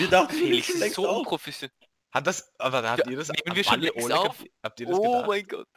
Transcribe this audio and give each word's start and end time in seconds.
wir 0.00 0.08
dachten, 0.08 0.32
Felix 0.36 0.68
ist 0.70 0.94
so 0.94 1.08
unprofessionell. 1.08 1.74
Hat 2.12 2.26
das, 2.26 2.52
aber 2.58 2.82
habt 2.90 3.06
ihr 3.08 3.16
das, 3.16 3.28
nehmen 3.28 3.54
wir 3.56 3.62
schon 3.64 3.80
Oleg- 3.80 4.12
auf? 4.12 4.42
habt 4.64 4.80
ihr 4.80 4.86
das 4.86 4.98
Oh 4.98 5.02
gedacht? 5.12 5.26
mein 5.28 5.46
Gott. 5.46 5.68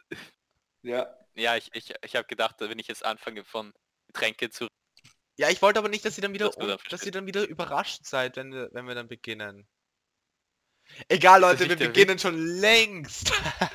Ja. 0.82 1.06
Ja, 1.34 1.56
ich, 1.56 1.68
ich, 1.74 1.92
ich 2.04 2.16
habe 2.16 2.26
gedacht, 2.26 2.56
wenn 2.58 2.78
ich 2.78 2.88
jetzt 2.88 3.04
anfange 3.04 3.44
von 3.44 3.72
Getränke 4.08 4.50
zu... 4.50 4.66
Ja, 5.36 5.48
ich 5.48 5.60
wollte 5.62 5.78
aber 5.80 5.88
nicht, 5.88 6.04
dass 6.04 6.16
ihr 6.18 6.22
dann 6.22 6.32
wieder, 6.32 6.46
Das 6.46 6.56
dann 6.56 6.78
dass 6.90 7.02
ihr 7.04 7.12
dann 7.12 7.26
wieder 7.26 7.46
überrascht 7.46 8.04
seid, 8.04 8.36
wenn 8.36 8.52
wir, 8.52 8.68
wenn 8.72 8.86
wir 8.86 8.94
dann 8.94 9.08
beginnen. 9.08 9.66
Egal, 11.08 11.40
Leute, 11.40 11.68
wir 11.68 11.76
beginnen 11.76 12.18
schon 12.18 12.36
längst. 12.38 13.32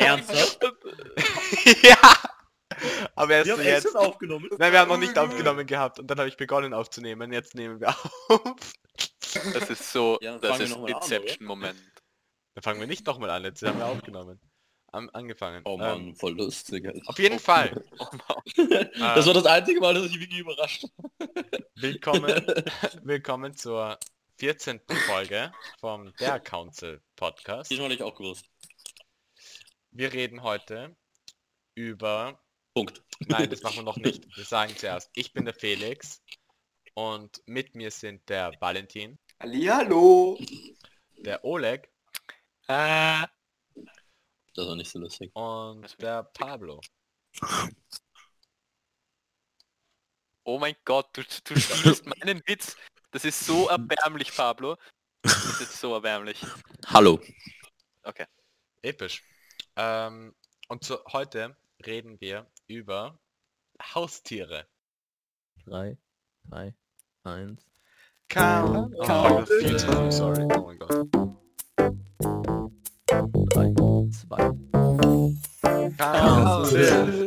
Ernsthaft? 0.00 0.60
ja. 1.82 1.96
Aber 3.14 3.34
erst 3.34 3.46
Wir 3.48 3.54
haben 3.54 3.62
jetzt. 3.64 3.82
schon 3.92 3.96
aufgenommen. 3.96 4.48
Nein, 4.58 4.72
wir 4.72 4.78
haben 4.80 4.88
noch 4.88 4.96
nicht 4.96 5.18
aufgenommen 5.18 5.66
gehabt 5.66 5.98
und 5.98 6.06
dann 6.08 6.18
habe 6.18 6.28
ich 6.28 6.36
begonnen 6.36 6.72
aufzunehmen. 6.74 7.32
Jetzt 7.32 7.54
nehmen 7.54 7.80
wir 7.80 7.88
auf. 8.28 8.72
Das 9.34 9.70
ist 9.70 9.92
so, 9.92 10.18
Ja, 10.20 10.38
das 10.38 10.58
fangen 10.58 10.60
wir 10.60 10.64
ist 10.66 10.70
noch 10.70 10.78
mal 10.78 10.86
an, 10.86 10.94
oder? 10.94 11.02
Inception-Moment. 11.02 11.80
Dann 12.54 12.62
fangen 12.62 12.80
wir 12.80 12.86
nicht 12.86 13.06
nochmal 13.06 13.30
an, 13.30 13.44
jetzt 13.44 13.62
haben 13.62 13.78
wir 13.78 13.86
aufgenommen. 13.86 14.40
Am, 14.92 15.08
angefangen. 15.12 15.62
Oh 15.64 15.74
Ähm, 15.74 15.78
Mann, 15.78 16.16
voll 16.16 16.32
lustig. 16.36 16.84
Alter. 16.84 17.00
auf 17.08 17.18
jeden 17.18 17.38
Fall. 17.38 17.84
Oh 17.98 18.08
Mann. 18.12 18.88
Das 18.98 19.26
war 19.26 19.34
das 19.34 19.46
einzige 19.46 19.80
Mal, 19.80 19.94
dass 19.94 20.06
ich 20.06 20.18
wirklich 20.18 20.40
überrascht 20.40 20.84
Willkommen, 21.76 22.26
willkommen 23.04 23.54
zur 23.54 23.98
14. 24.38 24.80
Folge 25.06 25.52
vom 25.78 26.12
Der 26.16 26.40
Council 26.40 27.00
Podcast. 27.14 27.70
Diesmal 27.70 27.86
hätte 27.90 27.96
ich 27.96 28.02
auch 28.02 28.16
gewusst. 28.16 28.44
Wir 29.92 30.12
reden 30.12 30.42
heute 30.42 30.96
über... 31.74 32.40
Punkt. 32.74 33.02
Nein, 33.26 33.50
das 33.50 33.62
machen 33.62 33.76
wir 33.76 33.82
noch 33.82 33.96
nicht. 33.96 34.24
Wir 34.36 34.44
sagen 34.44 34.74
zuerst, 34.76 35.10
ich 35.14 35.32
bin 35.32 35.44
der 35.44 35.54
Felix 35.54 36.22
und 36.94 37.42
mit 37.46 37.74
mir 37.74 37.90
sind 37.90 38.28
der 38.28 38.52
Valentin, 38.60 39.18
Hallihallo. 39.40 40.38
der 41.18 41.44
Oleg 41.44 41.88
Ah, 42.68 43.26
Das 44.54 44.66
war 44.66 44.76
nicht 44.76 44.90
so 44.90 44.98
lustig. 44.98 45.30
und 45.34 46.00
der 46.00 46.22
Pablo. 46.24 46.80
oh 50.44 50.58
mein 50.58 50.76
Gott, 50.84 51.08
du, 51.16 51.22
du 51.22 51.58
spielst 51.58 52.06
meinen 52.06 52.42
Witz. 52.46 52.76
Das 53.10 53.24
ist 53.24 53.40
so 53.44 53.68
erbärmlich, 53.68 54.34
Pablo. 54.34 54.76
Das 55.22 55.60
ist 55.60 55.80
so 55.80 55.94
erbärmlich. 55.94 56.44
Hallo. 56.86 57.20
Episch. 58.82 59.22
Ähm, 59.76 60.34
und 60.68 60.84
so, 60.84 61.04
heute 61.12 61.56
reden 61.84 62.20
wir 62.20 62.50
über 62.66 63.18
Haustiere. 63.82 64.68
3, 65.66 65.98
2, 66.48 66.74
1. 67.24 67.69
Count. 68.30 68.94
Oh, 68.96 69.04
Count. 69.04 69.48
viel 69.48 69.76
zu 69.76 69.86
früh, 69.88 70.12
sorry. 70.12 70.44
Oh 70.56 70.66
mein 70.66 70.78
Gott. 70.78 71.06
3, 73.50 73.74
2. 74.28 74.52
Council. 75.98 77.26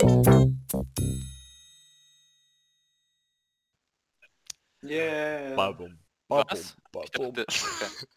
Yeah. 4.81 5.55
Babum. 5.55 5.97
Was? 6.29 6.75
Babum, 6.91 7.03
Ich 7.05 7.11
babum. 7.11 7.33
dachte, 7.33 8.07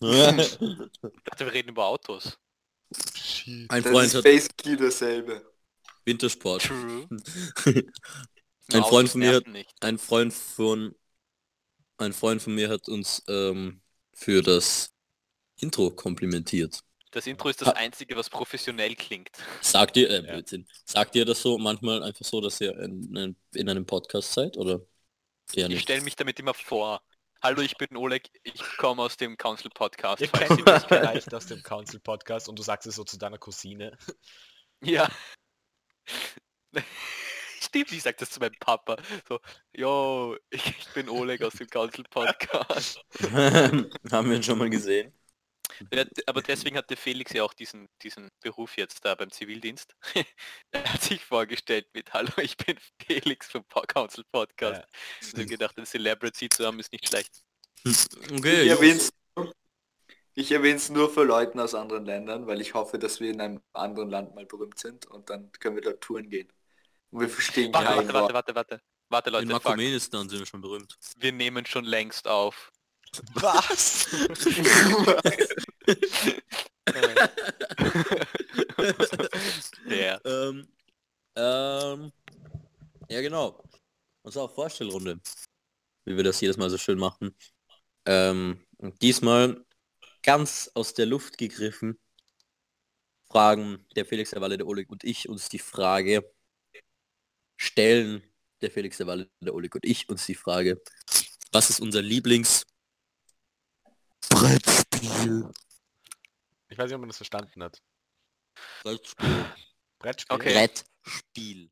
okay. 0.00 0.42
ich 1.16 1.24
dachte, 1.24 1.44
wir 1.46 1.52
reden 1.52 1.68
über 1.70 1.86
Autos. 1.86 2.38
Shit. 3.16 3.70
Ein 3.70 3.82
Das 3.82 3.92
Freund 3.92 4.06
ist 4.08 4.14
hat 4.16 4.24
basically 4.24 4.76
dasselbe. 4.76 5.42
Wintersport. 6.04 6.62
True. 6.62 7.06
Ein 8.72 8.82
Freund 8.84 9.08
von 9.10 9.20
mir. 9.20 9.42
Ein 9.80 9.98
Freund 9.98 10.32
von 10.32 10.94
ein 12.02 12.12
Freund 12.12 12.42
von 12.42 12.54
mir 12.54 12.68
hat 12.68 12.88
uns 12.88 13.22
ähm, 13.28 13.80
für 14.12 14.42
das 14.42 14.92
Intro 15.60 15.90
komplimentiert. 15.90 16.80
Das 17.12 17.26
Intro 17.26 17.48
ist 17.50 17.60
das 17.60 17.68
einzige, 17.70 18.16
was 18.16 18.30
professionell 18.30 18.94
klingt. 18.96 19.30
Sagt 19.60 19.96
ihr, 19.98 20.08
äh, 20.08 20.24
Ja. 20.24 20.32
Blödsinn. 20.32 20.66
Sagt 20.86 21.14
ihr 21.14 21.24
das 21.26 21.42
so 21.42 21.58
manchmal 21.58 22.02
einfach 22.02 22.24
so, 22.24 22.40
dass 22.40 22.60
ihr 22.60 22.76
in, 22.78 23.14
in, 23.14 23.36
in 23.54 23.68
einem 23.68 23.84
Podcast 23.84 24.32
seid 24.32 24.56
oder 24.56 24.80
eher 25.54 25.66
Ich 25.66 25.68
nicht? 25.68 25.82
stelle 25.82 26.00
mich 26.02 26.16
damit 26.16 26.38
immer 26.40 26.54
vor. 26.54 27.02
Hallo, 27.42 27.60
ich 27.60 27.76
bin 27.76 27.96
Oleg, 27.96 28.30
ich 28.44 28.62
komme 28.78 29.02
aus 29.02 29.16
dem 29.16 29.36
Council 29.36 29.70
Podcast. 29.74 30.22
Ihr 30.22 30.30
mich 30.32 30.48
kennt. 30.64 30.86
vielleicht 30.88 31.34
aus 31.34 31.46
dem 31.46 31.62
Council 31.62 32.00
Podcast 32.00 32.48
und 32.48 32.58
du 32.58 32.62
sagst 32.62 32.86
es 32.86 32.94
so 32.94 33.04
zu 33.04 33.18
deiner 33.18 33.38
Cousine. 33.38 33.98
Ja. 34.82 35.08
Stimmt, 37.74 37.92
ich 37.92 38.02
sag 38.02 38.18
das 38.18 38.28
zu 38.28 38.38
meinem 38.38 38.54
Papa. 38.60 38.98
So, 39.26 39.40
yo, 39.72 40.36
ich, 40.50 40.66
ich 40.78 40.88
bin 40.92 41.08
Oleg 41.08 41.42
aus 41.42 41.54
dem 41.54 41.68
Council 41.68 42.04
Podcast. 42.10 43.00
Haben 43.22 44.28
wir 44.28 44.36
ihn 44.36 44.42
schon 44.42 44.58
mal 44.58 44.68
gesehen? 44.68 45.14
Ja, 45.90 46.04
aber 46.26 46.42
deswegen 46.42 46.76
hatte 46.76 46.96
Felix 46.96 47.32
ja 47.32 47.42
auch 47.42 47.54
diesen, 47.54 47.88
diesen 48.02 48.28
Beruf 48.42 48.76
jetzt 48.76 49.02
da 49.06 49.14
beim 49.14 49.30
Zivildienst. 49.30 49.96
er 50.70 50.92
hat 50.92 51.02
sich 51.02 51.24
vorgestellt 51.24 51.86
mit 51.94 52.12
Hallo, 52.12 52.30
ich 52.42 52.58
bin 52.58 52.76
Felix 53.06 53.48
vom 53.48 53.64
Council 53.66 54.24
Podcast. 54.30 54.82
Ja. 54.82 55.28
Also 55.34 55.48
gedacht, 55.48 55.78
ein 55.78 55.86
Celebrity 55.86 56.50
zu 56.50 56.66
haben 56.66 56.78
ist 56.78 56.92
nicht 56.92 57.08
schlecht. 57.08 57.42
Okay. 58.30 58.64
Ich 58.64 58.68
erwähne 58.68 58.98
es 58.98 59.12
ich 60.34 60.52
erwähn's 60.52 60.90
nur 60.90 61.10
für 61.10 61.24
Leuten 61.24 61.58
aus 61.58 61.74
anderen 61.74 62.04
Ländern, 62.04 62.46
weil 62.46 62.60
ich 62.60 62.74
hoffe, 62.74 62.98
dass 62.98 63.20
wir 63.20 63.30
in 63.30 63.40
einem 63.40 63.60
anderen 63.72 64.10
Land 64.10 64.34
mal 64.34 64.46
berühmt 64.46 64.78
sind 64.78 65.06
und 65.06 65.30
dann 65.30 65.50
können 65.52 65.76
wir 65.76 65.82
dort 65.82 66.02
touren 66.02 66.28
gehen. 66.28 66.52
Und 67.12 67.20
wir 67.20 67.28
verstehen 67.28 67.72
Warte, 67.74 67.96
warte, 67.96 68.12
warte, 68.14 68.34
warte, 68.34 68.54
warte. 68.54 68.80
Warte, 69.10 69.28
In 69.28 69.34
Leute, 69.34 69.46
fuck. 69.48 69.64
Markomenistan 69.64 70.28
sind 70.28 70.38
wir 70.38 70.46
schon 70.46 70.62
berühmt. 70.62 70.98
wir 71.18 71.32
nehmen 71.32 71.66
schon 71.66 71.84
längst 71.84 72.26
auf. 72.26 72.72
Was? 73.34 74.10
ja. 79.86 80.18
ähm, 80.24 80.66
ähm, 81.36 82.12
ja 83.10 83.20
genau. 83.20 83.62
Und 84.22 84.32
zwar 84.32 84.48
Vorstellrunde. 84.48 85.20
Wie 86.06 86.16
wir 86.16 86.24
das 86.24 86.40
jedes 86.40 86.56
Mal 86.56 86.70
so 86.70 86.78
schön 86.78 86.98
machen. 86.98 87.36
Ähm, 88.06 88.64
diesmal 89.02 89.62
ganz 90.22 90.70
aus 90.74 90.94
der 90.94 91.04
Luft 91.04 91.36
gegriffen 91.36 91.98
fragen 93.30 93.86
der 93.96 94.06
Felix 94.06 94.30
der 94.30 94.40
Walle, 94.40 94.56
der 94.56 94.66
Oleg 94.66 94.88
und 94.90 95.04
ich 95.04 95.28
uns 95.28 95.48
die 95.48 95.58
Frage, 95.58 96.32
stellen 97.62 98.22
der 98.60 98.70
Felix 98.70 98.96
der 98.96 99.06
Walle, 99.06 99.30
der 99.40 99.54
Oleg 99.54 99.74
und 99.74 99.84
ich 99.84 100.08
uns 100.08 100.26
die 100.26 100.34
Frage, 100.34 100.80
was 101.52 101.70
ist 101.70 101.80
unser 101.80 102.02
Lieblings 102.02 102.64
Brettspiel? 104.28 105.50
Ich 106.68 106.78
weiß 106.78 106.86
nicht, 106.86 106.94
ob 106.94 107.00
man 107.00 107.08
das 107.08 107.18
verstanden 107.18 107.62
hat. 107.62 107.82
Brettspiel. 108.82 109.44
Brettspiel? 109.98 110.34
Okay. 110.34 110.54
Brettspiel. 110.54 111.70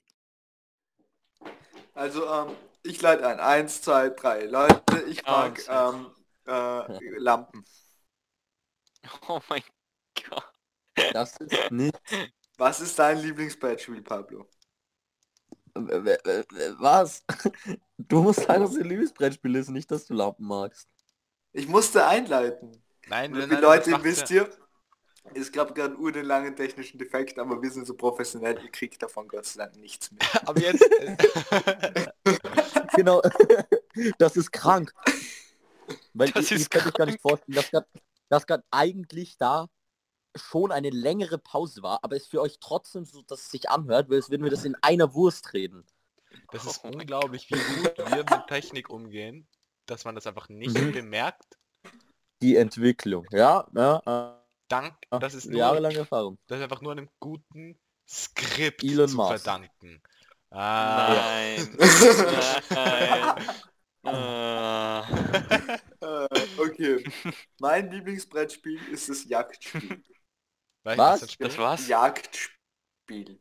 Also, 1.95 2.27
ähm, 2.27 2.57
ich 2.83 3.01
leite 3.01 3.27
ein. 3.27 3.41
Eins, 3.41 3.83
zwei, 3.83 4.11
drei. 4.11 4.45
Leute, 4.45 5.03
ich 5.09 5.25
mag 5.25 5.59
Eins, 5.69 5.69
ähm, 5.69 6.11
äh, 6.47 7.19
Lampen. 7.19 7.65
Oh 9.29 9.41
mein 9.49 9.63
Gott. 10.29 10.45
Das 11.15 11.35
ist 11.39 11.71
nicht. 11.71 11.99
Was 12.59 12.81
ist 12.81 12.99
dein 12.99 13.19
Lieblingsbrettspiel, 13.19 14.03
Pablo? 14.03 14.47
Was? 15.75 17.25
Du 17.99 18.23
musst 18.23 18.41
sagen, 18.45 18.63
dass 18.63 18.73
du 18.73 18.81
Liebesbrettspiel 18.83 19.55
ist, 19.57 19.69
nicht, 19.69 19.91
dass 19.91 20.07
du 20.07 20.15
Lampen 20.15 20.47
magst. 20.47 20.89
Ich 21.53 21.69
musste 21.69 22.07
einleiten. 22.07 22.71
Nein, 23.09 23.33
nein, 23.33 23.49
nein, 23.51 23.61
Leute, 23.61 24.03
wisst 24.03 24.31
ja- 24.31 24.45
ihr, 24.45 24.51
es 25.35 25.53
gab 25.53 25.75
gerade 25.75 25.97
ur 25.99 26.11
den 26.11 26.25
langen 26.25 26.57
technischen 26.57 26.99
Defekt, 26.99 27.39
aber 27.39 27.61
wir 27.63 27.71
sind 27.71 27.87
so 27.87 27.95
professionell, 27.95 28.59
ihr 28.65 28.71
kriegt 28.71 29.03
davon 29.03 29.29
Gott 29.29 29.45
sei 29.45 29.65
Dank 29.65 29.77
nichts 29.77 30.11
mehr. 30.11 30.23
Aber 30.49 30.61
jetzt... 30.61 30.83
Genau. 32.97 33.23
Das 34.19 34.37
ist 34.37 34.51
krank. 34.51 34.93
Weil 36.15 36.31
Das 36.31 36.47
ich, 36.47 36.53
ist 36.53 36.61
ich 36.63 36.71
kann 36.71 36.85
mich 36.85 36.95
gar 36.95 37.07
nicht 37.07 37.21
vorstellen, 37.21 37.85
dass 38.29 38.47
gerade 38.47 38.65
eigentlich 38.71 39.37
da 39.39 39.67
schon 40.37 40.73
eine 40.73 40.91
längere 40.91 41.39
Pause 41.39 41.83
war, 41.83 42.03
aber 42.05 42.17
es 42.17 42.27
für 42.27 42.41
euch 42.41 42.59
trotzdem 42.61 43.05
so, 43.05 43.23
dass 43.23 43.41
es 43.43 43.51
sich 43.51 43.69
anhört, 43.71 44.09
weil 44.11 44.19
es 44.19 44.31
würden 44.31 44.45
wir 44.45 44.51
das 44.51 44.65
in 44.65 44.77
einer 44.83 45.15
Wurst 45.15 45.53
reden. 45.55 45.85
Das 46.53 46.65
ist 46.65 46.81
Oh 46.85 46.89
unglaublich, 46.89 47.49
wie 47.51 47.55
gut 47.55 47.99
wir 47.99 48.25
mit 48.25 48.47
Technik 48.49 48.89
umgehen, 48.91 49.47
dass 49.87 50.05
man 50.05 50.15
das 50.15 50.27
einfach 50.27 50.49
nicht 50.49 50.77
Mhm. 50.79 50.93
bemerkt. 50.93 51.59
Die 52.43 52.57
Entwicklung. 52.57 53.27
Ja, 53.33 53.67
ja. 53.75 54.37
Dank, 54.69 54.95
äh, 55.11 55.19
das 55.19 55.35
ist 55.35 55.47
nur, 55.47 55.59
jahrelange 55.59 55.97
Erfahrung. 55.99 56.39
das 56.47 56.59
ist 56.59 56.63
einfach 56.65 56.81
nur 56.81 56.93
einem 56.93 57.09
guten 57.19 57.77
Skript 58.09 58.85
Elon 58.85 59.09
zu 59.09 59.17
Musk. 59.17 59.41
verdanken. 59.41 60.01
Ah, 60.51 61.15
Nein. 61.15 61.77
Nein. 62.71 63.45
Äh, 66.01 66.27
okay. 66.59 67.05
mein 67.61 67.91
Lieblingsbrettspiel 67.91 68.81
ist 68.91 69.09
das 69.11 69.25
Jagdspiel. 69.29 70.03
Was? 70.85 70.97
das 70.97 71.23
ein 71.23 71.29
Spiel- 71.31 71.47
Das 71.49 71.59
war's? 71.59 71.89
Jagdspiel. 71.89 73.39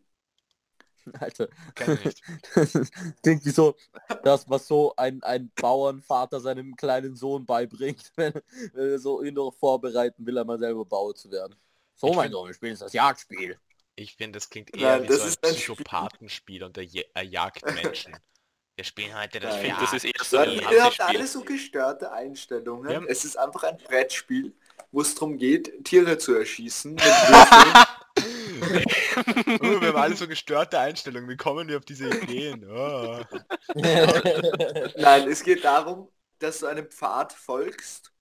Alter. 1.19 1.47
Kenn 1.75 1.93
ich 1.95 2.05
nicht. 2.05 2.21
Das 2.55 2.75
ist- 2.75 2.93
klingt 3.23 3.45
wie 3.45 3.49
so, 3.49 3.75
das, 4.23 4.47
was 4.49 4.67
so 4.67 4.93
ein, 4.95 5.23
ein 5.23 5.51
Bauernvater 5.55 6.39
seinem 6.39 6.75
kleinen 6.75 7.15
Sohn 7.15 7.45
beibringt, 7.45 8.11
wenn, 8.15 8.33
wenn 8.73 8.89
er 8.91 8.99
so 8.99 9.23
ihn 9.23 9.33
noch 9.33 9.51
vorbereiten 9.51 10.25
will, 10.25 10.37
einmal 10.37 10.59
selber 10.59 10.85
Bauer 10.85 11.15
zu 11.15 11.31
werden. 11.31 11.55
So, 11.95 12.09
Ich 12.09 12.15
mein 12.15 12.31
Sohn, 12.31 12.47
wir 12.47 12.53
spielen 12.53 12.71
jetzt 12.73 12.81
das 12.81 12.93
Jagdspiel. 12.93 13.57
Ich 13.95 14.15
finde, 14.15 14.37
das 14.37 14.49
klingt 14.49 14.73
Nein, 14.75 14.81
eher 14.81 15.03
wie 15.03 15.07
das 15.07 15.17
so 15.17 15.23
ein 15.23 15.27
ein 15.29 15.33
Spiel. 15.33 15.53
Psychopathenspiel 15.75 16.63
und 16.63 16.77
er, 16.77 16.85
er 17.13 17.23
jagt 17.23 17.65
Menschen. 17.65 18.15
Wir 18.75 18.85
spielen 18.85 19.13
heute 19.19 19.41
das 19.41 19.55
Ich 19.55 19.61
finde, 19.61 19.75
das 19.81 19.93
ist 19.93 20.05
eher 20.05 20.23
so 20.23 20.37
ein 20.37 20.51
ihr 20.51 20.83
habt 20.85 21.01
alle 21.01 21.27
so 21.27 21.41
gestörte 21.43 22.09
Einstellungen. 22.13 22.89
Ja. 22.89 23.01
Es 23.09 23.25
ist 23.25 23.35
einfach 23.37 23.63
ein 23.63 23.77
Brettspiel, 23.77 24.55
wo 24.91 25.01
es 25.01 25.15
darum 25.15 25.37
geht, 25.37 25.83
Tiere 25.85 26.17
zu 26.17 26.33
erschießen. 26.35 26.97
Oh, 26.99 28.19
wir 29.81 29.87
haben 29.87 29.97
alle 29.97 30.15
so 30.15 30.27
gestörte 30.27 30.79
Einstellungen. 30.79 31.29
Wie 31.29 31.37
kommen 31.37 31.67
wir 31.67 31.77
auf 31.77 31.85
diese 31.85 32.09
Ideen? 32.09 32.69
Oh. 32.69 33.21
Nein, 34.97 35.29
es 35.29 35.43
geht 35.43 35.63
darum, 35.63 36.09
dass 36.39 36.59
du 36.59 36.67
einem 36.67 36.89
Pfad 36.89 37.33
folgst 37.33 38.11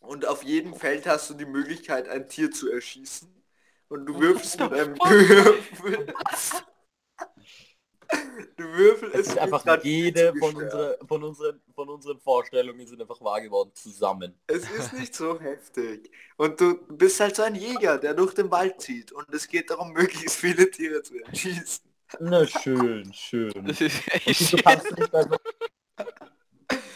und 0.00 0.26
auf 0.26 0.42
jedem 0.42 0.74
Feld 0.74 1.06
hast 1.06 1.30
du 1.30 1.34
die 1.34 1.46
Möglichkeit, 1.46 2.08
ein 2.08 2.28
Tier 2.28 2.50
zu 2.50 2.70
erschießen. 2.70 3.28
Und 3.88 4.06
du 4.06 4.20
würfelst 4.20 4.60
mit 4.60 4.72
einem 4.72 4.96
Würfel. 4.96 6.14
Du 8.56 8.64
würfelst 8.64 9.14
Es 9.14 9.28
ist 9.28 9.38
einfach 9.38 9.64
jede 9.82 10.34
von, 10.38 10.54
unsere, 10.54 10.98
von, 11.06 11.24
unseren, 11.24 11.60
von 11.74 11.88
unseren 11.88 12.18
Vorstellungen 12.20 12.86
sind 12.86 13.00
einfach 13.00 13.20
wahr 13.20 13.40
geworden, 13.40 13.70
zusammen. 13.74 14.34
Es 14.46 14.68
ist 14.70 14.92
nicht 14.92 15.14
so 15.14 15.40
heftig. 15.40 16.10
Und 16.36 16.60
du 16.60 16.74
bist 16.88 17.18
halt 17.20 17.36
so 17.36 17.42
ein 17.42 17.54
Jäger, 17.54 17.98
der 17.98 18.12
durch 18.14 18.34
den 18.34 18.50
Wald 18.50 18.80
zieht. 18.80 19.12
Und 19.12 19.32
es 19.32 19.48
geht 19.48 19.70
darum, 19.70 19.92
möglichst 19.94 20.36
viele 20.36 20.70
Tiere 20.70 21.02
zu 21.02 21.16
erschießen. 21.24 21.84
Na 22.18 22.46
schön, 22.46 23.12
schön. 23.12 23.52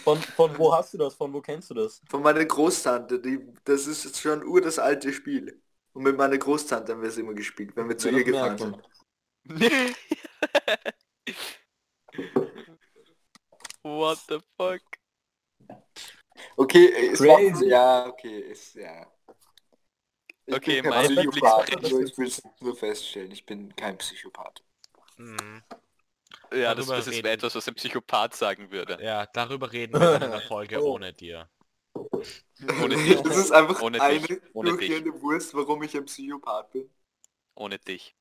Von, 0.05 0.19
von 0.19 0.59
wo 0.59 0.75
hast 0.75 0.93
du 0.93 0.99
das? 0.99 1.15
Von 1.15 1.33
wo 1.33 1.41
kennst 1.41 1.71
du 1.71 1.75
das? 1.75 2.03
Von 2.11 2.21
meiner 2.21 2.45
Großtante, 2.45 3.19
die, 3.19 3.41
das 3.65 3.87
ist 3.87 4.05
jetzt 4.05 4.21
schon 4.21 4.45
ur 4.45 4.61
das 4.61 4.79
alte 4.79 5.11
Spiel. 5.15 5.63
Und 5.95 6.03
mit 6.03 6.19
meiner 6.19 6.37
Großtante 6.37 6.93
haben 6.93 7.01
wir 7.01 7.09
es 7.09 7.17
immer 7.17 7.33
gespielt, 7.33 7.75
wenn 7.75 7.89
wir 7.89 7.97
zu 7.97 8.11
Ja, 8.11 8.19
ihr 8.19 8.31
merkt 8.31 8.61
sind. 8.61 8.77
What 13.83 14.19
the 14.29 14.41
fuck? 14.57 14.81
Okay, 16.57 17.09
es 17.13 17.21
war, 17.21 17.37
Crazy. 17.39 17.69
ja, 17.69 18.07
okay, 18.07 18.39
ist, 18.41 18.75
ja. 18.75 19.07
Ich 20.47 20.55
Okay, 20.55 20.83
bin 20.83 20.91
mein 20.91 21.07
Psychopath, 21.07 21.69
Lieblingsbrettspiel- 21.71 21.91
nur 21.91 22.03
ich 22.05 22.19
will 22.19 22.27
es 22.27 22.43
nur 22.61 22.77
feststellen, 22.77 23.31
ich 23.33 23.47
bin 23.47 23.75
kein 23.77 23.97
Psychopath. 23.99 24.63
Mhm. 25.17 25.63
Ja, 26.53 26.75
das, 26.75 26.87
Darüber 26.87 26.97
das 26.97 27.07
ist 27.09 27.15
reden. 27.15 27.27
etwas, 27.29 27.55
was 27.55 27.67
ein 27.69 27.75
Psychopath 27.75 28.35
sagen 28.35 28.71
würde. 28.71 28.99
Ja, 29.03 29.27
darüber 29.27 29.73
reden 29.73 29.99
wir 29.99 30.17
in 30.17 30.23
einer 30.23 30.41
Folge 30.49 30.83
Oh. 30.83 30.95
ohne 30.95 31.13
dir. 31.13 31.49
Ohne 31.95 32.97
dich. 32.97 33.21
Das 33.23 33.37
ist 33.37 33.53
einfach 33.53 33.81
Ohne 33.81 34.01
eine 34.01 34.21
dich, 34.21 34.41
ohne 34.53 34.71
durchgehende 34.71 35.21
Wurst, 35.23 35.55
warum 35.55 35.83
ich 35.83 35.97
ein 35.97 36.05
Psychopath 36.05 36.71
bin. 36.73 36.91
Ohne 37.55 37.79
dich. 37.79 38.15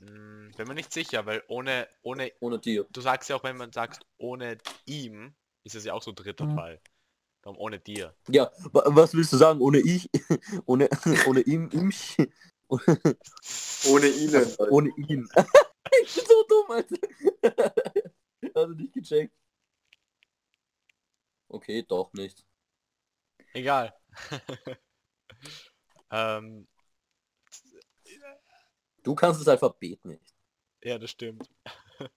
Hm, 0.00 0.52
bin 0.56 0.68
mir 0.68 0.74
nicht 0.74 0.92
sicher, 0.92 1.26
weil 1.26 1.42
ohne, 1.48 1.88
ohne, 2.02 2.32
Ohne 2.40 2.58
dir. 2.58 2.86
du 2.90 3.00
sagst 3.00 3.28
ja 3.30 3.36
auch, 3.36 3.44
wenn 3.44 3.56
man 3.56 3.72
sagt, 3.72 4.06
ohne 4.18 4.58
ihm, 4.86 5.34
ist 5.64 5.74
es 5.74 5.84
ja 5.84 5.94
auch 5.94 6.02
so 6.02 6.12
dritter 6.12 6.46
Mhm. 6.46 6.54
Fall. 6.54 6.80
Darum 7.42 7.58
ohne 7.58 7.78
dir. 7.78 8.14
Ja, 8.28 8.50
wa- 8.72 8.84
was 8.86 9.14
willst 9.14 9.32
du 9.32 9.36
sagen? 9.36 9.60
Ohne 9.60 9.78
ich? 9.78 10.08
ohne, 10.66 10.88
ohne 11.28 11.40
ihm? 11.40 11.70
ihm 11.72 11.92
Ohne 12.68 14.08
ihnen. 14.08 14.56
ohne 14.70 14.88
ihn. 15.08 15.28
ich 16.02 16.14
bin 16.14 16.24
so 16.26 16.44
dumm, 16.48 16.70
Alter. 16.70 16.96
Du 18.54 18.74
nicht 18.74 18.92
gecheckt? 18.92 19.32
Okay, 21.50 21.82
doch 21.88 22.12
nicht. 22.12 22.44
Egal. 23.54 23.92
ähm, 26.10 26.66
Du 29.02 29.14
kannst 29.14 29.40
das 29.40 29.48
Alphabet 29.48 30.04
nicht. 30.04 30.34
ja, 30.82 30.98
das 30.98 31.10
stimmt. 31.10 31.48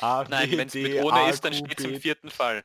A, 0.00 0.24
Nein, 0.28 0.50
wenn 0.52 0.68
es 0.68 0.74
mit 0.74 1.02
ohne 1.02 1.20
A, 1.20 1.30
ist, 1.30 1.44
dann 1.44 1.54
steht 1.54 1.78
es 1.78 1.84
im 1.84 2.00
vierten 2.00 2.30
Fall. 2.30 2.64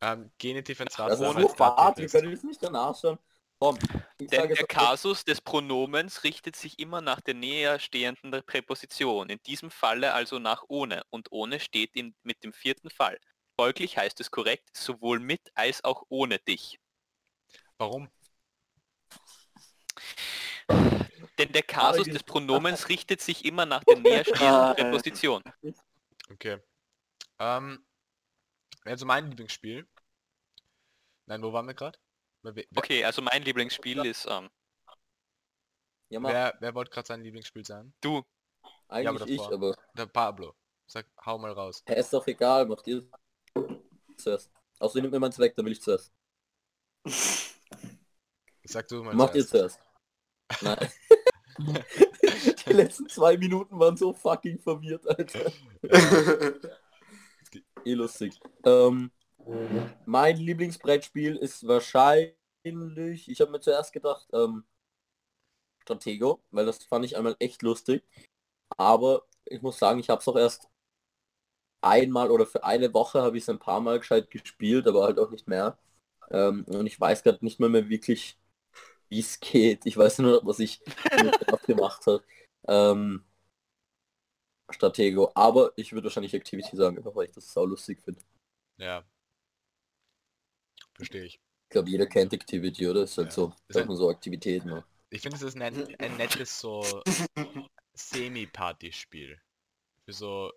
Ähm, 0.00 0.30
Genitiv 0.38 0.80
ins 0.80 0.94
Das 0.94 1.18
ist 1.18 1.26
Rad. 1.26 1.40
so 1.40 1.48
fad, 1.48 1.96
wir 1.98 2.08
können 2.08 2.30
jetzt 2.30 2.44
nicht 2.44 2.62
danach 2.62 2.96
schauen. 2.98 3.18
Komm, 3.58 3.78
Denn 4.20 4.48
der 4.48 4.66
Kasus 4.66 5.24
des 5.24 5.40
Pronomens 5.40 6.24
richtet 6.24 6.56
sich 6.56 6.78
immer 6.78 7.00
nach 7.00 7.22
der 7.22 7.32
näher 7.32 7.78
stehenden 7.78 8.30
Präposition, 8.44 9.30
in 9.30 9.40
diesem 9.46 9.70
Falle 9.70 10.12
also 10.12 10.38
nach 10.38 10.64
ohne, 10.68 11.02
und 11.08 11.32
ohne 11.32 11.58
steht 11.58 11.96
in, 11.96 12.14
mit 12.22 12.44
dem 12.44 12.52
vierten 12.52 12.90
Fall. 12.90 13.18
Folglich 13.58 13.96
heißt 13.96 14.20
es 14.20 14.30
korrekt, 14.30 14.76
sowohl 14.76 15.20
mit 15.20 15.40
als 15.54 15.82
auch 15.84 16.04
ohne 16.10 16.38
dich. 16.38 16.78
Warum? 17.78 18.10
Denn 21.38 21.52
der 21.52 21.62
Kasus 21.62 22.06
des 22.06 22.22
Pronomens 22.22 22.88
richtet 22.88 23.20
sich 23.20 23.44
immer 23.44 23.66
nach 23.66 23.84
der 23.84 23.98
näher 23.98 24.24
stehenden 24.24 24.74
Präposition. 24.74 25.42
Okay. 26.30 26.58
Ähm, 27.38 27.84
also 28.84 29.04
mein 29.06 29.28
Lieblingsspiel. 29.28 29.86
Nein, 31.26 31.42
wo 31.42 31.52
waren 31.52 31.66
wir 31.66 31.74
gerade? 31.74 31.98
Okay, 32.76 33.04
also 33.04 33.20
mein 33.22 33.42
Lieblingsspiel 33.42 34.04
ist 34.06 34.26
ähm, 34.30 34.48
Ja, 36.08 36.22
wer, 36.22 36.54
wer 36.60 36.74
wollte 36.74 36.90
gerade 36.92 37.06
sein 37.08 37.22
Lieblingsspiel 37.22 37.64
sein? 37.64 37.92
du. 38.00 38.22
Eigentlich 38.88 39.22
aber 39.22 39.28
ich, 39.28 39.40
aber 39.52 39.76
Der 39.94 40.06
Pablo. 40.06 40.54
Sag, 40.86 41.06
hau 41.24 41.38
mal 41.38 41.50
raus. 41.50 41.82
ja, 41.88 41.94
ist 41.96 42.12
doch 42.12 42.24
egal, 42.28 42.66
macht 42.66 42.86
ihr 42.86 43.04
zuerst. 44.16 44.52
Außerdem 44.78 45.02
nimmt 45.02 45.14
mir 45.14 45.20
meins 45.20 45.38
weg, 45.40 45.56
dann 45.56 45.64
will 45.66 45.72
ich 45.72 45.82
zuerst. 45.82 46.12
Sag 48.64 48.86
du 48.88 49.02
mal 49.02 49.14
Macht 49.14 49.34
ihr 49.34 49.46
zuerst. 49.46 49.80
zuerst. 50.50 50.62
Nein. 50.62 50.92
Die 51.58 52.72
letzten 52.72 53.08
zwei 53.08 53.36
Minuten 53.36 53.78
waren 53.78 53.96
so 53.96 54.12
fucking 54.12 54.58
verwirrt, 54.58 55.06
Alter. 55.08 55.52
Eh 57.84 57.94
lustig. 57.94 58.40
Ähm, 58.64 59.12
mein 60.06 60.36
Lieblingsbrettspiel 60.38 61.36
ist 61.36 61.66
wahrscheinlich, 61.68 63.28
ich 63.30 63.40
habe 63.40 63.52
mir 63.52 63.60
zuerst 63.60 63.92
gedacht, 63.92 64.26
ähm, 64.32 64.64
Stratego, 65.82 66.42
weil 66.50 66.66
das 66.66 66.82
fand 66.84 67.04
ich 67.04 67.16
einmal 67.16 67.36
echt 67.38 67.62
lustig. 67.62 68.02
Aber 68.76 69.22
ich 69.44 69.62
muss 69.62 69.78
sagen, 69.78 70.00
ich 70.00 70.10
habe 70.10 70.20
es 70.20 70.28
auch 70.28 70.36
erst 70.36 70.68
einmal 71.80 72.30
oder 72.30 72.46
für 72.46 72.64
eine 72.64 72.92
Woche 72.92 73.22
habe 73.22 73.36
ich 73.36 73.44
es 73.44 73.48
ein 73.48 73.58
paar 73.60 73.80
Mal 73.80 73.98
gescheit 74.00 74.30
gespielt, 74.30 74.86
aber 74.88 75.04
halt 75.04 75.18
auch 75.18 75.30
nicht 75.30 75.46
mehr. 75.46 75.78
Ähm, 76.30 76.64
und 76.66 76.86
ich 76.86 77.00
weiß 77.00 77.22
gerade 77.22 77.44
nicht 77.44 77.60
mehr, 77.60 77.68
mehr 77.68 77.88
wirklich, 77.88 78.36
wie 79.08 79.20
es 79.20 79.40
geht. 79.40 79.86
Ich 79.86 79.96
weiß 79.96 80.18
nur, 80.20 80.40
was 80.44 80.58
ich 80.60 80.80
gemacht 81.66 82.06
habe. 82.06 82.22
Ähm, 82.68 83.24
Stratego. 84.70 85.30
Aber 85.34 85.72
ich 85.76 85.92
würde 85.92 86.04
wahrscheinlich 86.04 86.34
Activity 86.34 86.76
sagen, 86.76 86.96
einfach 86.98 87.14
weil 87.16 87.26
ich 87.26 87.32
das 87.32 87.52
sau 87.52 87.64
lustig 87.64 88.00
finde. 88.00 88.20
Ja. 88.78 89.04
Verstehe 90.94 91.24
ich. 91.24 91.40
Ich 91.64 91.70
glaube, 91.70 91.90
jeder 91.90 92.06
kennt 92.06 92.32
Activity, 92.32 92.88
oder? 92.88 93.02
Ist 93.02 93.18
halt 93.18 93.28
Ja. 93.28 93.34
so, 93.34 93.52
Ist 93.68 93.86
man 93.86 93.96
so 93.96 94.08
Aktivitäten 94.08 94.70
macht. 94.70 94.86
Ich 95.10 95.22
finde, 95.22 95.36
es 95.36 95.42
ist 95.42 95.56
ein, 95.56 95.94
ein 95.98 96.16
nettes 96.16 96.60
so 96.60 96.82
Semi-Party-Spiel. 97.94 99.40
Für 100.04 100.12
so... 100.12 100.52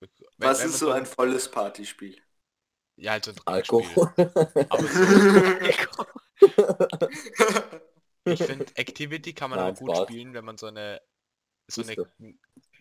wenn- 0.00 0.10
Was 0.38 0.60
wenn 0.60 0.68
ist 0.68 0.78
so 0.78 0.90
ein 0.90 1.06
volles 1.06 1.50
Partyspiel? 1.50 2.20
Ja, 2.96 3.12
halt 3.12 3.24
so 3.26 3.30
ein. 3.32 3.36
Alkohol. 3.44 4.10
Aber 4.68 4.82
so, 4.82 5.00
ich 8.24 8.42
finde, 8.42 8.66
Activity 8.76 9.32
kann 9.34 9.50
man 9.50 9.58
Nein, 9.58 9.68
aber 9.68 9.78
gut 9.78 9.90
Spaß. 9.96 10.08
spielen, 10.08 10.34
wenn 10.34 10.44
man 10.44 10.56
so 10.58 10.66
eine 10.66 11.00
so 11.68 11.82
eine 11.82 11.96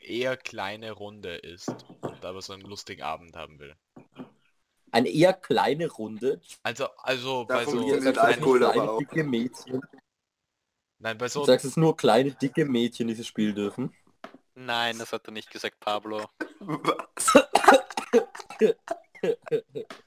eher 0.01 0.37
kleine 0.37 0.91
Runde 0.91 1.35
ist 1.35 1.69
und 2.01 2.23
aber 2.23 2.41
so 2.41 2.53
einen 2.53 2.61
lustigen 2.63 3.01
Abend 3.01 3.35
haben 3.35 3.59
will. 3.59 3.75
Eine 4.91 5.09
eher 5.09 5.33
kleine 5.33 5.89
Runde. 5.89 6.39
Also, 6.63 6.87
also 6.97 7.43
Da 7.45 7.55
bei 7.55 7.65
so, 7.65 7.81
du, 7.81 8.21
Alkohol 8.21 8.59
kleine, 8.59 8.91
auch. 8.91 8.97
dicke 8.99 9.23
Mädchen. 9.23 9.81
nein, 10.99 11.17
bei 11.17 11.25
Du 11.25 11.31
so, 11.31 11.43
sagst 11.43 11.65
es 11.65 11.75
nur 11.75 11.97
kleine, 11.97 12.31
dicke 12.31 12.65
Mädchen 12.65 13.07
dieses 13.07 13.27
Spiel 13.27 13.53
dürfen. 13.53 13.93
Nein, 14.53 14.97
das 14.97 15.11
hat 15.11 15.27
er 15.27 15.33
nicht 15.33 15.49
gesagt, 15.51 15.79
Pablo. 15.81 16.29
Was? 16.59 17.33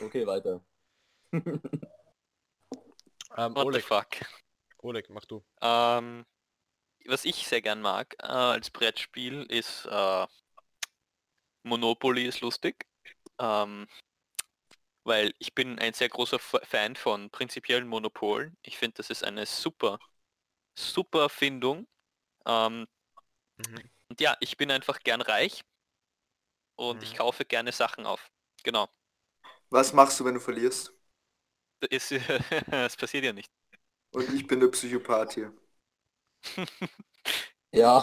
Okay, 0.00 0.24
weiter. 0.26 0.60
ähm, 3.36 3.54
What 3.54 3.72
the 3.72 3.78
Oleg, 3.78 3.84
fuck? 3.84 4.16
Oleg, 4.82 5.10
mach 5.10 5.24
du. 5.26 5.44
Ähm, 5.60 6.24
was 7.06 7.24
ich 7.24 7.46
sehr 7.48 7.62
gern 7.62 7.80
mag 7.82 8.14
äh, 8.22 8.26
als 8.26 8.70
Brettspiel 8.70 9.44
ist 9.50 9.86
äh, 9.86 10.26
Monopoly 11.62 12.26
ist 12.26 12.40
lustig. 12.40 12.84
Ähm, 13.38 13.86
weil 15.04 15.34
ich 15.38 15.54
bin 15.54 15.78
ein 15.78 15.94
sehr 15.94 16.08
großer 16.08 16.38
Fan 16.38 16.94
von 16.96 17.30
prinzipiellen 17.30 17.88
Monopolen. 17.88 18.56
Ich 18.62 18.76
finde, 18.78 18.96
das 18.98 19.10
ist 19.10 19.24
eine 19.24 19.46
super, 19.46 20.00
super 20.78 21.22
Erfindung. 21.22 21.88
Ähm, 22.46 22.86
Mhm. 23.58 23.88
Und 24.10 24.20
ja, 24.20 24.36
ich 24.40 24.56
bin 24.58 24.70
einfach 24.70 25.00
gern 25.00 25.20
reich 25.22 25.62
und 26.76 27.02
ich 27.02 27.12
Mhm. 27.12 27.16
kaufe 27.16 27.44
gerne 27.44 27.72
Sachen 27.72 28.06
auf. 28.06 28.30
Genau. 28.62 28.88
Was 29.70 29.92
machst 29.92 30.18
du, 30.18 30.24
wenn 30.24 30.34
du 30.34 30.40
verlierst? 30.40 30.92
Es, 31.90 32.10
es 32.70 32.96
passiert 32.96 33.24
ja 33.24 33.32
nicht. 33.32 33.50
Und 34.12 34.32
ich 34.34 34.46
bin 34.46 34.60
der 34.60 34.68
Psychopath 34.68 35.34
hier. 35.34 35.52
Ja. 37.72 38.02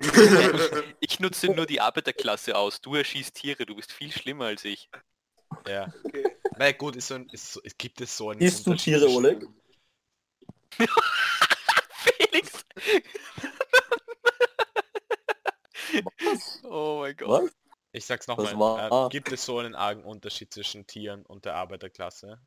Ich 1.00 1.20
nutze 1.20 1.48
nur 1.48 1.66
die 1.66 1.80
Arbeiterklasse 1.80 2.56
aus. 2.56 2.80
Du 2.80 2.94
erschießt 2.96 3.34
Tiere, 3.34 3.66
du 3.66 3.76
bist 3.76 3.92
viel 3.92 4.10
schlimmer 4.10 4.46
als 4.46 4.64
ich. 4.64 4.88
Ja. 5.66 5.92
Okay. 6.04 6.24
Na 6.56 6.72
gut, 6.72 6.96
ist 6.96 7.08
so 7.08 7.14
ein, 7.14 7.28
ist 7.28 7.52
so, 7.52 7.60
es 7.62 7.76
gibt 7.78 8.00
es 8.00 8.16
so 8.16 8.30
ein 8.30 8.38
Isst 8.38 8.66
du 8.66 8.74
Tiere, 8.74 9.08
Oleg? 9.08 9.46
Felix! 11.90 12.64
oh 16.64 17.00
mein 17.00 17.16
Gott. 17.16 17.44
Was? 17.44 17.63
Ich 17.94 18.04
sag's 18.06 18.26
nochmal. 18.26 18.88
Äh, 18.90 19.08
gibt 19.08 19.30
es 19.30 19.44
so 19.44 19.60
einen 19.60 19.76
argen 19.76 20.02
Unterschied 20.02 20.52
zwischen 20.52 20.84
Tieren 20.84 21.24
und 21.26 21.44
der 21.44 21.54
Arbeiterklasse? 21.54 22.40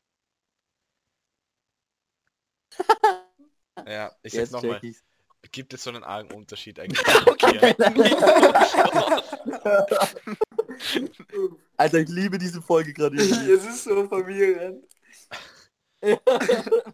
ja, 3.86 4.14
ich 4.22 4.34
sag's 4.34 4.50
nochmal. 4.50 4.78
Gibt 5.50 5.72
es 5.72 5.84
so 5.84 5.90
einen 5.90 6.04
argen 6.04 6.30
Unterschied 6.34 6.78
eigentlich 6.80 7.02
zwischen 7.02 7.28
Okay. 7.30 7.74
Alter, 11.78 11.98
ich 12.00 12.08
liebe 12.10 12.36
diese 12.36 12.60
Folge 12.60 12.92
gerade. 12.92 13.16
Es 13.22 13.64
ist 13.64 13.84
so 13.84 14.06
verwirrend. 14.06 14.84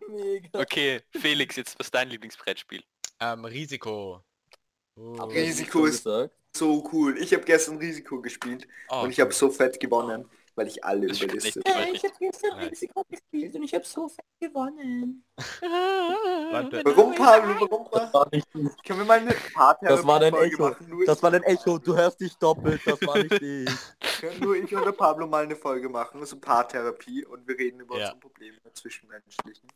Mega. 0.08 0.60
okay, 0.60 1.02
Felix, 1.10 1.56
jetzt 1.56 1.76
was 1.78 1.88
ist 1.88 1.94
dein 1.94 2.08
Lieblingsbrettspiel? 2.08 2.84
Ähm, 3.18 3.44
Risiko. 3.44 4.22
Ich 4.96 5.20
Risiko 5.22 5.86
ist- 5.86 6.04
gesagt. 6.04 6.36
So 6.56 6.88
cool. 6.92 7.18
Ich 7.18 7.32
habe 7.34 7.44
gestern 7.44 7.78
Risiko 7.78 8.20
gespielt 8.20 8.66
oh, 8.88 9.02
und 9.02 9.10
ich 9.10 9.20
habe 9.20 9.32
so 9.32 9.50
fett 9.50 9.80
gewonnen, 9.80 10.28
weil 10.54 10.68
ich 10.68 10.84
alle 10.84 11.08
Das 11.08 11.20
überlistet 11.20 11.68
habe. 11.68 11.90
ich 11.92 12.04
hab 12.04 12.16
gestern 12.18 12.56
Nice. 12.56 12.70
Risiko 12.70 13.04
gespielt 13.10 13.54
und 13.56 13.62
ich 13.64 13.74
hab 13.74 13.84
so 13.84 14.08
fett 14.08 14.24
gewonnen. 14.40 15.24
Warum, 15.36 17.14
Pablo? 17.16 17.54
Warum? 17.60 17.88
Das 17.92 18.14
war 18.14 18.28
nicht 18.30 18.46
Können 18.52 19.00
wir 19.00 19.04
mal 19.04 19.18
eine 19.18 19.32
Paartherapie 19.52 19.96
Das 19.96 20.06
war 20.06 20.20
dein 20.20 20.34
Echo. 20.34 20.62
machen? 20.70 21.04
Das 21.06 21.16
ich, 21.16 21.22
war 21.24 21.30
dein 21.32 21.42
Echo, 21.42 21.78
du 21.78 21.96
hörst 21.96 22.20
dich 22.20 22.36
doppelt, 22.36 22.80
das 22.86 23.00
war 23.02 23.18
nicht 23.18 23.32
ich. 23.42 24.20
können 24.20 24.40
nur 24.40 24.54
ich 24.54 24.74
oder 24.76 24.92
Pablo 24.92 25.26
mal 25.26 25.42
eine 25.42 25.56
Folge 25.56 25.88
machen, 25.88 26.20
also 26.20 26.38
Paartherapie 26.38 27.24
und 27.24 27.48
wir 27.48 27.58
reden 27.58 27.80
über 27.80 27.96
Ja. 27.98 28.04
unsere 28.12 28.20
Probleme 28.20 28.58
zwischenmenschlichen. 28.72 29.68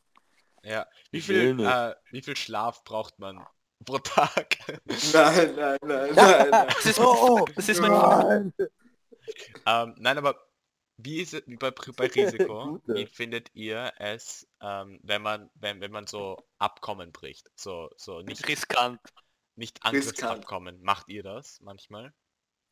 Ja. 0.63 0.87
Wie 1.11 1.19
Ich 1.19 1.27
viel, 1.27 1.59
äh, 1.59 1.95
wie 2.13 2.23
viel 2.23 2.37
Schlaf 2.37 2.85
braucht 2.85 3.19
man 3.19 3.45
pro 3.85 3.99
Tag? 3.99 4.57
Nein, 5.13 5.55
nein, 5.57 5.79
nein, 5.83 6.15
nein, 6.15 6.51
nein. 6.51 6.67
Das 6.69 6.87
ist, 6.87 6.99
Oh, 7.01 7.47
das 7.55 7.69
ist 7.69 7.81
mein 7.81 7.93
Nein. 7.93 8.53
ähm, 9.67 9.95
nein, 9.99 10.19
aber 10.19 10.37
wie 10.99 11.21
ist 11.21 11.35
es 11.35 11.43
wie 11.47 11.57
bei, 11.57 11.71
bei 11.71 12.07
Risiko? 12.07 12.81
Wie 12.87 13.07
findet 13.07 13.51
ihr 13.55 13.93
es, 13.99 14.47
ähm, 14.61 14.99
wenn 15.03 15.23
man 15.23 15.51
wenn, 15.55 15.81
wenn 15.81 15.93
man 15.93 16.07
so 16.07 16.37
Abkommen 16.59 17.13
bricht? 17.13 17.51
So 17.55 17.91
so 17.97 18.21
nicht 18.23 18.47
riskant. 18.49 19.01
nicht 19.57 19.77
Riskant. 19.85 19.95
Angriffsabkommen. 19.95 20.83
Macht 20.83 21.09
ihr 21.09 21.23
das 21.23 21.61
manchmal? 21.61 22.13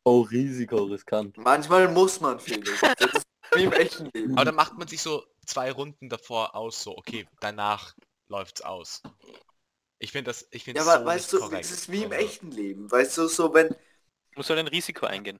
Oh, 0.03 0.21
Risiko, 0.21 0.83
riskant. 0.85 1.37
Manchmal 1.37 1.87
muss 1.89 2.19
man, 2.21 2.39
Felix. 2.39 2.79
Das 2.81 3.13
ist 3.13 3.27
wie 3.53 3.63
im 3.63 3.73
echten 3.73 4.09
Leben. 4.13 4.33
Aber 4.35 4.45
dann 4.45 4.55
macht 4.55 4.77
man 4.77 4.87
sich 4.87 5.01
so 5.01 5.25
zwei 5.45 5.71
Runden 5.71 6.09
davor 6.09 6.55
aus, 6.55 6.83
so 6.83 6.97
okay, 6.97 7.27
danach 7.39 7.93
läuft's 8.29 8.61
aus. 8.61 9.01
Ich 9.99 10.11
finde 10.11 10.29
das, 10.31 10.47
ich 10.51 10.63
finde 10.63 10.79
Ja, 10.79 10.83
so 10.83 10.99
aber 10.99 11.05
weißt 11.05 11.33
nicht 11.33 11.33
du, 11.33 11.39
korrekt. 11.39 11.69
das 11.69 11.71
ist 11.71 11.91
wie 11.91 12.03
im 12.03 12.11
Also, 12.13 12.13
echten 12.13 12.51
Leben. 12.51 12.89
Weißt 12.91 13.17
du, 13.17 13.27
so 13.27 13.53
wenn, 13.53 13.75
Muss 14.37 14.49
halt 14.49 14.59
ein 14.59 14.67
Risiko 14.69 15.05
eingehen. 15.05 15.37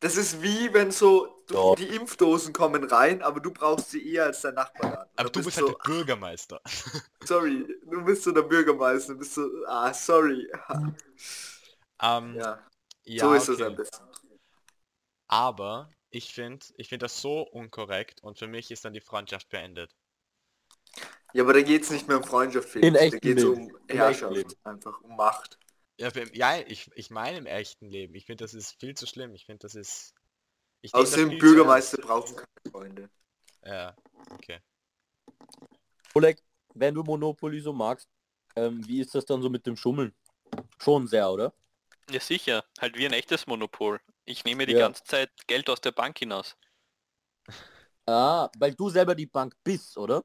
das 0.00 0.16
ist 0.16 0.42
wie 0.42 0.72
wenn 0.74 0.90
so, 0.90 1.44
du, 1.46 1.74
die 1.78 1.94
Impfdosen 1.96 2.52
kommen 2.52 2.84
rein, 2.84 3.22
aber 3.22 3.40
du 3.40 3.50
brauchst 3.52 3.90
sie 3.90 4.06
eher 4.06 4.24
als 4.26 4.40
dein 4.42 4.54
Nachbar 4.54 4.88
dann. 4.90 5.08
Aber 5.16 5.30
du 5.30 5.42
bist 5.42 5.56
so, 5.56 5.64
halt 5.64 5.68
der 5.68 5.74
Bürgermeister. 5.74 6.60
sorry, 7.24 7.66
du 7.90 8.04
bist 8.04 8.24
so 8.24 8.32
der 8.32 8.42
Bürgermeister, 8.42 9.14
bist 9.14 9.34
so, 9.34 9.48
ah, 9.66 9.92
sorry. 9.94 10.48
Ähm, 12.02 12.38
Ja, 12.38 12.58
ja, 13.04 13.30
so 13.30 13.34
ist 13.34 13.48
es 13.48 13.60
okay. 13.60 13.62
ein 13.62 13.76
bisschen. 13.76 14.06
Aber 15.26 15.90
ich 16.10 16.32
finde, 16.32 16.64
ich 16.76 16.88
finde 16.88 17.06
das 17.06 17.20
so 17.20 17.40
unkorrekt 17.42 18.22
und 18.22 18.38
für 18.38 18.46
mich 18.46 18.70
ist 18.70 18.84
dann 18.84 18.92
die 18.92 19.00
Freundschaft 19.00 19.48
beendet. 19.48 19.92
Ja, 21.34 21.44
aber 21.44 21.54
da 21.54 21.62
geht's 21.62 21.90
nicht 21.90 22.08
mehr 22.08 22.18
um 22.18 22.24
Freundschaft, 22.24 22.68
Felix. 22.68 23.00
In 23.00 23.10
Da 23.10 23.18
geht's 23.18 23.42
Leben. 23.42 23.70
um 23.70 23.78
Herrschaft, 23.88 24.56
einfach 24.64 25.00
um 25.00 25.16
Macht. 25.16 25.58
Ja, 25.98 26.10
ja 26.32 26.58
ich, 26.66 26.90
ich 26.94 27.10
meine 27.10 27.38
im 27.38 27.46
echten 27.46 27.88
Leben. 27.88 28.14
Ich 28.14 28.26
finde, 28.26 28.44
das 28.44 28.54
ist 28.54 28.78
viel 28.78 28.94
zu 28.94 29.06
schlimm. 29.06 29.34
Ich 29.34 29.46
finde, 29.46 29.60
das 29.60 29.74
ist... 29.74 30.14
Ich 30.80 30.92
Außerdem 30.94 31.38
Bürgermeister 31.38 31.98
brauchen 31.98 32.36
keine 32.36 32.70
Freunde. 32.70 33.10
Ja, 33.64 33.96
okay. 34.32 34.60
Oleg, 36.14 36.42
wenn 36.74 36.94
du 36.94 37.02
Monopoly 37.02 37.60
so 37.60 37.72
magst, 37.72 38.08
ähm, 38.56 38.86
wie 38.86 39.00
ist 39.00 39.14
das 39.14 39.24
dann 39.24 39.40
so 39.40 39.48
mit 39.48 39.66
dem 39.66 39.76
Schummeln? 39.76 40.14
Schon 40.78 41.06
sehr, 41.06 41.30
oder? 41.30 41.54
Ja 42.10 42.20
sicher, 42.20 42.64
halt 42.80 42.96
wie 42.96 43.06
ein 43.06 43.12
echtes 43.12 43.46
Monopol. 43.46 44.00
Ich 44.24 44.44
nehme 44.44 44.66
die 44.66 44.72
Ja. 44.72 44.80
ganze 44.80 45.04
Zeit 45.04 45.30
Geld 45.46 45.70
aus 45.70 45.80
der 45.80 45.92
Bank 45.92 46.18
hinaus. 46.18 46.56
Ah, 48.06 48.50
weil 48.58 48.74
du 48.74 48.90
selber 48.90 49.14
die 49.14 49.26
Bank 49.26 49.54
bist, 49.62 49.96
oder? 49.96 50.24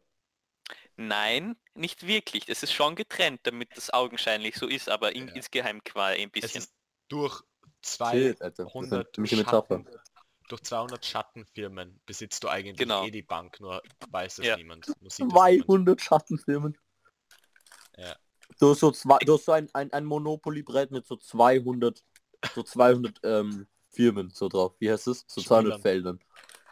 Nein, 0.98 1.56
nicht 1.76 2.06
wirklich. 2.08 2.50
Es 2.50 2.64
ist 2.64 2.74
schon 2.74 2.96
getrennt, 2.96 3.42
damit 3.44 3.70
das 3.78 3.92
augenscheinlich 3.94 4.56
so 4.56 4.68
ist, 4.68 4.90
aber 4.90 5.16
in, 5.16 5.28
Ja. 5.28 5.36
insgeheim 5.36 5.84
quasi 5.84 6.22
ein 6.24 6.30
Es 6.34 6.42
bisschen. 6.42 6.62
ist 6.64 6.74
durch 7.08 7.42
Shit, 7.86 8.42
Alter. 8.42 8.64
Das 8.64 8.66
ist 8.66 8.72
200 8.74 8.94
eine 8.94 9.12
ziemliche 9.14 9.36
Metapher. 9.38 9.78
Schatten, 9.78 10.00
durch 10.50 10.64
200 10.64 11.06
Schattenfirmen 11.06 12.02
besitzt 12.06 12.44
du 12.44 12.48
eigentlich 12.48 12.78
Genau. 12.78 13.06
eh 13.06 13.12
die 13.12 13.22
Bank, 13.22 13.60
nur 13.60 13.82
weiß 14.10 14.40
es 14.40 14.46
Ja. 14.48 14.58
niemand. 14.58 14.88
Nur 14.88 15.12
sieht 15.12 15.12
es 15.12 15.18
niemand. 15.20 15.66
200 15.66 16.02
Schattenfirmen. 16.02 16.78
Ja. 17.98 18.16
Du 18.60 18.72
hast 18.72 18.80
so, 18.80 18.92
zwei, 18.92 19.20
du 19.20 19.36
hast 19.36 19.46
so 19.46 19.52
ein, 19.52 19.70
ein, 19.74 19.94
ein 19.94 20.06
Monopoly-Brett 20.06 20.90
mit 20.92 21.06
so 21.06 21.16
200, 21.16 22.04
so 22.56 22.64
200 22.64 23.20
ähm, 23.24 23.68
Firmen 23.90 24.32
so 24.32 24.50
drauf. 24.50 24.76
Wie 24.80 24.90
heißt 24.92 25.08
es? 25.08 25.26
So 25.28 25.42
200 25.42 25.74
Spielern. 25.76 25.82
Feldern. 25.82 26.20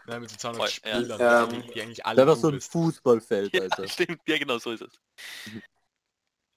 Nein, 0.07 0.21
mit 0.21 0.29
so 0.29 0.37
200 0.37 0.61
Voll, 0.61 0.69
ja. 0.91 0.99
Spielern, 0.99 1.53
Ähm, 1.53 1.61
die, 1.63 1.71
die 1.73 1.81
eigentlich 1.81 2.05
alle 2.05 2.15
Da 2.17 2.27
war 2.27 2.35
du 2.35 2.41
so 2.41 2.47
ein. 2.49 2.61
Fußballfeld, 2.61 3.53
Ja, 3.53 3.61
Alter. 3.63 3.87
stimmt, 3.87 4.21
ja 4.27 4.37
genau 4.37 4.57
so 4.59 4.71
ist 4.71 4.81
es. 4.81 4.99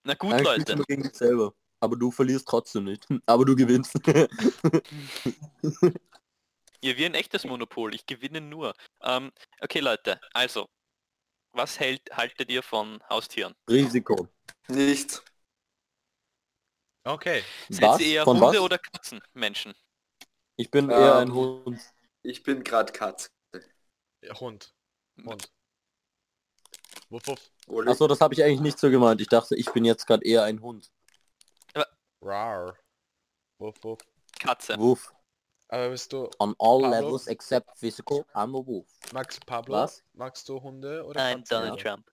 Na 0.05 0.15
gut, 0.15 0.33
Eigentlich 0.33 0.47
du 0.49 0.59
Leute. 0.59 0.77
nur 0.77 0.85
gegen 0.87 1.03
dich 1.03 1.15
selber. 1.15 1.55
Aber 1.81 1.97
du 1.97 2.11
verlierst 2.11 2.47
trotzdem 2.49 2.85
nicht. 2.85 3.07
Aber 3.27 3.45
du 3.45 3.55
gewinnst. 3.57 3.95
Ja, 6.81 6.97
wie 6.97 7.07
ein 7.07 7.15
echtes 7.15 7.45
Monopol. 7.45 7.93
Ich 7.93 8.07
gewinne 8.07 8.41
nur. 8.41 8.73
Ähm, 9.03 9.33
okay, 9.61 9.81
Leute. 9.81 10.21
Also, 10.33 10.69
was 11.51 11.81
hält, 11.81 12.03
haltet 12.13 12.51
ihr 12.51 12.63
von 12.63 13.03
Haustieren? 13.11 13.57
Risiko. 13.69 14.29
Nichts. 14.69 15.25
Okay, 17.03 17.43
Seid 17.69 17.83
Was? 17.83 18.01
ihr 18.01 18.07
eher 18.07 18.25
Von 18.25 18.41
Hunde 18.41 18.59
was? 18.59 18.65
oder 18.65 18.79
Katzen? 18.79 19.21
Menschen. 19.35 19.75
Ich 20.57 20.71
bin 20.71 20.89
eher 20.89 21.17
ein 21.19 21.29
Ähm, 21.29 21.35
Hund. 21.35 21.81
Ich 22.23 22.45
bin 22.45 22.63
gerade 22.63 22.93
Katze. 22.93 23.29
Ja, 24.23 24.39
Hund. 24.41 24.75
Hund. 25.25 25.51
Wuff, 27.11 27.27
wuff. 27.27 27.51
Achso, 27.87 28.07
das 28.07 28.21
habe 28.21 28.35
ich 28.35 28.43
eigentlich 28.43 28.61
nicht 28.61 28.79
so 28.79 28.91
gemeint. 28.91 29.21
Ich 29.21 29.29
dachte, 29.29 29.57
ich 29.57 29.71
bin 29.73 29.85
jetzt 29.85 30.07
gerade 30.07 30.25
eher 30.25 30.45
ein 30.45 30.61
Hund. 30.61 30.91
Rar. 32.21 32.77
Wuff, 33.59 33.77
wuff. 33.83 33.99
Katze. 34.39 34.77
Wuff. 34.79 35.13
Aber 35.69 35.91
bist 35.91 36.13
du, 36.13 36.31
On 36.39 36.55
all 36.59 36.81
Pablo? 36.81 36.89
levels 36.91 37.27
except 37.27 37.79
physical, 37.79 38.25
I'm 38.35 38.59
a 38.59 38.67
wolf. 38.67 38.89
Max 39.13 39.39
Pablo, 39.41 39.75
Was? 39.75 40.03
magst 40.15 40.49
du 40.49 40.61
Hunde 40.63 41.05
oder 41.05 41.21
Nein, 41.21 41.39
Katzen? 41.39 41.59
Donald 41.59 41.81
Trump. 41.81 42.11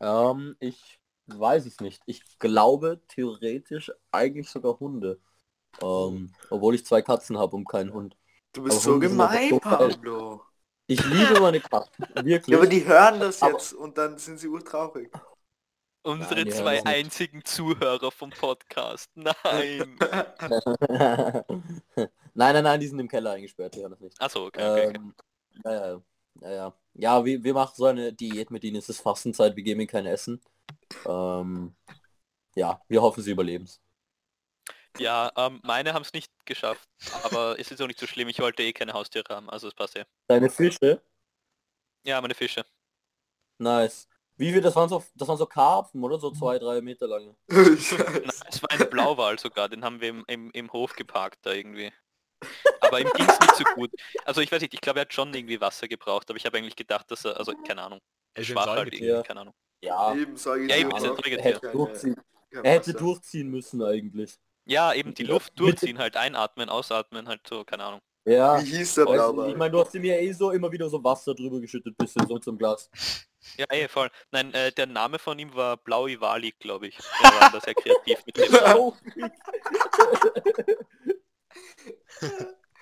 Ähm, 0.00 0.56
ich 0.58 0.98
weiß 1.26 1.66
es 1.66 1.80
nicht. 1.80 2.02
Ich 2.06 2.22
glaube 2.38 3.02
theoretisch 3.08 3.92
eigentlich 4.10 4.48
sogar 4.48 4.78
Hunde. 4.80 5.20
Ähm, 5.82 6.32
obwohl 6.48 6.74
ich 6.74 6.86
zwei 6.86 7.02
Katzen 7.02 7.36
habe 7.38 7.56
und 7.56 7.68
keinen 7.68 7.92
Hund. 7.92 8.16
Du 8.56 8.62
bist 8.62 8.76
aber 8.76 8.94
so 8.94 8.98
gemein, 8.98 9.50
so. 9.50 9.60
Pablo. 9.60 10.42
Ich 10.86 11.04
liebe 11.04 11.38
meine 11.40 11.60
Katzen. 11.60 12.06
Wirklich. 12.14 12.46
Ja, 12.46 12.56
aber 12.56 12.66
die 12.66 12.86
hören 12.86 13.20
das 13.20 13.42
Aber- 13.42 13.52
jetzt 13.52 13.74
und 13.74 13.98
dann 13.98 14.16
sind 14.16 14.38
sie 14.38 14.48
urtraurig. 14.48 15.12
Unsere 16.02 16.42
Nein, 16.42 16.52
zwei 16.52 16.86
einzigen 16.86 17.44
Zuhörer 17.44 18.10
vom 18.10 18.30
Podcast. 18.30 19.10
Nein. 19.14 19.34
nein, 20.78 21.44
nein, 22.34 22.64
nein, 22.64 22.80
die 22.80 22.86
sind 22.86 22.98
im 23.00 23.08
Keller 23.08 23.32
eingesperrt, 23.32 23.74
die 23.74 23.80
hören 23.80 23.90
das 23.90 24.00
nicht. 24.00 24.18
Achso, 24.20 24.46
okay, 24.46 24.70
okay, 24.70 24.86
okay. 24.88 24.96
Ähm, 24.96 25.14
ja, 25.64 25.72
ja, 25.72 26.00
ja, 26.40 26.50
ja. 26.50 26.74
Ja, 26.94 27.24
wir, 27.24 27.44
wir 27.44 27.52
machen 27.52 27.74
so 27.76 27.84
eine 27.84 28.12
Diät, 28.12 28.50
mit 28.50 28.62
denen 28.62 28.76
ist 28.76 28.88
es 28.88 29.00
Fastenzeit, 29.00 29.54
wir 29.54 29.64
geben 29.64 29.80
ihnen 29.80 29.88
kein 29.88 30.06
Essen. 30.06 30.40
Ähm, 31.04 31.74
ja, 32.54 32.80
wir 32.88 33.02
hoffen, 33.02 33.22
sie 33.22 33.32
überleben's. 33.32 33.82
Ja, 34.98 35.30
ähm, 35.36 35.60
meine 35.62 35.92
haben 35.94 36.02
es 36.02 36.12
nicht 36.12 36.32
geschafft. 36.44 36.88
Aber 37.22 37.58
es 37.58 37.70
ist 37.70 37.80
auch 37.82 37.86
nicht 37.86 38.00
so 38.00 38.06
schlimm. 38.06 38.28
Ich 38.28 38.40
wollte 38.40 38.62
eh 38.62 38.72
keine 38.72 38.92
Haustiere 38.92 39.34
haben. 39.34 39.50
Also 39.50 39.68
es 39.68 39.74
passt 39.74 39.96
ja. 39.96 40.04
Deine 40.28 40.50
Fische? 40.50 41.02
Ja, 42.04 42.20
meine 42.20 42.34
Fische. 42.34 42.64
Nice. 43.58 44.08
Wie 44.36 44.52
viel, 44.52 44.60
das 44.60 44.76
waren 44.76 44.88
so, 44.88 45.02
das 45.14 45.28
waren 45.28 45.38
so 45.38 45.46
Karpfen, 45.46 46.02
oder? 46.04 46.18
So 46.18 46.30
zwei, 46.30 46.58
drei 46.58 46.80
Meter 46.82 47.08
lange. 47.08 47.34
Nein, 47.48 47.76
es 47.76 48.62
war 48.62 48.70
ein 48.70 48.90
Blauwal 48.90 49.38
sogar, 49.38 49.68
den 49.68 49.82
haben 49.82 50.00
wir 50.00 50.10
im, 50.10 50.24
im, 50.26 50.50
im 50.50 50.72
Hof 50.72 50.92
geparkt 50.94 51.38
da 51.42 51.52
irgendwie. 51.52 51.90
Aber 52.80 53.00
ihm 53.00 53.08
ging 53.16 53.26
es 53.26 53.40
nicht 53.40 53.56
so 53.56 53.64
gut. 53.74 53.90
Also 54.24 54.42
ich 54.42 54.52
weiß 54.52 54.60
nicht, 54.60 54.74
ich 54.74 54.80
glaube, 54.82 54.98
er 54.98 55.02
hat 55.02 55.12
schon 55.14 55.32
irgendwie 55.32 55.60
Wasser 55.60 55.88
gebraucht, 55.88 56.28
aber 56.28 56.36
ich 56.36 56.44
habe 56.44 56.58
eigentlich 56.58 56.76
gedacht, 56.76 57.10
dass 57.10 57.24
er, 57.24 57.38
also 57.38 57.54
keine 57.66 57.82
Ahnung, 57.82 58.00
Er 58.34 58.42
ist 58.42 58.48
schwach 58.48 58.66
halt 58.66 58.92
irgendwie, 58.92 59.26
keine 59.26 59.40
Ahnung. 59.40 59.54
Ja, 59.80 60.14
Eben, 60.14 60.36
sage 60.36 60.64
ich 60.64 60.70
Ja, 60.70 60.76
eben, 60.76 60.92
ein 60.92 61.04
er 61.04 61.42
hätte, 61.42 61.70
durchziehen, 61.70 62.16
er 62.50 62.72
hätte 62.72 62.92
durchziehen 62.92 63.48
müssen 63.48 63.82
eigentlich. 63.82 64.38
Ja, 64.66 64.92
eben 64.92 65.14
die 65.14 65.22
Luft 65.22 65.58
durchziehen, 65.58 65.98
halt 65.98 66.16
einatmen, 66.16 66.68
ausatmen, 66.68 67.28
halt 67.28 67.40
so, 67.48 67.64
keine 67.64 67.84
Ahnung. 67.84 68.00
Ja, 68.24 68.60
Wie 68.60 68.76
hieß 68.76 68.94
der 68.94 69.04
Blauwal? 69.04 69.50
ich 69.50 69.56
meine, 69.56 69.70
du 69.70 69.80
hast 69.80 69.94
ihm 69.94 70.04
ja 70.04 70.16
eh 70.16 70.32
so 70.32 70.50
immer 70.50 70.70
wieder 70.72 70.90
so 70.90 71.02
Wasser 71.02 71.34
drüber 71.34 71.60
geschüttet, 71.60 71.96
bisschen 71.96 72.26
so 72.26 72.38
zum 72.40 72.58
Glas. 72.58 72.90
Ja, 73.56 73.66
eh, 73.70 73.86
voll. 73.86 74.10
Nein, 74.32 74.52
äh, 74.54 74.72
der 74.72 74.86
Name 74.86 75.20
von 75.20 75.38
ihm 75.38 75.54
war 75.54 75.76
Blaui 75.76 76.20
Wali, 76.20 76.52
glaube 76.58 76.88
ich. 76.88 76.98
Er 77.22 77.40
war 77.40 77.52
da 77.52 77.60
sehr 77.60 77.74
kreativ 77.74 78.26
mit 78.26 78.36
dem. 78.36 78.52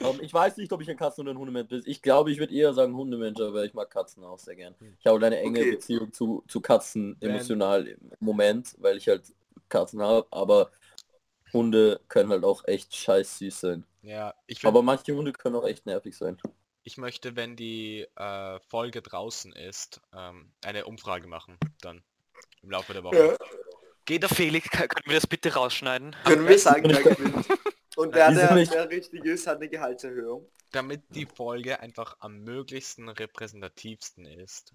Ähm, 0.00 0.18
ich 0.20 0.34
weiß 0.34 0.56
nicht, 0.56 0.72
ob 0.72 0.80
ich 0.82 0.90
ein 0.90 0.96
Katzen- 0.96 1.20
oder 1.20 1.32
ein 1.32 1.38
Hundemensch 1.38 1.68
bin. 1.68 1.82
Ich 1.86 2.02
glaube, 2.02 2.32
ich 2.32 2.38
würde 2.38 2.54
eher 2.54 2.74
sagen 2.74 2.96
Hundemensch, 2.96 3.40
aber 3.40 3.64
ich 3.64 3.74
mag 3.74 3.90
Katzen 3.90 4.24
auch 4.24 4.38
sehr 4.38 4.56
gern. 4.56 4.74
Ich 4.98 5.06
habe 5.06 5.24
eine 5.24 5.38
enge 5.38 5.60
Okay. 5.60 5.70
Beziehung 5.72 6.12
zu, 6.12 6.44
zu 6.48 6.60
Katzen 6.60 7.16
emotional 7.20 7.86
im 7.86 7.98
Moment, 8.20 8.74
weil 8.78 8.96
ich 8.96 9.08
halt 9.08 9.22
Katzen 9.68 10.02
habe, 10.02 10.26
aber 10.30 10.70
Hunde 11.54 12.00
können 12.08 12.30
halt 12.30 12.44
auch 12.44 12.64
echt 12.66 12.94
scheiß 12.94 13.38
süß 13.38 13.60
sein. 13.60 13.84
Ja, 14.02 14.34
ich, 14.46 14.62
würd, 14.62 14.68
Aber 14.68 14.82
manche 14.82 15.14
Hunde 15.14 15.32
können 15.32 15.56
auch 15.56 15.66
echt 15.66 15.86
nervig 15.86 16.16
sein. 16.16 16.38
ich 16.82 16.98
möchte, 16.98 17.36
wenn 17.36 17.56
die 17.56 18.06
äh, 18.16 18.60
Folge 18.68 19.00
draußen 19.00 19.52
ist, 19.52 20.00
ähm, 20.14 20.52
eine 20.62 20.84
Umfrage 20.84 21.26
machen. 21.26 21.56
Dann 21.80 22.02
im 22.62 22.70
Laufe 22.70 22.92
der 22.92 23.02
Woche. 23.04 23.16
Ja. 23.16 23.36
Geht 24.04 24.22
der 24.22 24.28
Felix, 24.28 24.68
kann- 24.68 24.88
können 24.88 25.06
wir 25.06 25.14
das 25.14 25.26
bitte 25.26 25.54
rausschneiden? 25.54 26.14
Können 26.24 26.46
wir 26.46 26.58
sagen, 26.58 26.84
wer 26.90 27.02
gewinnt? 27.02 27.46
Und 27.96 28.14
der, 28.14 28.30
Wieso 28.30 28.40
der, 28.40 28.54
nicht? 28.54 28.74
der 28.74 28.90
richtig 28.90 29.24
ist, 29.24 29.46
hat 29.46 29.56
eine 29.58 29.68
Gehaltserhöhung. 29.68 30.46
Damit 30.72 31.02
die 31.10 31.26
Folge 31.26 31.78
einfach 31.80 32.16
am 32.18 32.40
möglichsten 32.40 33.08
repräsentativsten 33.08 34.26
ist, 34.26 34.72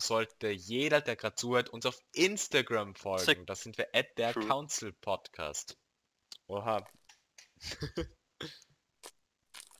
sollte 0.00 0.48
jeder, 0.48 1.00
der 1.02 1.16
gerade 1.16 1.34
zuhört, 1.34 1.68
uns 1.68 1.84
auf 1.84 1.98
Instagram 2.14 2.94
folgen. 2.94 3.44
Das 3.44 3.62
sind 3.62 3.76
wir 3.76 3.88
at 3.92 4.16
der 4.16 4.32
True. 4.32 4.46
Council 4.46 4.92
Podcast. 4.92 5.76
Oha. 6.50 6.84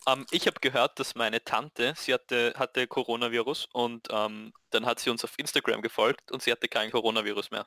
Ähm, 0.07 0.25
ich 0.31 0.47
habe 0.47 0.59
gehört, 0.61 0.99
dass 0.99 1.15
meine 1.15 1.45
Tante, 1.45 1.93
sie 1.95 2.15
hatte, 2.15 2.55
hatte 2.57 2.87
Coronavirus 2.87 3.69
und 3.75 4.09
ähm, 4.11 4.55
dann 4.71 4.87
hat 4.87 4.99
sie 4.99 5.11
uns 5.11 5.23
auf 5.25 5.35
Instagram 5.37 5.83
gefolgt 5.83 6.33
und 6.33 6.43
sie 6.43 6.51
hatte 6.51 6.69
kein 6.69 6.91
Coronavirus 6.91 7.51
mehr. 7.51 7.67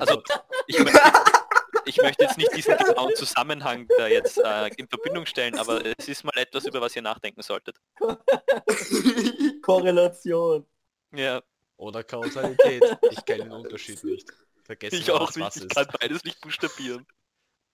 Also 0.00 0.24
ich 0.66 0.76
möchte, 0.80 1.00
ich 1.84 1.96
möchte 1.98 2.24
jetzt 2.24 2.36
nicht 2.36 2.52
diesen 2.56 2.76
genauen 2.76 3.14
Zusammenhang 3.14 3.86
da 3.96 4.08
jetzt 4.08 4.38
äh, 4.38 4.68
in 4.76 4.88
Verbindung 4.88 5.24
stellen, 5.24 5.56
aber 5.56 5.86
es 5.86 6.08
ist 6.08 6.24
mal 6.24 6.36
etwas, 6.36 6.66
über 6.66 6.80
was 6.80 6.96
ihr 6.96 7.02
nachdenken 7.02 7.42
solltet. 7.42 7.76
Korrelation. 9.62 10.66
Ja, 11.12 11.42
Oder 11.76 12.02
Kausalität. 12.02 12.82
Ich 13.12 13.24
kenne 13.24 13.44
den 13.44 13.52
Unterschied 13.52 14.02
nicht. 14.02 14.32
Vergessen 14.64 14.96
ich 14.96 15.10
auch 15.12 15.28
was 15.28 15.36
nicht. 15.36 15.46
was 15.46 15.56
Ich 15.56 15.62
ist. 15.62 15.74
kann 15.76 15.86
beides 16.00 16.24
nicht 16.24 16.40
buchstabieren. 16.40 17.06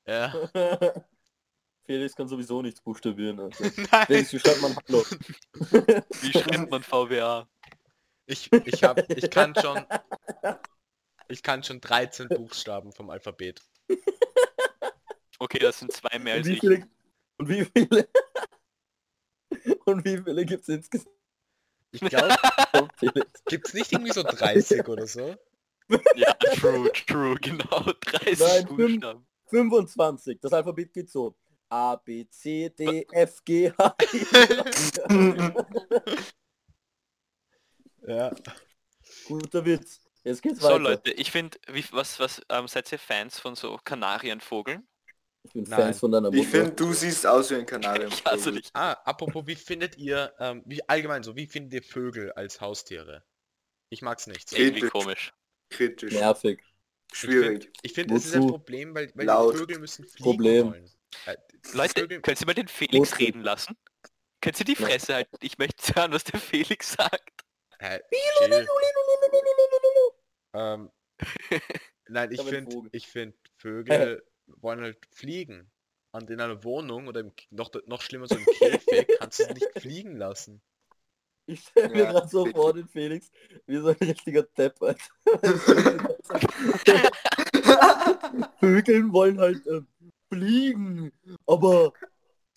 Ja. 0.06 0.32
Felix 1.84 2.14
kann 2.14 2.28
sowieso 2.28 2.62
nichts 2.62 2.80
buchstabieren. 2.80 3.40
Also. 3.40 3.64
Nein. 3.92 4.06
Felix, 4.06 4.32
wie 4.32 4.38
schreibt 4.38 4.62
man 4.62 4.76
Hallo? 4.88 5.04
Wie 6.20 6.32
schreibt 6.32 6.70
man 6.70 6.82
VWA? 6.82 7.48
Ich, 8.26 8.50
ich 8.52 8.84
hab, 8.84 8.98
ich 9.10 9.30
kann 9.30 9.54
schon, 9.56 9.84
ich 11.28 11.42
kann 11.42 11.64
schon 11.64 11.80
13 11.80 12.28
Buchstaben 12.28 12.92
vom 12.92 13.10
Alphabet. 13.10 13.60
Okay, 15.40 15.58
das 15.58 15.80
sind 15.80 15.92
zwei 15.92 16.18
mehr 16.20 16.34
Und 16.36 16.38
als 16.40 16.46
wie 16.48 16.52
ich. 16.52 16.60
viele, 16.60 16.88
und 17.38 17.48
wie 17.48 17.64
viele, 17.64 18.08
und 19.86 20.04
wie 20.04 20.18
viele 20.18 20.46
gibt 20.46 20.62
es 20.62 20.68
insgesamt, 20.68 21.10
Ich 21.90 22.00
glaube, 22.00 22.36
Felix? 22.96 23.42
gibt's 23.46 23.74
nicht 23.74 23.92
irgendwie 23.92 24.12
so 24.12 24.22
30 24.22 24.86
oder 24.86 25.06
so? 25.08 25.36
Ja, 26.14 26.32
true, 26.54 26.90
true, 26.92 27.34
genau. 27.40 27.82
30 28.02 28.38
Nein. 28.38 28.66
Buchstaben. 28.66 29.26
25. 29.52 30.40
Das 30.40 30.52
Alphabet 30.52 30.92
geht 30.92 31.10
so. 31.10 31.36
A, 31.68 31.96
B, 31.96 32.26
C, 32.28 32.68
D, 32.70 33.06
F, 33.12 33.42
G, 33.44 33.70
H. 33.78 33.96
Ja. 38.06 38.34
Guter 39.26 39.64
Witz. 39.64 40.00
Jetzt 40.24 40.42
geht's 40.42 40.60
So 40.60 40.68
weiter. 40.68 40.78
Leute, 40.80 41.12
ich 41.12 41.30
finde, 41.30 41.56
was, 41.92 42.18
was 42.18 42.42
ähm, 42.48 42.66
seid 42.66 42.90
ihr 42.92 42.98
Fans 42.98 43.38
von 43.38 43.54
so 43.54 43.78
Kanarienvogeln? 43.84 44.86
Ich 45.44 45.52
bin 45.52 45.64
Nein. 45.64 45.80
Fans 45.80 46.00
von 46.00 46.10
deiner 46.12 46.28
Ich 46.30 46.34
Mutter. 46.36 46.50
finde, 46.50 46.72
du 46.72 46.92
siehst 46.92 47.26
aus 47.26 47.50
wie 47.50 47.56
ein 47.56 47.66
Kanarienvogel. 47.66 48.18
Ich 48.18 48.24
hasse 48.24 48.52
dich. 48.52 48.70
Ah, 48.74 48.92
apropos, 49.04 49.46
wie 49.46 49.54
findet 49.56 49.96
ihr, 49.98 50.32
ähm, 50.38 50.62
wie 50.66 50.88
allgemein 50.88 51.22
so, 51.22 51.36
wie 51.36 51.46
findet 51.46 51.74
ihr 51.74 51.82
Vögel 51.82 52.32
als 52.32 52.60
Haustiere? 52.60 53.24
Ich 53.88 54.02
mag's 54.02 54.26
nicht. 54.26 54.48
so. 54.50 54.56
Irgendwie 54.56 54.80
Kritisch. 54.80 54.92
komisch. 54.92 55.32
Kritisch. 55.70 56.12
Nervig. 56.12 56.62
Schwierig. 57.12 57.70
Ich 57.82 57.92
finde, 57.92 58.14
es 58.14 58.26
ist 58.26 58.34
ein? 58.34 58.46
Problem, 58.46 58.94
weil, 58.94 59.10
weil 59.14 59.26
Laut. 59.26 59.54
die 59.54 59.58
Vögel 59.58 59.78
müssen 59.78 60.06
fliegen 60.06 60.24
Problem. 60.24 60.66
wollen. 60.72 60.90
Äh, 61.26 61.36
Leute, 61.72 62.00
Vögel, 62.00 62.20
könnt 62.22 62.40
ihr 62.40 62.46
mal 62.46 62.54
den 62.54 62.68
Felix 62.68 63.12
Wozu? 63.12 63.22
reden 63.22 63.42
lassen? 63.42 63.76
Könnt 64.40 64.58
ihr 64.58 64.64
die 64.64 64.72
Ja. 64.78 64.86
Fresse 64.86 65.14
halten? 65.14 65.36
Ich 65.40 65.58
möchte 65.58 65.94
hören, 65.94 66.12
was 66.12 66.24
der 66.24 66.40
Felix 66.40 66.92
sagt. 66.92 67.44
äh, 67.78 68.00
ähm, 70.54 70.90
nein, 72.08 72.32
ich 72.32 72.42
finde, 72.42 72.88
ich 72.92 73.06
finde, 73.06 73.36
Vögel 73.58 74.22
wollen 74.46 74.80
halt 74.80 74.98
fliegen. 75.12 75.70
Und 76.14 76.28
in 76.28 76.40
einer 76.40 76.62
Wohnung 76.64 77.06
oder 77.06 77.20
im, 77.20 77.32
noch, 77.50 77.70
noch 77.86 78.02
schlimmer 78.02 78.26
so 78.26 78.36
im 78.36 78.44
Käfig 78.44 79.06
kannst 79.18 79.38
du 79.40 79.44
sie 79.44 79.52
nicht 79.54 79.80
fliegen 79.80 80.16
lassen. 80.16 80.60
Ich 81.52 81.68
stelle 81.68 81.90
mir 81.90 82.04
Ja, 82.04 82.12
gerade 82.12 82.28
so 82.28 82.46
vor, 82.46 82.72
den 82.72 82.88
Felix, 82.88 83.30
wie 83.66 83.76
so 83.78 83.88
ein 83.88 83.96
richtiger 83.96 84.42
Depp. 84.42 84.82
Alter. 84.82 85.04
Vögeln 88.60 89.12
wollen 89.12 89.38
halt 89.38 89.66
ähm, 89.66 89.86
fliegen, 90.28 91.12
aber 91.46 91.92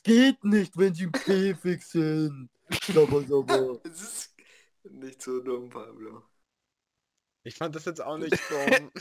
geht 0.04 0.44
nicht, 0.44 0.78
wenn 0.78 0.94
sie 0.94 1.06
im 1.06 1.12
Käfig 1.12 1.84
sind. 1.86 2.50
Sabber, 2.94 3.24
sabber. 3.24 3.80
Es 3.84 4.02
ist 4.02 4.36
nicht 4.84 5.22
so 5.22 5.42
dumm, 5.42 5.70
Pablo. 5.70 6.24
Ich 7.44 7.56
fand 7.56 7.76
das 7.76 7.86
jetzt 7.86 8.02
auch 8.02 8.18
nicht 8.18 8.40
dumm. 8.50 8.92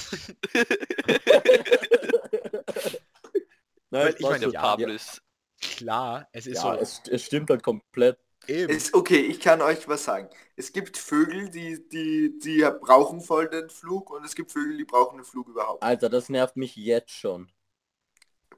Nein, 3.91 3.91
Weil 3.91 4.15
ich 4.15 4.21
meine, 4.21 4.49
ja, 4.49 4.61
Pablo 4.61 4.89
ja, 4.89 4.95
ist 4.95 5.23
Klar, 5.61 6.29
es 6.33 6.47
ist 6.47 6.57
ja 6.57 6.77
so 6.77 6.81
es, 6.81 7.03
es 7.11 7.25
stimmt 7.25 7.51
halt 7.51 7.63
komplett. 7.63 8.19
Eben. 8.49 8.77
Es, 8.77 8.95
okay, 8.95 9.19
ich 9.21 9.41
kann 9.41 9.63
euch 9.63 9.89
was 9.89 10.05
sagen. 10.05 10.29
Es 10.57 10.73
gibt 10.73 10.97
Vögel, 10.99 11.49
die, 11.51 11.87
die, 11.89 12.39
die 12.39 12.63
brauchen 12.81 13.21
voll 13.21 13.49
den 13.49 13.69
Flug 13.71 14.11
und 14.11 14.25
es 14.25 14.35
gibt 14.35 14.53
Vögel, 14.53 14.77
die 14.79 14.85
brauchen 14.85 15.19
den 15.19 15.25
Flug 15.25 15.49
überhaupt. 15.49 15.85
Alter, 15.85 16.09
das 16.09 16.29
nervt 16.31 16.57
mich 16.57 16.75
jetzt 16.75 17.13
schon. 17.13 17.49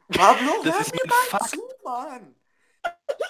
Pablo, 0.09 0.53
Das 0.63 0.75
hör 0.75 0.81
ist 0.81 0.95
mir 0.95 1.07
mal 1.09 1.29
Fakt. 1.29 1.51
zu, 1.51 1.63
Mann. 1.85 2.35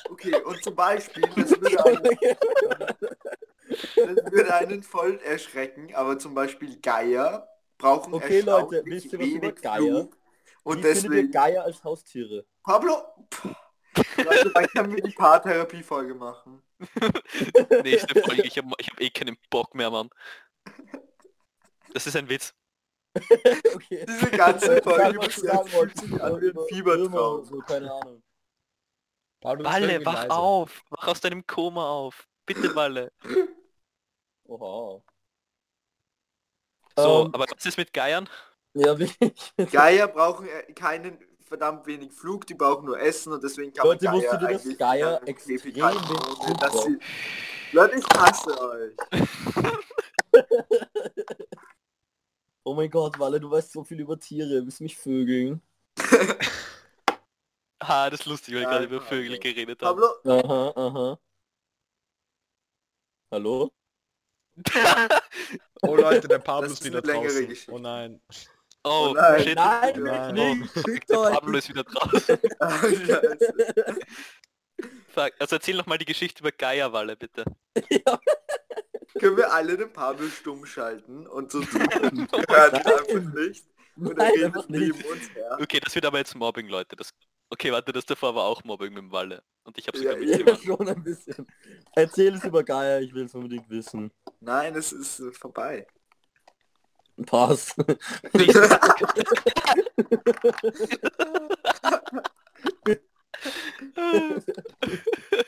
Okay, 0.08 0.40
und 0.42 0.62
zum 0.62 0.74
Beispiel, 0.76 1.22
das 1.36 1.60
würde 1.60 1.84
einen, 1.84 2.18
das 4.02 4.32
würde 4.32 4.54
einen 4.54 4.82
voll 4.82 5.18
erschrecken, 5.24 5.94
aber 5.94 6.18
zum 6.18 6.34
Beispiel 6.34 6.80
Geier 6.80 7.48
brauchen 7.78 8.14
Okay, 8.14 8.40
Leute, 8.40 8.82
wisst 8.84 9.12
ihr 9.12 9.18
was 9.20 9.34
über 9.34 9.52
Geier? 9.52 9.80
Flug. 9.80 10.16
Und 10.62 10.78
Wie 10.78 10.82
deswegen, 10.82 11.30
Geier 11.30 11.64
als 11.64 11.82
Haustiere? 11.84 12.46
Pablo, 12.62 12.94
pff, 13.32 13.54
Leute, 14.16 14.50
dann 14.50 14.66
können 14.68 14.94
wir 14.96 15.02
die 15.02 15.12
Paartherapie-Folge 15.14 16.14
machen. 16.14 16.62
nächste 17.82 18.22
Folge. 18.22 18.42
Ich 18.42 18.58
habe 18.58 18.70
ich 18.78 18.88
hab 18.90 19.00
eh 19.00 19.10
keinen 19.10 19.36
Bock 19.50 19.74
mehr, 19.74 19.90
Mann. 19.90 20.10
Das 21.92 22.06
ist 22.06 22.16
ein 22.16 22.28
Witz. 22.28 22.54
Okay. 23.74 24.04
Diese 24.06 24.30
ganze 24.30 24.82
Folge 24.82 25.04
an 25.04 25.14
wie 26.40 26.50
ein 26.50 26.66
Fiebertraum. 26.68 27.44
So, 27.44 27.58
keine 27.60 27.90
Ahnung. 27.90 28.22
Paul, 29.40 29.64
Walle, 29.64 30.04
wach 30.04 30.22
leise. 30.22 30.30
auf. 30.30 30.82
Wach 30.90 31.08
aus 31.08 31.20
deinem 31.20 31.46
Koma 31.46 31.88
auf. 31.88 32.26
Bitte, 32.44 32.74
Walle. 32.74 33.12
Oha. 34.44 35.02
So, 36.98 37.24
Ähm, 37.26 37.34
aber 37.34 37.46
was 37.48 37.64
ist 37.64 37.78
mit 37.78 37.92
Geiern? 37.92 38.28
Ja, 38.74 38.98
wirklich. 38.98 39.54
Geier 39.70 40.08
brauchen 40.08 40.48
äh, 40.48 40.72
keinen 40.72 41.18
verdammt 41.46 41.86
wenig 41.86 42.12
Flug, 42.12 42.46
die 42.46 42.54
brauchen 42.54 42.86
nur 42.86 42.98
Essen 43.00 43.32
und 43.32 43.42
deswegen 43.42 43.72
kann 43.72 43.86
Leute, 43.86 44.04
man 44.06 44.20
Geier 44.20 44.32
ihr, 44.32 44.38
dass 44.38 44.64
eigentlich 44.64 44.78
Geier 44.78 45.20
extrem 45.26 45.60
ohne 46.40 46.54
dass 46.60 46.84
sie... 46.84 46.98
Leute, 47.72 47.98
ich 47.98 48.04
hasse 48.16 48.60
euch. 48.60 48.96
Oh 52.68 52.74
mein 52.74 52.90
Gott, 52.90 53.16
Walle, 53.20 53.38
du 53.38 53.48
weißt 53.48 53.70
so 53.70 53.84
viel 53.84 54.00
über 54.00 54.18
Tiere. 54.18 54.64
Willst 54.64 54.80
du 54.80 54.84
mich 54.84 54.96
vögeln? 54.96 55.62
Ah, 57.78 58.10
das 58.10 58.20
ist 58.20 58.26
lustig, 58.26 58.54
weil 58.54 58.62
Ja, 58.62 58.70
gerade 58.70 58.86
über. 58.86 59.00
Vögel 59.00 59.38
geredet 59.38 59.80
haben. 59.82 60.00
Pablo, 60.00 60.40
Aha, 60.40 60.72
aha. 60.74 61.18
Hallo? 63.30 63.70
Oh 65.82 65.94
Leute, 65.94 66.26
der 66.26 66.38
Pablo 66.38 66.62
Das 66.62 66.72
ist 66.72 66.80
ist 66.80 66.86
wieder 66.86 66.98
eine 66.98 67.06
längere 67.06 67.28
draußen. 67.28 67.48
Geschichte. 67.48 67.72
Oh 67.72 67.78
nein. 67.78 68.20
Oh, 68.88 69.10
Oh 69.10 69.14
nein. 69.14 69.42
shit. 69.42 69.56
Nein, 69.56 70.02
Nein. 70.02 70.34
nicht, 70.34 70.72
Fuck, 70.72 70.84
fickt 70.84 71.10
der. 71.10 71.30
Pablo 71.30 71.58
ist 71.58 71.68
wieder 71.68 71.84
draußen. 71.84 72.38
Scheiße. 72.60 73.38
Fuck, 75.08 75.32
also 75.38 75.56
erzähl 75.56 75.76
noch 75.76 75.86
mal 75.86 75.98
die 75.98 76.04
Geschichte 76.04 76.40
über 76.40 76.52
Geierwalle, 76.52 77.16
bitte. 77.16 77.44
Ja. 77.90 78.20
Können 79.18 79.36
wir 79.36 79.52
alle 79.52 79.76
den 79.76 79.92
Pablo 79.92 80.28
stumm 80.28 80.66
schalten 80.66 81.26
und 81.26 81.50
so 81.50 81.62
tun, 81.62 81.88
hören 82.50 82.74
einfach 82.74 83.34
nicht. 83.34 83.66
Und 84.04 84.18
er 84.20 84.32
Nein, 84.32 84.32
redet 84.32 84.70
neben 84.70 84.98
nicht. 84.98 85.06
uns 85.06 85.30
her. 85.34 85.58
Okay, 85.60 85.80
das 85.80 85.94
wird 85.94 86.04
aber 86.06 86.18
jetzt 86.18 86.34
Mobbing, 86.34 86.68
Leute. 86.68 86.96
Das... 86.96 87.10
Okay, 87.50 87.72
warte, 87.72 87.92
das 87.92 88.04
davor 88.06 88.34
war 88.34 88.44
auch 88.44 88.62
Mobbing 88.64 88.90
mit 88.92 88.98
dem 89.04 89.12
Walle. 89.12 89.42
Und 89.64 89.78
ich 89.78 89.86
habe 89.88 89.98
Ja, 89.98 90.12
sogar 90.12 90.18
ja. 90.20 90.38
Ja, 90.38 90.44
mitgemacht. 90.44 90.62
schon 90.62 90.88
ein 90.88 91.02
bisschen. 91.02 91.46
Erzähl 91.94 92.34
es 92.34 92.44
über 92.44 92.62
Geier, 92.64 93.00
ich 93.00 93.14
will 93.14 93.24
es 93.24 93.34
unbedingt 93.34 93.70
wissen. 93.70 94.12
Nein, 94.40 94.74
es 94.76 94.92
ist 94.92 95.20
äh, 95.20 95.32
vorbei. 95.32 95.86
Pass. 97.24 97.74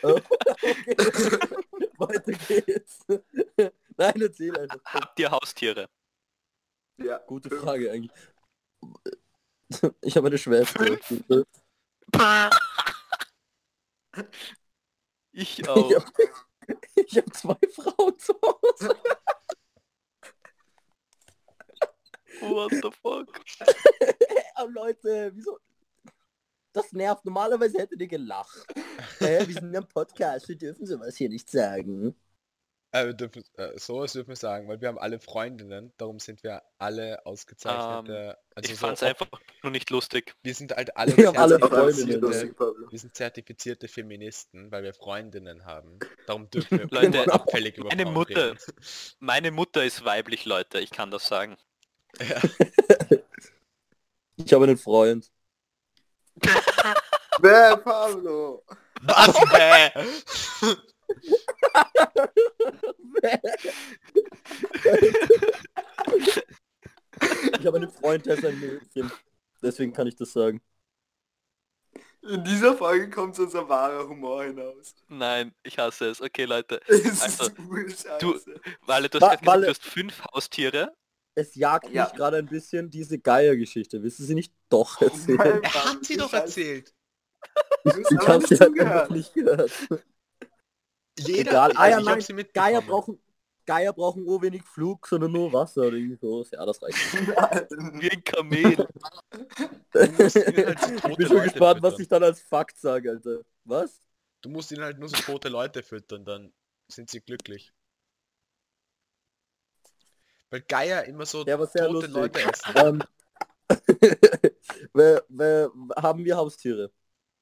okay. 0.02 0.22
Weiter 1.98 2.32
geht's. 2.32 2.98
Nein, 3.96 4.20
erzähl 4.20 4.56
einfach. 4.58 4.80
Habt 4.84 5.18
ihr 5.18 5.30
Haustiere? 5.30 5.88
Ja. 6.98 7.18
Gute 7.26 7.50
Frage 7.50 7.90
eigentlich. 7.90 8.12
Ich 10.02 10.16
habe 10.16 10.28
eine 10.28 10.38
Schwester. 10.38 10.98
Ich 15.32 15.58
Ich 15.58 15.68
auch. 15.68 15.90
habe 15.94 16.12
ich 16.96 17.16
hab 17.16 17.34
zwei 17.34 17.58
Frauen 17.74 18.18
zu 18.18 18.34
Hause. 18.42 18.96
What 22.40 22.70
the 22.72 22.90
fuck? 23.02 23.40
Oh, 24.60 24.66
Leute, 24.66 25.30
wieso? 25.36 25.56
Das 26.72 26.92
nervt. 26.92 27.24
Normalerweise 27.24 27.78
hättet 27.78 28.00
ihr 28.00 28.08
gelacht. 28.08 28.66
Hä, 29.20 29.46
wir 29.46 29.54
sind 29.54 29.72
ja 29.72 29.78
im 29.78 29.86
Podcast, 29.86 30.48
wir 30.48 30.56
dürfen 30.56 30.84
sowas 30.84 31.16
hier 31.16 31.28
nicht 31.28 31.48
sagen. 31.48 32.16
Äh, 32.90 33.06
wir 33.06 33.12
dürfen, 33.14 33.44
äh, 33.56 33.78
sowas 33.78 34.14
dürfen 34.14 34.30
wir 34.30 34.36
sagen, 34.36 34.66
weil 34.66 34.80
wir 34.80 34.88
haben 34.88 34.98
alle 34.98 35.20
Freundinnen, 35.20 35.92
darum 35.96 36.18
sind 36.18 36.42
wir 36.42 36.62
alle 36.78 37.24
ausgezeichnete. 37.24 38.36
also 38.56 38.68
Ich 38.72 38.76
so 38.80 38.86
fand's 38.86 39.02
einfach 39.04 39.28
nur 39.62 39.70
nicht 39.70 39.90
lustig. 39.90 40.34
Wir 40.42 40.54
sind 40.56 40.74
halt 40.74 40.96
alle, 40.96 41.16
Wir 41.16 41.28
haben 41.28 41.36
alle 41.36 41.60
Freundinnen, 41.60 42.20
ne? 42.20 42.54
wir 42.90 42.98
sind 42.98 43.14
zertifizierte 43.14 43.86
Feministen, 43.86 44.72
weil 44.72 44.82
wir 44.82 44.92
Freundinnen 44.94 45.66
haben. 45.66 46.00
Darum 46.26 46.50
dürfen 46.50 46.78
wir 46.80 46.88
Leute, 46.90 47.32
abfällig 47.32 47.76
über 47.76 47.90
meine 47.90 48.02
Frauen 48.02 48.14
Mutter- 48.14 48.50
reden. 48.52 48.58
Meine 49.20 49.50
Mutter 49.52 49.84
ist 49.84 50.04
weiblich, 50.04 50.46
Leute. 50.46 50.80
Ich 50.80 50.90
kann 50.90 51.12
das 51.12 51.28
sagen. 51.28 51.56
Ja. 52.20 52.40
Ich 54.36 54.52
habe 54.52 54.64
einen 54.64 54.78
Freund. 54.78 55.30
Wer, 57.40 57.76
Pablo? 57.76 58.64
Was? 59.02 59.34
Bäh? 59.52 59.90
Ich 67.58 67.66
habe 67.66 67.76
einen 67.78 67.90
Freund, 67.90 68.26
der 68.26 68.36
ist 68.36 68.44
ein 68.44 68.58
Mädchen. 68.60 69.10
Deswegen 69.62 69.92
kann 69.92 70.06
ich 70.06 70.16
das 70.16 70.32
sagen. 70.32 70.60
In 72.22 72.44
dieser 72.44 72.76
Folge 72.76 73.08
kommt 73.10 73.38
unser 73.38 73.68
wahrer 73.68 74.06
Humor 74.08 74.44
hinaus. 74.44 74.94
Nein, 75.08 75.54
ich 75.62 75.78
hasse 75.78 76.06
es. 76.10 76.20
Okay, 76.20 76.44
Leute. 76.44 76.80
Es 76.88 77.00
ist 77.00 77.22
Also, 77.22 77.48
du- 77.48 78.40
Walle, 78.86 79.08
du 79.08 79.18
hast 79.18 79.22
Wa- 79.22 79.28
gesagt, 79.30 79.46
Walle- 79.46 79.66
du 79.66 79.70
hast 79.70 79.84
fünf 79.84 80.22
Haustiere. 80.32 80.94
Es 81.38 81.54
jagt 81.54 81.88
Ja. 81.92 82.04
mich 82.04 82.14
gerade 82.14 82.38
ein 82.38 82.48
bisschen 82.48 82.90
diese 82.90 83.18
Geiergeschichte. 83.18 84.02
Willst 84.02 84.18
du 84.18 84.24
sie 84.24 84.34
nicht 84.34 84.52
doch 84.68 85.00
Nein, 85.00 85.10
erzählen? 85.10 85.62
Er 85.62 85.70
Pablo, 85.70 85.90
hat 85.90 86.04
sie 86.04 86.16
doch 86.16 86.32
erzählt. 86.32 86.94
Ich 87.84 88.18
aber 88.18 88.26
habe 88.26 88.46
sie 88.46 88.56
halt 88.58 88.80
einfach 88.80 89.10
nicht 89.10 89.32
gehört. 89.34 89.70
Jeder, 91.18 91.50
Egal. 91.50 91.72
Ah, 91.76 91.88
ja, 91.88 91.98
ich 92.00 92.04
nein. 92.04 92.46
Geier 92.52 92.82
brauchen, 92.82 93.20
Geier 93.66 93.92
brauchen 93.92 94.24
nur 94.24 94.42
wenig 94.42 94.62
Flug, 94.64 95.06
sondern 95.06 95.32
nur 95.32 95.52
Wasser 95.52 95.82
oder 95.82 95.96
irgendwie 95.96 96.16
so. 96.20 96.44
Ja, 96.52 96.64
das 96.66 96.80
reicht. 96.82 96.96
Wie 98.00 98.10
ein 98.10 98.24
Kamel. 98.24 98.88
Halt 99.94 100.36
Ich 101.10 101.16
bin 101.16 101.26
schon 101.26 101.42
gespannt, 101.42 101.82
was 101.82 101.98
ich 101.98 102.08
dann 102.08 102.22
als 102.22 102.40
Fakt 102.40 102.78
sage, 102.78 103.10
Alter. 103.10 103.40
Was? 103.64 104.00
Du 104.40 104.48
musst 104.48 104.72
ihnen 104.72 104.82
halt 104.82 104.98
nur 104.98 105.08
so 105.08 105.16
tote 105.16 105.48
Leute 105.48 105.82
füttern, 105.82 106.24
dann 106.24 106.52
sind 106.88 107.10
sie 107.10 107.20
glücklich. 107.20 107.72
Weil 110.50 110.62
Geier 110.62 111.04
immer 111.04 111.26
so 111.26 111.44
sehr 111.44 111.56
tote 111.58 111.92
lustig. 111.92 112.12
Leute 112.14 112.40
essen. 112.40 112.74
Ähm, 112.76 113.02
wer, 114.94 115.22
wer, 115.28 115.70
haben 115.96 116.24
wir 116.24 116.36
Haustiere? 116.36 116.90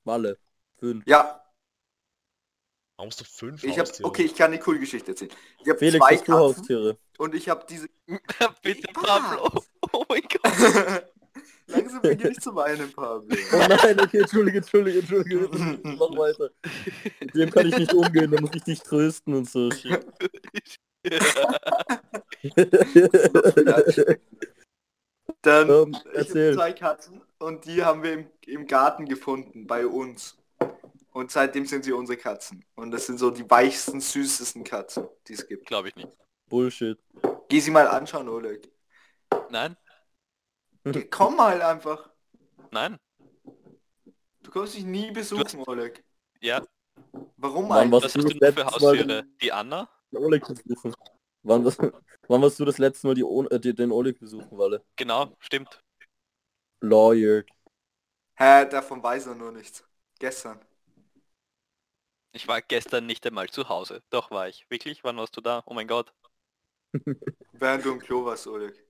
Walle. 0.04 0.38
Fünf. 0.76 1.06
Ja, 1.06 1.46
Warum 2.96 3.10
hast 3.10 3.20
du 3.20 3.24
fünf 3.24 3.62
ich 3.62 3.78
hab, 3.78 3.86
Haustiere? 3.86 4.08
okay, 4.08 4.22
ich 4.22 4.34
kann 4.34 4.50
eine 4.52 4.58
coole 4.58 4.80
Geschichte 4.80 5.10
erzählen. 5.10 5.30
Ich 5.62 5.68
habe 5.68 5.78
Felix, 5.78 5.98
zwei 6.04 6.16
hast 6.16 6.28
Haustiere? 6.28 6.98
und 7.18 7.34
ich 7.34 7.48
habe 7.48 7.66
diese... 7.68 7.88
Bitte, 8.62 8.88
Pablo. 8.92 9.50
was? 9.52 9.68
Oh 9.92 10.04
mein 10.08 10.22
Gott. 10.22 11.04
Langsam 11.66 12.00
beginne 12.00 12.30
ich 12.30 12.40
zu 12.40 12.54
weinen, 12.54 12.90
Pablo. 12.92 13.36
Oh 13.52 13.66
nein, 13.68 14.00
okay, 14.00 14.20
entschuldige, 14.20 14.58
entschuldige, 14.58 15.00
entschuldige. 15.00 15.38
Mach 15.82 16.16
weiter. 16.16 16.50
Mit 17.20 17.34
dem 17.34 17.50
kann 17.50 17.66
ich 17.66 17.76
nicht 17.76 17.92
umgehen, 17.92 18.30
da 18.30 18.40
muss 18.40 18.54
ich 18.54 18.64
dich 18.64 18.80
trösten 18.80 19.34
und 19.34 19.50
so. 19.50 19.68
Dann, 25.42 25.68
Ähm, 25.68 25.96
ich 26.14 26.30
habe 26.30 26.54
zwei 26.54 26.72
Katzen 26.72 27.20
und 27.38 27.64
die 27.66 27.84
haben 27.84 28.02
wir 28.02 28.14
im, 28.14 28.30
im 28.46 28.66
Garten 28.66 29.06
gefunden, 29.06 29.66
bei 29.66 29.86
uns. 29.86 30.36
Und 31.12 31.30
seitdem 31.30 31.66
sind 31.66 31.84
sie 31.84 31.92
unsere 31.92 32.18
Katzen. 32.18 32.64
Und 32.74 32.90
das 32.90 33.06
sind 33.06 33.18
so 33.18 33.30
die 33.30 33.48
weichsten, 33.48 34.00
süßesten 34.00 34.64
Katzen, 34.64 35.08
die 35.28 35.34
es 35.34 35.46
gibt. 35.46 35.66
Glaube 35.66 35.88
ich 35.88 35.96
nicht. 35.96 36.08
Bullshit. 36.48 36.98
Geh 37.48 37.60
sie 37.60 37.70
mal 37.70 37.86
anschauen, 37.88 38.28
Oleg. 38.28 38.70
Nein, 39.50 39.76
Geh, 40.84 41.04
komm 41.04 41.36
mal 41.36 41.60
einfach. 41.62 42.10
nein. 42.70 42.96
Du 44.42 44.50
kommst 44.50 44.76
dich 44.76 44.84
nie 44.84 45.10
besuchen, 45.10 45.62
Oleg. 45.66 46.04
Ja, 46.40 46.62
Warum 47.36 47.68
Wann 47.68 47.78
eigentlich? 47.78 48.04
was 48.04 48.16
hast 48.16 48.32
du 48.32 48.52
für 48.52 48.66
Haustiere? 48.66 49.24
Die 49.42 49.52
Anna? 49.52 49.88
Oleg 50.16 50.44
das 50.46 50.64
wissen. 50.66 50.94
Wann, 51.42 51.64
was, 51.64 51.78
wann 52.28 52.42
warst 52.42 52.58
du 52.60 52.64
das 52.64 52.78
letzte 52.78 53.06
Mal 53.06 53.14
die, 53.14 53.24
O- 53.24 53.44
äh, 53.48 53.60
den 53.60 53.92
Oleg 53.92 54.18
besuchen, 54.20 54.58
Walle? 54.58 54.84
Genau, 54.96 55.36
stimmt. 55.40 55.82
Lawyer. 56.80 57.44
Hä, 58.38 58.64
davon 58.70 59.02
weiß 59.02 59.26
er 59.26 59.34
nur 59.34 59.52
nichts. 59.52 59.84
Gestern. 60.18 60.60
Ich 62.30 62.46
war 62.46 62.62
gestern 62.62 63.04
nicht 63.06 63.26
einmal 63.26 63.48
zu 63.48 63.68
Hause. 63.68 64.00
Doch 64.10 64.30
war 64.30 64.46
ich. 64.48 64.64
Wirklich? 64.70 65.02
Wann 65.02 65.16
warst 65.16 65.36
du 65.36 65.40
da? 65.40 65.64
Oh 65.66 65.74
mein 65.74 65.88
Gott. 65.88 66.14
Während 67.50 67.84
du 67.84 67.90
im 67.92 67.98
Klo 67.98 68.24
warst, 68.24 68.46
Oleg. 68.46 68.86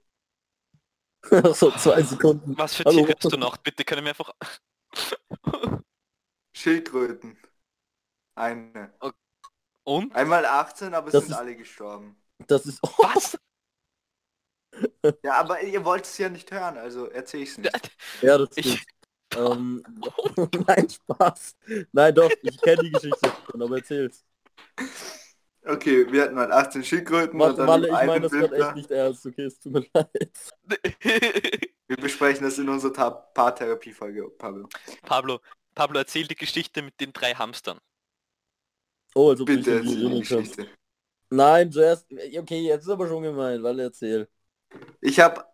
so 1.54 1.70
zwei 1.72 2.02
Sekunden. 2.02 2.56
Was 2.56 2.74
für 2.74 2.84
Hallo. 2.84 3.06
Tiere 3.06 3.14
hast 3.18 3.32
du 3.32 3.36
noch? 3.36 3.56
Bitte 3.58 3.84
können 3.84 4.04
wir 4.04 4.10
einfach... 4.10 4.32
Schildkröten. 6.52 7.38
Eine. 8.36 8.94
Und? 9.86 10.14
Einmal 10.16 10.44
18, 10.44 10.94
aber 10.94 11.06
es 11.08 11.12
Das 11.12 11.22
sind 11.24 11.32
ist- 11.32 11.38
alle 11.38 11.56
gestorben. 11.56 12.16
Das 12.48 12.66
ist. 12.66 12.82
Was? 12.98 13.38
Ja, 15.22 15.34
aber 15.40 15.62
ihr 15.62 15.84
wollt 15.84 16.04
es 16.04 16.18
ja 16.18 16.28
nicht 16.28 16.50
hören, 16.50 16.76
also 16.76 17.06
erzähl 17.06 17.42
ich's 17.42 17.56
nicht. 17.56 17.72
Ja, 18.20 18.36
das 18.38 18.48
Ich... 18.56 18.66
stimmt. 18.72 18.86
Ähm, 19.36 19.82
nein, 20.68 20.88
Spaß. 20.88 21.56
Nein, 21.92 22.14
doch, 22.14 22.30
ich 22.42 22.60
kenne 22.62 22.82
die 22.84 22.92
Geschichte 22.92 23.30
schon, 23.50 23.60
aber 23.60 23.76
erzähl's. 23.78 24.24
Okay, 25.64 26.10
wir 26.10 26.22
hatten 26.22 26.36
mal 26.36 26.50
18 26.50 26.84
Schildkröten 26.84 27.38
und 27.38 27.40
Warte, 27.40 27.56
dann 27.56 27.66
Walle, 27.66 27.88
im 27.88 27.94
ich 27.94 28.06
meine 28.06 28.20
das 28.20 28.32
gerade 28.32 28.56
echt 28.56 28.76
nicht 28.76 28.90
ernst, 28.92 29.26
okay? 29.26 29.42
Es 29.42 29.58
tut 29.58 29.72
mir 29.72 29.84
leid. 29.92 30.38
Wir 31.88 31.96
besprechen 31.96 32.44
das 32.44 32.56
in 32.58 32.68
unserer 32.68 33.10
Paartherapie-Folge, 33.34 34.30
Pablo. 34.38 34.68
Pablo, 35.02 35.40
Pablo, 35.74 35.98
erzähl 35.98 36.26
die 36.28 36.36
Geschichte 36.36 36.80
mit 36.82 36.98
den 37.00 37.12
drei 37.12 37.34
Hamstern. 37.34 37.80
Oh, 39.16 39.30
als 39.30 39.40
ob 39.40 39.46
du 39.46 39.56
dich 39.56 39.64
Bitte 39.64 39.78
erzähl 39.78 40.10
die. 40.10 40.20
Geschichte. 40.20 40.68
Nein, 41.30 41.72
zuerst. 41.72 42.06
Okay, 42.12 42.60
jetzt 42.60 42.82
ist 42.82 42.90
aber 42.90 43.08
schon 43.08 43.22
gemein, 43.22 43.62
Walle, 43.62 43.84
erzähl. 43.84 44.28
Ich 45.00 45.18
habe... 45.20 45.44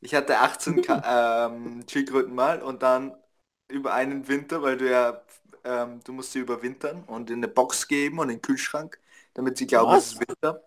Ich 0.00 0.14
hatte 0.14 0.38
18 0.38 0.82
Ka 0.82 1.02
ähm, 1.46 1.84
Schildkröten 1.88 2.34
mal 2.34 2.62
und 2.62 2.82
dann 2.82 3.14
über 3.68 3.92
einen 3.92 4.26
Winter, 4.28 4.62
weil 4.62 4.78
du 4.78 4.90
ja... 4.90 5.22
Ähm, 5.64 6.00
du 6.04 6.12
musst 6.12 6.32
sie 6.32 6.38
überwintern 6.38 7.02
und 7.04 7.28
in 7.28 7.38
eine 7.38 7.48
Box 7.48 7.88
geben 7.88 8.18
und 8.20 8.30
in 8.30 8.36
den 8.36 8.42
Kühlschrank, 8.42 8.98
damit 9.34 9.58
sie 9.58 9.66
glauben, 9.66 9.90
Was? 9.92 10.06
es 10.06 10.12
ist 10.12 10.20
Winter. 10.28 10.62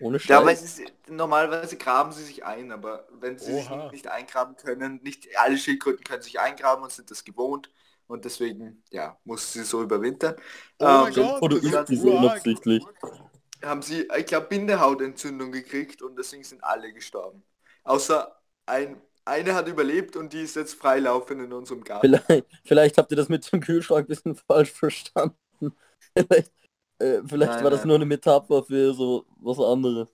Ohne 0.00 0.18
Scheiß. 0.18 0.62
Ist, 0.62 0.92
normalerweise 1.08 1.76
graben 1.76 2.12
sie 2.12 2.24
sich 2.24 2.44
ein, 2.44 2.72
aber 2.72 3.06
wenn 3.12 3.38
sie 3.38 3.52
sich 3.52 3.70
Oha. 3.70 3.90
nicht 3.92 4.08
eingraben 4.08 4.56
können, 4.56 5.00
nicht 5.02 5.28
alle 5.38 5.56
Schildkröten 5.56 6.04
können 6.04 6.22
sich 6.22 6.40
eingraben 6.40 6.82
und 6.82 6.92
sind 6.92 7.10
das 7.10 7.24
gewohnt 7.24 7.70
und 8.06 8.24
deswegen, 8.24 8.82
ja, 8.90 9.18
muss 9.24 9.52
sie 9.52 9.64
so 9.64 9.82
überwintern. 9.82 10.36
Oh 10.80 11.08
Ähm, 11.08 11.12
Gott, 11.12 11.42
Oder 11.42 11.56
das 11.60 11.74
ist 11.74 11.88
ist 11.88 11.88
die 11.88 11.96
so 11.96 12.16
unabsichtlich? 12.16 12.88
haben 13.64 13.82
sie, 13.82 14.08
ich 14.16 14.26
glaube, 14.26 14.46
Bindehautentzündung 14.48 15.52
gekriegt 15.52 16.02
und 16.02 16.16
deswegen 16.18 16.44
sind 16.44 16.62
alle 16.64 16.92
gestorben. 16.92 17.42
Außer 17.84 18.40
ein, 18.66 19.00
eine 19.24 19.54
hat 19.54 19.68
überlebt 19.68 20.16
und 20.16 20.32
die 20.32 20.42
ist 20.42 20.56
jetzt 20.56 20.74
freilaufend 20.74 21.42
in 21.42 21.52
unserem 21.52 21.84
Garten. 21.84 22.22
Vielleicht, 22.28 22.46
vielleicht 22.64 22.98
habt 22.98 23.10
ihr 23.10 23.16
das 23.16 23.28
mit 23.28 23.50
dem 23.52 23.60
Kühlschrank 23.60 24.04
ein 24.06 24.08
bisschen 24.08 24.34
falsch 24.36 24.70
verstanden. 24.72 25.36
Vielleicht, 26.16 26.52
äh, 26.98 27.20
vielleicht 27.26 27.60
Nein, 27.60 27.62
war 27.62 27.70
das 27.70 27.84
nein. 27.84 27.86
nur 27.86 27.96
eine 27.96 28.06
Metapher 28.06 28.64
für 28.64 28.94
so 28.94 29.26
was 29.40 29.58
anderes. 29.60 30.08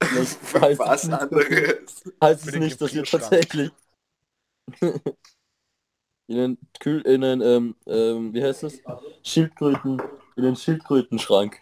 Vielleicht 0.02 0.84
heißt 0.84 0.86
Was 0.86 1.04
es 1.04 1.08
nicht, 1.08 1.22
anderes. 1.22 2.02
heißt 2.22 2.46
es 2.46 2.56
nicht, 2.56 2.80
dass 2.80 2.94
ihr 2.94 3.06
tatsächlich 3.06 3.72
in 6.26 6.36
den 6.36 6.58
Kühl, 6.80 7.02
in 7.02 7.20
den, 7.20 7.40
ähm, 7.40 7.76
ähm, 7.86 8.32
wie 8.32 8.42
heißt 8.42 8.62
das? 8.62 8.80
Schildkröten, 9.22 10.00
in 10.36 10.42
den 10.42 10.56
Schildkrötenschrank. 10.56 11.60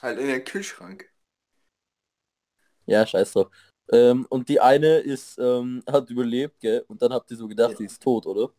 Halt 0.00 0.18
in 0.18 0.28
den 0.28 0.44
Kühlschrank. 0.44 1.10
Ja, 2.86 3.06
scheiß 3.06 3.32
drauf. 3.32 3.50
Ähm, 3.90 4.26
und 4.28 4.48
die 4.48 4.60
eine 4.60 4.98
ist, 4.98 5.38
ähm, 5.38 5.82
hat 5.86 6.10
überlebt, 6.10 6.60
gell? 6.60 6.84
Und 6.88 7.02
dann 7.02 7.12
habt 7.12 7.30
ihr 7.30 7.36
so 7.36 7.48
gedacht, 7.48 7.78
die 7.78 7.84
ist 7.84 8.02
tot, 8.02 8.26
oder? 8.26 8.52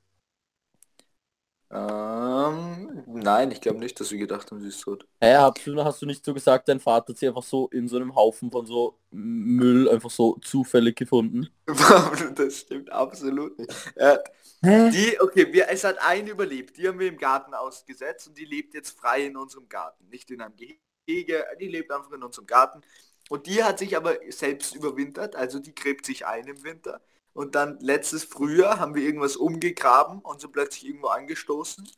Ähm, 1.71 3.03
nein, 3.05 3.51
ich 3.51 3.61
glaube 3.61 3.77
nicht, 3.77 3.99
dass 3.99 4.09
wir 4.09 4.17
gedacht 4.17 4.49
haben, 4.49 4.59
sie 4.59 4.69
ist 4.69 4.81
tot. 4.81 5.05
Hä, 5.21 5.35
hast 5.35 5.67
du, 5.67 5.83
hast 5.83 6.01
du 6.01 6.07
nicht 6.07 6.25
so 6.25 6.33
gesagt, 6.33 6.67
dein 6.67 6.79
Vater 6.79 7.13
hat 7.13 7.19
sie 7.19 7.27
einfach 7.27 7.43
so 7.43 7.67
in 7.67 7.87
so 7.87 7.97
einem 7.97 8.15
Haufen 8.15 8.51
von 8.51 8.65
so 8.65 8.97
Müll 9.11 9.87
einfach 9.87 10.09
so 10.09 10.37
zufällig 10.41 10.95
gefunden? 10.95 11.47
das 12.35 12.57
stimmt 12.61 12.91
absolut 12.91 13.57
nicht. 13.59 13.71
Äh, 13.95 14.17
die, 14.63 15.21
okay, 15.21 15.53
wir, 15.53 15.69
es 15.69 15.83
hat 15.83 15.97
eine 16.01 16.31
überlebt, 16.31 16.75
die 16.77 16.87
haben 16.87 16.97
wir 16.97 17.07
im 17.07 17.17
Garten 17.17 17.53
ausgesetzt 17.53 18.27
und 18.27 18.37
die 18.37 18.45
lebt 18.45 18.73
jetzt 18.73 18.99
frei 18.99 19.27
in 19.27 19.37
unserem 19.37 19.69
Garten. 19.69 20.09
Nicht 20.09 20.31
in 20.31 20.41
einem 20.41 20.55
Gehege, 20.55 21.45
die 21.59 21.67
lebt 21.67 21.91
einfach 21.91 22.11
in 22.11 22.23
unserem 22.23 22.47
Garten. 22.47 22.81
Und 23.29 23.45
die 23.45 23.63
hat 23.63 23.77
sich 23.77 23.95
aber 23.95 24.17
selbst 24.29 24.75
überwintert, 24.75 25.35
also 25.35 25.59
die 25.59 25.75
gräbt 25.75 26.05
sich 26.07 26.25
ein 26.25 26.47
im 26.47 26.63
Winter. 26.63 26.99
Und 27.33 27.55
dann 27.55 27.79
letztes 27.79 28.23
Frühjahr 28.23 28.79
haben 28.79 28.95
wir 28.95 29.03
irgendwas 29.03 29.35
umgegraben 29.35 30.19
und 30.19 30.41
so 30.41 30.49
plötzlich 30.49 30.87
irgendwo 30.87 31.07
angestoßen 31.07 31.89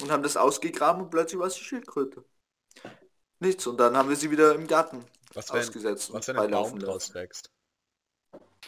und 0.00 0.10
haben 0.10 0.22
das 0.22 0.36
ausgegraben 0.36 1.02
und 1.02 1.10
plötzlich 1.10 1.38
war 1.38 1.46
es 1.46 1.54
die 1.54 1.64
Schildkröte. 1.64 2.24
Nichts. 3.40 3.66
Und 3.66 3.78
dann 3.78 3.96
haben 3.96 4.08
wir 4.08 4.16
sie 4.16 4.30
wieder 4.30 4.54
im 4.54 4.66
Garten 4.66 5.04
Was 5.34 5.52
wenn, 5.52 5.60
ausgesetzt 5.60 6.10
und 6.10 6.16
was 6.16 6.28
wenn 6.28 6.38
ein 6.38 6.50
Baum 6.50 6.78
draus 6.78 7.14
wächst? 7.14 7.50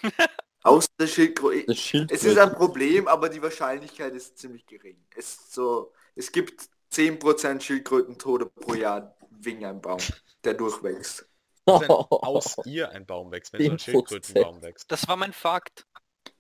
Aus 0.62 0.86
der 0.98 1.06
Schildkröte. 1.06 1.70
Es 1.70 2.24
ist 2.24 2.38
ein 2.38 2.52
Problem, 2.54 3.06
aber 3.06 3.28
die 3.28 3.42
Wahrscheinlichkeit 3.42 4.14
ist 4.14 4.38
ziemlich 4.38 4.64
gering. 4.66 4.96
Es 5.14 5.34
ist 5.34 5.52
so, 5.52 5.92
es 6.14 6.32
gibt 6.32 6.68
10% 6.90 7.60
Schildkrötentode 7.60 8.46
pro 8.46 8.74
Jahr 8.74 9.14
wegen 9.30 9.64
einem 9.64 9.82
Baum, 9.82 10.00
der 10.42 10.54
durchwächst. 10.54 11.28
Wenn 11.72 11.98
aus 12.20 12.58
ihr 12.64 12.90
ein 12.90 13.06
Baum 13.06 13.30
wächst, 13.30 13.52
wenn 13.52 13.62
so 13.62 13.72
ein 13.72 13.78
10%. 13.78 14.48
Schildkrötenbaum 14.48 14.62
wächst? 14.62 14.90
Das 14.90 15.08
war 15.08 15.16
mein 15.16 15.32
Fakt. 15.32 15.86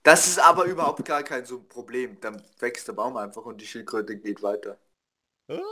Das 0.04 0.28
ist 0.28 0.38
aber 0.38 0.66
überhaupt 0.66 1.04
gar 1.04 1.24
kein 1.24 1.44
so 1.46 1.56
ein 1.58 1.68
Problem. 1.68 2.20
Dann 2.20 2.40
wächst 2.60 2.86
der 2.86 2.92
Baum 2.92 3.16
einfach 3.16 3.44
und 3.44 3.60
die 3.60 3.66
Schildkröte 3.66 4.16
geht 4.16 4.40
weiter. 4.40 4.78
Hör 5.48 5.62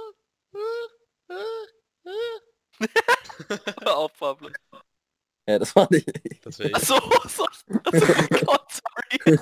auf, 3.96 4.12
Pablo. 4.18 4.50
Ja, 5.48 5.58
das 5.58 5.74
war 5.74 5.88
nicht. 5.90 6.08
Das 6.44 6.58
wäre 6.58 6.70
Ach 6.72 6.80
so, 6.80 6.94
so. 7.28 7.46
Oh 7.92 8.28
Gott, 8.46 8.72
sorry. 8.72 9.38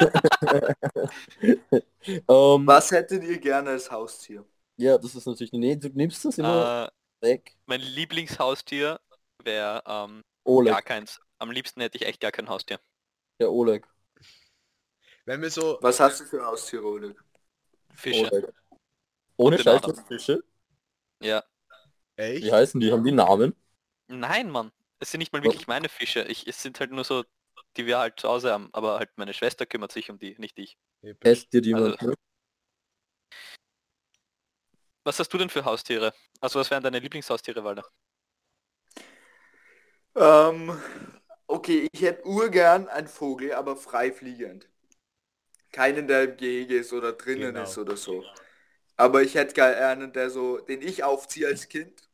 ähm, 2.29 2.67
Was 2.67 2.91
hättet 2.91 3.23
ihr 3.25 3.39
gerne 3.39 3.69
als 3.71 3.91
Haustier? 3.91 4.47
Ja, 4.77 4.99
das 4.99 5.15
ist 5.15 5.27
natürlich. 5.27 5.53
Nee, 5.53 5.77
du 5.77 5.89
nimmst 5.91 6.25
das 6.25 6.39
immer 6.39 6.73
Äh, 6.87 6.91
weg. 7.21 7.57
mein 7.67 7.81
Lieblingshaustier 7.81 9.01
wäre 9.45 9.83
ähm, 9.87 10.23
Oleg. 10.45 10.73
gar 10.73 10.83
keins. 10.83 11.21
Am 11.39 11.51
liebsten 11.51 11.81
hätte 11.81 11.97
ich 11.97 12.07
echt 12.07 12.21
gar 12.21 12.33
kein 12.33 12.49
Haustier. 12.49 12.81
Der 13.41 13.51
Oleg. 13.51 13.87
Wenn 15.25 15.41
wir 15.43 15.51
so, 15.51 15.79
Was 15.81 16.01
hast 16.01 16.21
du 16.21 16.25
für 16.25 16.45
Haustiere, 16.45 16.85
Oleg? 16.85 17.23
Fische. 17.95 18.31
Oleg. 18.33 18.53
Ohne 19.37 19.57
den 19.57 19.65
Scheiß, 19.65 19.81
das 19.83 20.01
Fische. 20.07 20.43
Ja. 21.23 21.43
echt? 22.17 22.45
Wie 22.45 22.53
heißen 22.53 22.81
die? 22.81 22.93
Haben 22.93 23.05
die 23.05 23.13
Namen? 23.13 23.55
Nein, 24.09 24.51
Mann. 24.51 24.73
Es 24.99 25.11
sind 25.11 25.21
nicht 25.21 25.33
mal 25.33 25.43
wirklich 25.43 25.67
meine 25.67 25.89
Fische. 25.89 26.23
Ich, 26.25 26.47
es 26.47 26.61
sind 26.63 26.79
halt 26.81 26.91
nur 26.91 27.05
so, 27.05 27.25
die 27.77 27.87
wir 27.87 27.99
halt 27.99 28.21
zu 28.21 28.29
Hause 28.29 28.53
haben. 28.53 28.69
Aber 28.73 28.99
halt 28.99 29.11
meine 29.17 29.33
Schwester 29.33 29.65
kümmert 29.67 29.93
sich 29.93 30.11
um 30.11 30.19
die, 30.19 30.35
nicht 30.39 30.59
ich. 30.59 30.77
Esst 31.21 31.53
dir 31.53 31.63
die 31.63 31.75
Also- 31.75 31.97
mal? 32.07 32.15
Was 35.05 35.19
hast 35.19 35.33
du 35.33 35.39
denn 35.39 35.49
für 35.49 35.65
Haustiere? 35.65 36.13
Also 36.41 36.59
was 36.61 36.71
wären 36.71 36.83
deine 36.83 36.99
Lieblingshaustiere, 36.99 37.65
Walter? 37.65 37.89
Ähm, 40.15 40.79
okay, 41.49 41.89
ich 41.93 42.03
hätte 42.03 42.25
urgern 42.27 42.89
einen 42.89 43.09
Vogel, 43.09 43.53
aber 43.55 43.77
frei 43.77 44.13
fliegend. 44.13 44.69
Keinen, 45.73 46.09
der 46.09 46.25
im 46.25 46.37
Gehege 46.37 46.79
ist 46.79 46.93
oder 46.93 47.13
drinnen 47.13 47.57
Genau. 47.57 47.57
ist 47.57 47.79
oder 47.79 47.97
so. 47.97 48.25
Aber 48.97 49.23
ich 49.23 49.35
hätte 49.37 49.55
gerne 49.55 49.77
einen, 49.87 50.13
der 50.13 50.31
so, 50.31 50.59
den 50.59 50.83
ich 50.83 51.05
aufziehe 51.05 51.47
als 51.49 51.69
Kind 51.69 52.09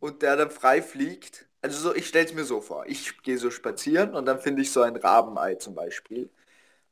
und 0.00 0.22
der 0.22 0.36
dann 0.36 0.50
frei 0.50 0.82
fliegt. 0.82 1.48
Also 1.62 1.80
so, 1.80 1.94
ich 1.96 2.08
stelle 2.08 2.26
es 2.26 2.34
mir 2.34 2.44
so 2.44 2.60
vor. 2.62 2.86
Ich 2.86 3.22
gehe 3.22 3.38
so 3.38 3.50
spazieren 3.50 4.14
und 4.14 4.26
dann 4.26 4.40
finde 4.40 4.62
ich 4.62 4.72
so 4.72 4.82
ein 4.82 4.96
Rabenei 4.96 5.56
zum 5.56 5.74
Beispiel. 5.74 6.30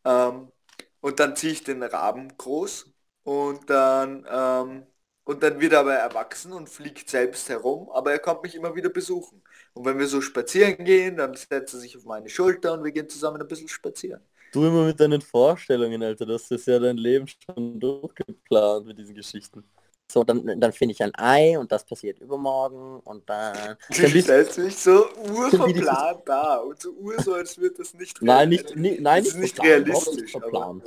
Ähm, 0.04 0.52
und 1.00 1.20
dann 1.20 1.36
ziehe 1.36 1.52
ich 1.54 1.64
den 1.64 1.82
Raben 1.82 2.36
groß 2.38 2.92
und 3.24 3.70
dann 3.70 4.26
ähm, 4.30 4.86
und 5.24 5.42
dann 5.42 5.60
wird 5.60 5.72
er 5.74 5.80
aber 5.80 5.94
erwachsen 5.94 6.52
und 6.52 6.68
fliegt 6.70 7.10
selbst 7.10 7.48
herum, 7.50 7.90
aber 7.90 8.12
er 8.12 8.18
kommt 8.20 8.42
mich 8.44 8.54
immer 8.56 8.74
wieder 8.76 8.90
besuchen. 8.90 9.42
Und 9.78 9.84
wenn 9.84 9.96
wir 10.00 10.08
so 10.08 10.20
spazieren 10.20 10.84
gehen, 10.84 11.16
dann 11.16 11.36
setzt 11.36 11.72
er 11.72 11.78
sich 11.78 11.96
auf 11.96 12.04
meine 12.04 12.28
Schulter 12.28 12.72
und 12.72 12.82
wir 12.82 12.90
gehen 12.90 13.08
zusammen 13.08 13.40
ein 13.40 13.46
bisschen 13.46 13.68
spazieren. 13.68 14.20
Du 14.52 14.66
immer 14.66 14.84
mit 14.84 14.98
deinen 14.98 15.20
Vorstellungen, 15.20 16.02
Alter. 16.02 16.26
Das 16.26 16.50
ist 16.50 16.66
ja 16.66 16.80
dein 16.80 16.96
Leben 16.96 17.26
schon 17.28 17.78
durchgeplant 17.78 18.86
mit 18.86 18.98
diesen 18.98 19.14
Geschichten. 19.14 19.62
So, 20.10 20.24
dann, 20.24 20.58
dann 20.60 20.72
finde 20.72 20.94
ich 20.94 21.02
ein 21.04 21.14
Ei 21.14 21.56
und 21.56 21.70
das 21.70 21.84
passiert 21.84 22.18
übermorgen 22.18 22.98
und 23.04 23.30
dann... 23.30 23.76
Du 23.88 24.02
dann 24.02 24.20
stellst 24.20 24.58
mich 24.58 24.76
so 24.76 25.06
urverplant 25.16 26.22
da 26.26 26.56
und 26.68 26.82
so 26.82 26.90
ur 26.94 27.22
so, 27.22 27.34
als 27.34 27.56
würde 27.56 27.76
das 27.76 27.94
nicht 27.94 28.20
nein, 28.20 28.48
nicht, 28.48 28.74
nie, 28.74 28.98
nein, 28.98 29.22
Das 29.22 29.34
nicht 29.34 29.36
ist 29.36 29.40
nicht 29.40 29.56
verplant, 29.56 29.86
realistisch, 29.86 30.22
nicht 30.22 30.34
aber 30.34 30.50
verplant. 30.50 30.84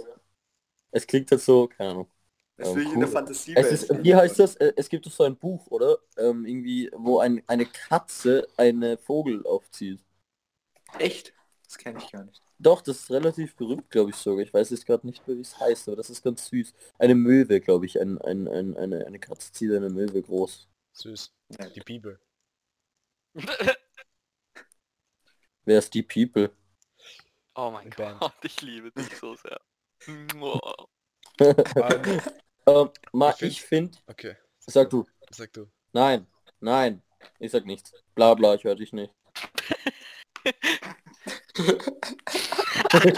Es 0.92 1.08
klingt 1.08 1.32
halt 1.32 1.40
so, 1.40 1.68
keine 1.68 1.92
Ahnung. 1.92 2.10
Das 2.62 2.76
will 2.76 2.84
ich 2.84 2.94
in 2.94 3.00
der 3.00 3.10
Fantasie 3.10 3.56
Es 3.56 3.72
ist, 3.72 4.04
wie 4.04 4.16
heißt 4.16 4.40
das? 4.40 4.56
Äh, 4.58 4.74
Es 4.76 4.88
gibt 4.90 5.06
doch 5.06 5.12
so 5.12 5.24
ein 5.24 5.36
Buch, 5.36 5.68
oder? 5.68 5.98
Ähm, 6.18 6.46
irgendwie, 6.46 6.92
wo 6.96 7.20
ein, 7.20 7.42
eine 7.48 7.66
Katze 7.66 8.48
eine 8.58 8.98
Vogel 8.98 9.46
aufzieht. 9.46 10.00
Echt? 11.00 11.34
Das 11.64 11.78
kenne 11.78 12.00
ich 12.00 12.12
gar 12.12 12.24
nicht. 12.24 12.42
Doch, 12.60 12.82
das 12.82 13.00
ist 13.00 13.12
relativ 13.12 13.56
berühmt, 13.56 13.90
glaube 13.90 14.12
ich 14.12 14.16
sogar. 14.18 14.44
Ich 14.44 14.54
weiß 14.54 14.70
jetzt 14.70 14.86
gerade 14.86 15.08
nicht 15.08 15.28
mehr, 15.28 15.38
wie 15.38 15.42
es 15.42 15.60
heißt, 15.60 15.88
aber 15.88 15.98
das 15.98 16.12
ist 16.12 16.22
ganz 16.22 16.46
süß. 16.48 16.74
Eine 17.00 17.16
Möwe, 17.16 17.60
glaube 17.60 17.88
ich. 17.88 18.00
Ein, 18.00 18.20
ein, 18.22 18.48
ein, 18.48 18.78
eine, 18.78 19.08
eine 19.08 19.18
Katze 19.18 19.52
zieht 19.52 19.72
eine 19.72 19.90
Möwe 19.90 20.22
groß. 20.22 20.68
Süß. 20.94 21.34
Die 21.76 21.80
Bibel. 21.80 22.20
Wer 25.66 25.80
ist 25.80 25.94
die 25.94 26.04
People? 26.04 26.52
oh 27.56 27.72
mein. 27.72 27.90
Gott, 27.90 28.34
ich 28.44 28.62
liebe 28.62 28.92
dich 28.92 29.18
so 29.18 29.36
sehr. 29.36 29.60
Ähm, 32.68 32.90
ma, 33.12 33.32
Ich 33.32 33.36
find- 33.38 33.52
ich 33.52 33.62
finde, 33.64 33.98
okay. 34.08 34.36
sag 34.60 34.90
du. 34.90 35.06
Sag 35.32 35.52
du. 35.54 35.68
Nein, 35.94 36.28
nein, 36.60 37.02
ich 37.40 37.52
sag 37.52 37.66
nichts. 37.66 37.94
Bla 38.16 38.34
bla, 38.34 38.56
ich 38.56 38.64
höre 38.64 38.76
dich 38.76 38.94
nicht. 38.94 39.14
Oh 40.44 40.50
mein 42.94 43.14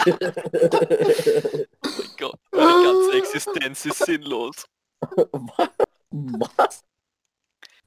Gott, 2.18 2.40
meine 2.52 2.84
ganze 2.84 3.12
Existenz 3.18 3.86
ist 3.86 3.98
sinnlos. 3.98 4.66
Was? 6.10 6.84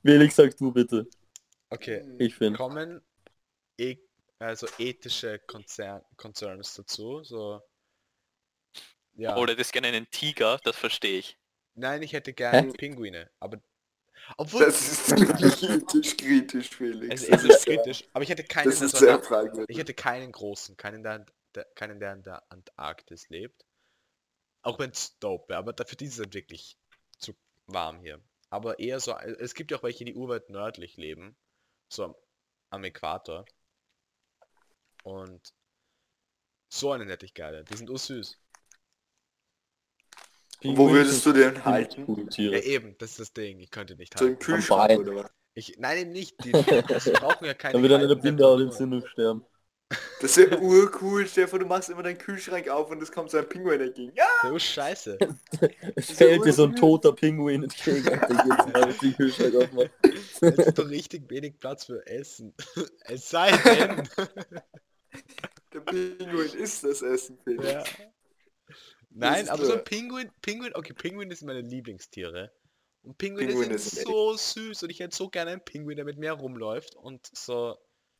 Felix, 0.04 0.36
sag 0.36 0.56
du 0.58 0.72
bitte. 0.72 1.08
Okay. 1.70 2.04
Ich 2.20 2.36
finde. 2.36 2.58
Kommen 2.58 3.02
e 3.78 3.98
also 4.39 4.67
ethische 4.78 5.39
Konzern 5.39 6.04
Concerns 6.15 6.76
dazu, 6.76 7.24
so 7.24 7.62
ja. 9.17 9.36
Oder 9.36 9.56
das 9.56 9.72
gerne 9.72 9.88
einen 9.88 10.10
Tiger, 10.12 10.60
das 10.63 10.76
verstehe 10.76 11.20
ich. 11.20 11.38
Nein, 11.78 12.02
ich 12.02 12.13
hätte 12.13 12.34
gerne? 12.34 12.74
Pinguine, 12.74 13.30
aber 13.40 13.60
obwohl 14.38 14.66
Das 14.66 14.82
ist 14.82 15.12
ethisch 15.63 16.18
kritisch, 16.18 16.70
Felix. 16.70 17.24
es, 17.24 17.30
es 17.30 17.44
ist 17.44 17.50
ist 17.52 17.66
kritisch, 17.66 18.04
aber 18.13 18.24
ich 18.24 18.30
hätte 18.30 18.44
keinen 18.44 18.70
Das 18.70 18.82
ist 18.82 18.98
sehr 18.98 19.22
fragwürdig. 19.22 19.70
ich 19.70 19.78
hätte 19.78 19.94
keinen 19.94 20.32
großen, 20.32 20.76
keinen 20.76 21.04
der, 21.04 21.26
der 21.56 21.66
keinen 21.76 22.00
der 22.00 22.13
in 22.13 22.24
der 22.24 22.44
Antarktis 22.52 23.30
lebt. 23.30 23.66
Auch 24.63 24.80
wenn 24.80 24.90
es 24.90 25.18
dope 25.20 25.50
wäre, 25.50 25.60
aber 25.60 25.74
dafür 25.74 25.98
die 25.98 26.08
sind 26.08 26.34
wirklich 26.34 26.78
zu 27.20 27.34
warm 27.68 28.02
hier. 28.02 28.22
Aber 28.50 28.80
eher 28.80 29.00
so, 29.00 29.16
es 29.18 29.54
gibt 29.54 29.72
ja 29.72 29.78
auch 29.78 29.84
welche, 29.84 30.04
die 30.06 30.16
urweit 30.16 30.50
nördlich 30.50 30.98
leben, 30.98 31.38
so 31.90 32.06
am, 32.06 32.16
am 32.72 32.84
Äquator. 32.84 33.46
Und 35.04 35.54
so 36.70 36.92
einen 36.92 37.10
hätte 37.10 37.26
ich 37.26 37.34
gerne. 37.34 37.63
Die 37.63 37.76
sind 37.78 37.90
ursüß. 37.90 38.38
Wo 40.63 40.89
würdest 40.91 41.26
du 41.26 41.34
den 41.34 41.63
halten? 41.65 42.28
Ja, 42.38 42.60
eben, 42.60 42.96
das 42.98 43.12
ist 43.12 43.20
das 43.20 43.34
Ding. 43.34 43.60
Ich 43.60 43.72
könnte 43.72 43.96
nicht 43.96 44.17
So 44.17 44.26
im 44.26 44.32
halten. 44.32 44.43
Kühlschrank 44.43 45.00
oder 45.00 45.15
was? 45.15 45.32
Ich, 45.54 45.76
nein, 45.80 45.98
eben 45.98 46.12
nicht. 46.12 46.36
Die, 46.43 46.52
die 46.52 47.12
brauchen 47.12 47.46
ja 47.46 47.54
keine 47.54 47.74
Dann 47.74 47.82
wird 47.82 47.91
dann 47.91 48.02
in 48.02 48.08
der 48.10 48.15
Binde 48.15 48.48
auch 48.48 48.58
den 48.58 48.70
Temperaturen. 48.70 49.02
Sinn 49.02 49.10
sterben. 49.10 49.46
Das 50.20 50.36
ist 50.36 50.52
ja 50.52 50.58
urcool, 50.58 51.26
Stefan, 51.28 51.62
du 51.62 51.65
machst 51.65 51.89
immer 51.89 52.04
deinen 52.04 52.17
Kühlschrank 52.17 52.67
auf 52.67 52.91
und 52.91 53.02
es 53.02 53.10
kommt 53.12 53.32
so 53.32 53.38
ein 53.38 53.48
Pinguin 53.48 53.80
entgegen. 53.80 54.12
Ja, 54.15 54.26
So 54.41 54.60
scheiße. 54.60 55.17
Es 55.96 56.12
fällt 56.12 56.43
dir 56.43 56.52
so 56.52 56.65
ein 56.65 56.76
toter 56.76 57.13
Pinguin 57.13 57.63
entgegen. 57.63 58.04
Jetzt 58.06 59.56
aufmachen. 59.56 59.89
Es 60.04 60.41
ist 60.41 60.78
doch 60.78 60.89
richtig 60.89 61.30
wenig 61.30 61.58
Platz 61.60 61.86
für 61.86 62.06
Essen. 62.06 62.54
Es 63.06 63.30
sei 63.30 63.52
denn. 63.52 64.10
der 65.74 65.80
Pinguin 65.80 66.54
ist 66.60 66.84
das 66.84 67.02
Essen, 67.02 67.38
Felix. 67.43 67.72
ja. 67.72 67.84
Nein, 69.19 69.49
aber 69.49 69.65
so 69.65 69.73
ein 69.73 69.84
Pinguin, 69.84 70.32
Pinguin, 70.41 70.73
okay, 70.75 70.93
Pinguin 70.93 71.32
ist 71.32 71.43
meine 71.43 71.62
Lieblingstiere. 71.62 72.51
Und 73.03 73.17
Pinguine 73.17 73.47
Pinguine 73.47 73.77
sind 73.77 73.95
sind 73.95 74.08
so 74.08 74.36
süß 74.36 74.84
und 74.84 74.89
ich 74.89 74.99
hätte 74.99 75.15
so 75.15 75.30
gerne 75.30 75.51
einen 75.51 75.63
Pinguin, 75.63 75.95
der 75.95 76.06
mit 76.06 76.17
mir 76.17 76.34
rumläuft 76.34 76.95
und 76.95 77.27
so. 77.34 77.77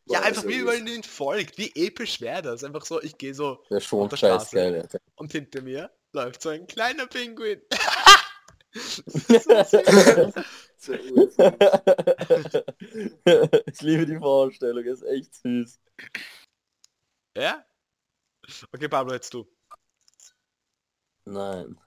Ja, 0.10 0.19
Boah, 0.19 0.25
einfach 0.25 0.43
ist 0.43 0.47
mir 0.47 0.57
ja 0.57 0.63
lustig. 0.63 0.86
den 0.86 1.03
folgt. 1.03 1.57
Wie 1.57 1.71
episch 1.75 2.21
wäre 2.21 2.41
das? 2.41 2.63
Einfach 2.63 2.86
so, 2.86 3.01
ich 3.01 3.17
gehe 3.17 3.33
so 3.33 3.63
Wäre 3.69 3.81
schon 3.81 4.03
Auf 4.03 4.10
der 4.10 4.17
Straße. 4.17 4.55
geil, 4.55 4.88
und 5.15 5.31
hinter 5.31 5.62
mir 5.62 5.91
läuft 6.13 6.41
so 6.41 6.49
ein 6.49 6.67
kleiner 6.67 7.07
Pinguin. 7.07 7.62
Ja 10.88 10.99
urcool. 11.10 11.38
ich 13.65 13.81
liebe 13.81 14.05
die 14.05 14.17
Vorstellung, 14.17 14.86
ist 14.86 15.03
echt 15.03 15.33
süß. 15.36 15.79
Ja? 17.36 17.65
Okay, 18.71 18.88
Pablo, 18.88 19.13
jetzt 19.13 19.33
du. 19.33 19.47
Nein. 21.27 21.77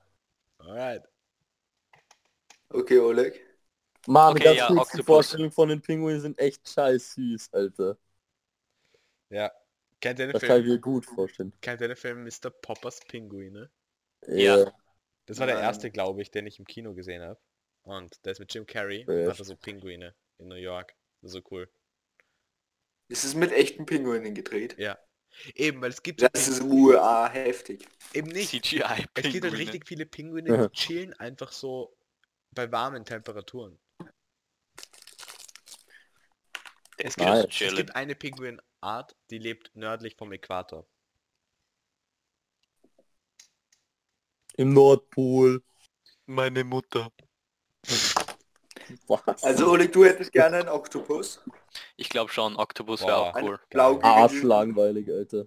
Alright. 0.58 1.02
Okay, 2.68 2.98
Oleg. 2.98 3.40
Mann, 4.06 4.36
Okay, 4.36 4.44
ganz 4.44 4.56
ja, 4.58 4.66
kurz, 4.68 4.92
die 4.92 5.00
Octopus. 5.00 5.06
Vorstellungen 5.06 5.50
von 5.52 5.68
den 5.68 5.80
Pinguinen 5.82 6.20
sind 6.20 6.38
echt 6.38 6.68
scheiß 6.68 7.14
süß, 7.14 7.52
Alter. 7.52 7.98
Ja. 9.30 9.50
Kennt 10.00 10.18
ihr 10.18 10.26
den 10.26 10.32
Das 10.32 10.42
kann 10.42 10.58
ich 10.60 10.64
Film? 10.64 10.74
mir 10.76 10.80
gut 10.80 11.06
vorstellen. 11.06 11.52
Kennt 11.60 11.80
ihr 11.80 11.88
den 11.88 11.96
Film 11.96 12.24
Mr. 12.24 12.50
Poppers 12.50 13.00
Pinguine? 13.00 13.70
Ja. 14.26 14.58
Ja. 14.58 14.72
Das 15.26 15.38
war 15.38 15.46
der 15.46 15.60
erste, 15.60 15.90
glaube 15.90 16.22
ich, 16.22 16.30
den 16.30 16.46
ich 16.46 16.58
im 16.58 16.64
Kino 16.64 16.94
gesehen 16.94 17.22
habe. 17.22 17.40
Und 17.82 18.24
der 18.24 18.32
ist 18.32 18.40
mit 18.40 18.52
Jim 18.52 18.66
Carrey 18.66 19.04
Ja. 19.08 19.30
und 19.30 19.38
hat 19.38 19.44
so 19.44 19.56
Pinguine 19.56 20.14
in 20.38 20.48
New 20.48 20.54
York. 20.56 20.94
Das 21.22 21.30
ist 21.30 21.34
so 21.34 21.42
cool. 21.50 21.70
Ist 23.08 23.24
es 23.24 23.34
mit 23.34 23.52
echten 23.52 23.86
Pinguinen 23.86 24.34
gedreht? 24.34 24.76
Ja. 24.78 24.98
Eben, 25.54 25.80
weil 25.80 25.90
es 25.90 26.02
gibt 26.02 26.20
so 26.20 26.28
Das 26.32 26.48
ist 26.48 26.62
ua 26.62 27.28
heftig. 27.30 27.86
eben 28.12 28.28
nicht. 28.28 28.50
CGI. 28.50 29.06
Es 29.14 29.22
gibt 29.32 29.44
halt 29.44 29.54
richtig 29.54 29.86
viele 29.86 30.06
Pinguine, 30.06 30.68
die 30.68 30.72
chillen 30.76 31.14
einfach 31.14 31.52
so 31.52 31.96
bei 32.52 32.70
warmen 32.70 33.04
Temperaturen. 33.04 33.78
Es 36.96 37.16
Nein. 37.16 37.46
geht 37.48 37.60
Es 37.60 37.76
gibt 37.76 37.96
eine 37.96 38.14
Pinguinart, 38.14 39.16
die 39.30 39.38
lebt 39.38 39.70
nördlich 39.74 40.16
vom 40.16 40.32
Äquator. 40.32 40.86
Im 44.56 44.74
Nordpol. 44.74 45.62
Meine 46.26 46.64
Mutter. 46.64 47.10
Was? 49.06 49.42
Also 49.42 49.70
Oleg, 49.70 49.92
du 49.92 50.04
hättest 50.04 50.32
gerne 50.32 50.58
einen 50.58 50.68
Oktopus. 50.68 51.40
Ich 51.96 52.08
glaube 52.08 52.32
schon, 52.32 52.56
Octopus 52.56 53.02
wäre 53.02 53.16
auch 53.16 53.34
cool. 53.42 53.60
Blau 53.70 54.00
Arschlangweilig, 54.02 55.08
Alter. 55.10 55.46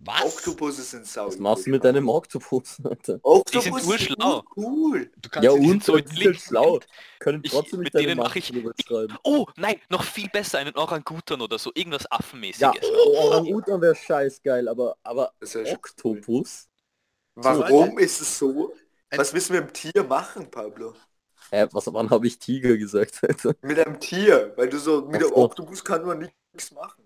Was? 0.00 0.22
Oktopusse 0.36 0.82
sind 0.82 1.06
sau. 1.08 1.26
Was 1.26 1.38
machst 1.38 1.66
du 1.66 1.70
mit 1.70 1.82
deinem 1.82 2.08
Oktopus, 2.08 2.78
Alter? 2.84 3.18
Oktopus 3.22 3.50
Die 3.52 3.60
sind 3.80 3.84
urschlau. 3.84 4.44
Cool. 4.56 5.10
Du 5.16 5.28
kannst 5.28 5.44
Ja 5.44 5.50
und? 5.50 5.82
so 5.82 5.96
sind 5.98 6.40
schlau. 6.40 6.78
Können 7.18 7.40
Ich- 7.42 7.50
trotzdem 7.50 7.80
mit 7.80 7.86
nicht 7.86 7.94
deine 7.96 8.06
denen 8.06 8.18
mach 8.18 8.26
Macht 8.26 8.36
ich- 8.36 8.48
drüber 8.52 8.72
schreiben. 8.80 9.16
Oh, 9.24 9.46
nein, 9.56 9.80
noch 9.88 10.04
viel 10.04 10.28
besser, 10.28 10.58
einen 10.58 10.76
Orangutan 10.76 11.40
oder 11.40 11.58
so, 11.58 11.72
irgendwas 11.74 12.04
Ja, 12.04 12.10
Affenmäßiges. 12.12 12.88
Orang-Utan 13.16 13.80
wäre 13.80 13.96
scheiß 13.96 14.40
geil, 14.40 14.68
aber, 14.68 14.96
aber 15.02 15.32
Das 15.40 15.56
cool. 15.56 15.64
Oktopus? 15.66 16.68
Warum 17.34 17.98
ist 17.98 18.20
es 18.20 18.38
so? 18.38 18.72
Was 19.10 19.32
müssen 19.32 19.54
wir 19.54 19.62
mit 19.62 19.70
dem 19.84 19.92
Tier 19.92 20.04
machen, 20.04 20.48
Pablo? 20.48 20.94
Hä, 21.50 21.66
was, 21.72 21.92
wann 21.92 22.10
habe 22.10 22.26
ich 22.26 22.38
Tiger 22.38 22.76
gesagt, 22.76 23.20
Alter? 23.22 23.54
Mit 23.62 23.78
einem 23.78 23.98
Tier, 24.00 24.52
weil 24.56 24.68
du 24.68 24.78
so, 24.78 25.06
mit 25.06 25.22
so. 25.22 25.34
Oktopus 25.36 25.84
kann 25.84 26.04
man 26.04 26.18
nichts 26.18 26.72
machen. 26.72 27.04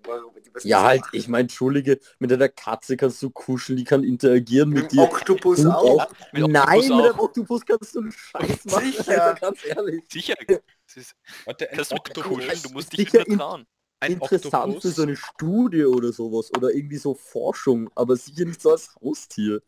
Ja, 0.63 0.83
halt, 0.83 1.03
machen? 1.03 1.17
ich 1.17 1.29
meine, 1.29 1.43
Entschuldige, 1.43 1.99
mit 2.19 2.33
einer 2.33 2.49
Katze 2.49 2.97
kannst 2.97 3.23
du 3.23 3.31
kuscheln, 3.31 3.77
die 3.77 3.85
kann 3.85 4.03
interagieren 4.05 4.71
mit 4.71 4.85
mit 4.85 4.93
dem 4.93 4.99
dir. 4.99 5.03
Oktopus 5.05 5.65
auch. 5.67 6.09
Mit 6.33 6.47
Nein, 6.49 6.81
Octopus 6.83 6.91
mit 6.91 7.05
dem 7.07 7.19
auch. 7.19 7.19
Oktopus 7.19 7.67
kannst 7.67 7.95
du 7.95 8.01
einen 8.01 8.13
Scheiß 8.13 8.65
machen, 8.71 8.93
Sicher. 8.93 9.23
Alter, 9.23 9.35
ganz 9.41 9.65
ehrlich. 9.65 10.05
Sicher. 10.11 10.35
Das 10.49 10.97
ist, 10.97 11.17
Warte, 11.45 11.69
das 11.77 11.93
Oktopus, 11.93 12.63
du 12.63 12.71
musst 12.71 12.93
dich 12.93 13.11
Sicher 13.11 13.25
nicht 13.27 13.39
trauen. 13.39 13.67
ein 14.01 14.13
Interessant 14.13 14.81
für 14.83 14.91
Oktopus, 14.91 14.97
so 14.97 15.03
eine 15.03 15.17
Studie 15.17 15.85
oder 15.85 16.13
sowas 16.13 16.53
oder 16.53 16.71
irgendwie 16.75 16.99
so 16.99 17.15
Forschung, 17.15 17.91
aber 17.95 18.17
sicher 18.17 18.45
nicht 18.45 18.61
so 18.63 18.71
als 18.73 18.95
Haustier. 19.03 19.63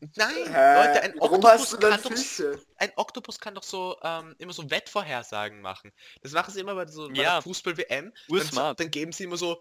Nein, 0.00 0.34
Hä? 0.46 0.74
Leute, 0.86 1.02
ein 1.02 1.14
Warum 1.18 1.44
Oktopus 1.44 1.50
hast 1.50 1.72
du 1.72 1.76
dann 1.78 1.90
kann 1.90 2.02
doch 2.02 2.10
Fische? 2.10 2.60
ein 2.76 2.92
Oktopus 2.96 3.38
kann 3.40 3.54
doch 3.54 3.62
so 3.64 3.96
ähm, 4.02 4.34
immer 4.38 4.52
so 4.52 4.70
Wettvorhersagen 4.70 5.60
machen. 5.60 5.92
Das 6.22 6.32
machen 6.32 6.52
sie 6.54 6.60
immer 6.60 6.74
bei 6.76 6.86
so 6.86 7.08
bei 7.08 7.14
Ja. 7.14 7.40
Fußball-WM. 7.40 8.12
Dann, 8.28 8.76
dann 8.76 8.90
geben 8.90 9.12
sie 9.12 9.24
immer 9.24 9.36
so, 9.36 9.60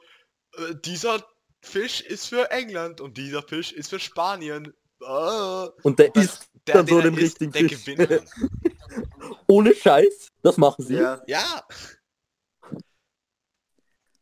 äh, 0.57 0.75
dieser 0.85 1.25
Fisch 1.61 2.01
ist 2.01 2.27
für 2.27 2.51
England 2.51 3.01
und 3.01 3.17
dieser 3.17 3.41
Fisch 3.41 3.71
ist 3.71 3.89
für 3.89 3.99
Spanien. 3.99 4.73
Ah. 5.03 5.69
Und 5.83 5.97
der 5.99 6.13
ist 6.15 6.49
Der, 6.67 6.75
dann 6.75 6.87
so 6.87 7.01
den 7.01 7.15
richtigen 7.15 7.51
der 7.51 7.69
Fisch. 7.69 7.85
gewinnt. 7.85 8.23
ohne 9.47 9.73
Scheiß. 9.73 10.29
Das 10.43 10.57
machen 10.57 10.85
sie. 10.85 10.95
Ja, 10.95 11.21
ja, 11.27 11.63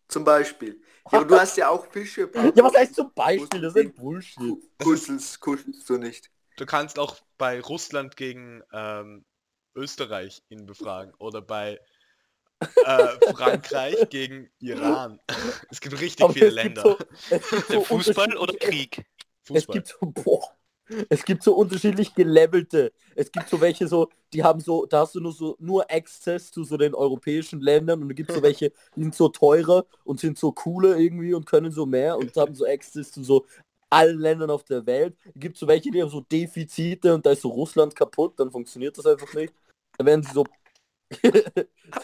zum 0.08 0.24
Beispiel. 0.24 0.82
Ja, 1.12 1.20
aber 1.20 1.26
du 1.26 1.40
hast 1.40 1.58
ja 1.58 1.70
auch 1.70 1.86
Fische. 1.92 2.30
Ja, 2.56 2.64
was 2.64 2.76
heißt 2.76 2.96
zum 2.96 3.12
Beispiel? 3.14 3.62
Das 3.62 3.76
ist 3.76 3.80
ein 3.82 3.94
Bullshit. 3.94 4.40
Ku- 4.40 4.62
Kuschelst, 4.80 5.40
kuschelst 5.40 5.90
du 5.90 5.98
nicht. 5.98 6.32
du 6.58 6.66
kannst 6.66 7.00
auch 7.00 7.18
bei 7.38 7.60
Russland 7.62 8.16
gegen 8.18 8.62
ähm, 8.74 9.26
Österreich 9.76 10.44
ihn 10.50 10.66
befragen 10.66 11.14
oder 11.18 11.42
bei 11.42 11.80
äh, 12.84 13.20
Frankreich 13.22 13.98
gegen 14.10 14.50
Iran. 14.60 15.20
Es 15.72 15.82
gibt 15.82 16.00
richtig 16.00 16.26
Aber 16.26 16.34
viele 16.34 16.50
es 16.50 16.54
Länder. 16.54 16.84
so, 16.84 16.98
es 17.68 17.68
so 17.68 17.82
Fußball 17.82 18.38
oder 18.38 18.54
Krieg? 18.56 19.06
Es 19.52 19.68
Fußball. 19.68 19.70
gibt 19.70 19.88
so, 19.88 19.98
boah, 20.02 20.55
es 21.10 21.26
gibt 21.26 21.44
so 21.44 21.56
unterschiedlich 21.56 22.14
gelevelte. 22.14 22.92
Es 23.16 23.32
gibt 23.32 23.50
so 23.50 23.60
welche 23.62 23.88
so, 23.88 24.10
die 24.34 24.44
haben 24.44 24.60
so, 24.60 24.86
da 24.86 25.02
hast 25.02 25.16
du 25.16 25.20
nur 25.20 25.34
so 25.34 25.56
nur 25.60 25.90
Access 25.92 26.52
zu 26.52 26.64
so 26.64 26.78
den 26.78 26.94
europäischen 26.94 27.62
Ländern 27.62 28.02
und 28.04 28.12
es 28.12 28.16
gibt 28.16 28.32
so 28.32 28.42
welche, 28.44 28.72
die 28.96 29.02
sind 29.02 29.16
so 29.16 29.30
teurer 29.30 29.86
und 30.04 30.20
sind 30.20 30.38
so 30.38 30.52
cooler 30.52 30.98
irgendwie 30.98 31.34
und 31.34 31.46
können 31.46 31.72
so 31.72 31.86
mehr 31.86 32.18
und 32.18 32.36
haben 32.36 32.56
so 32.56 32.66
Access 32.66 33.12
zu 33.12 33.24
so 33.24 33.46
allen 33.90 34.20
Ländern 34.20 34.50
auf 34.50 34.64
der 34.64 34.86
Welt. 34.86 35.16
Es 35.34 35.40
gibt 35.40 35.58
so 35.58 35.68
welche, 35.68 35.92
die 35.92 36.02
haben 36.02 36.10
so 36.10 36.22
Defizite 36.22 37.14
und 37.14 37.26
da 37.26 37.32
ist 37.32 37.42
so 37.42 37.50
Russland 37.50 37.96
kaputt, 37.96 38.40
dann 38.40 38.52
funktioniert 38.52 38.98
das 38.98 39.06
einfach 39.06 39.34
nicht. 39.34 39.54
Dann 39.98 40.08
werden 40.08 40.24
sie 40.24 40.34
so 40.34 40.44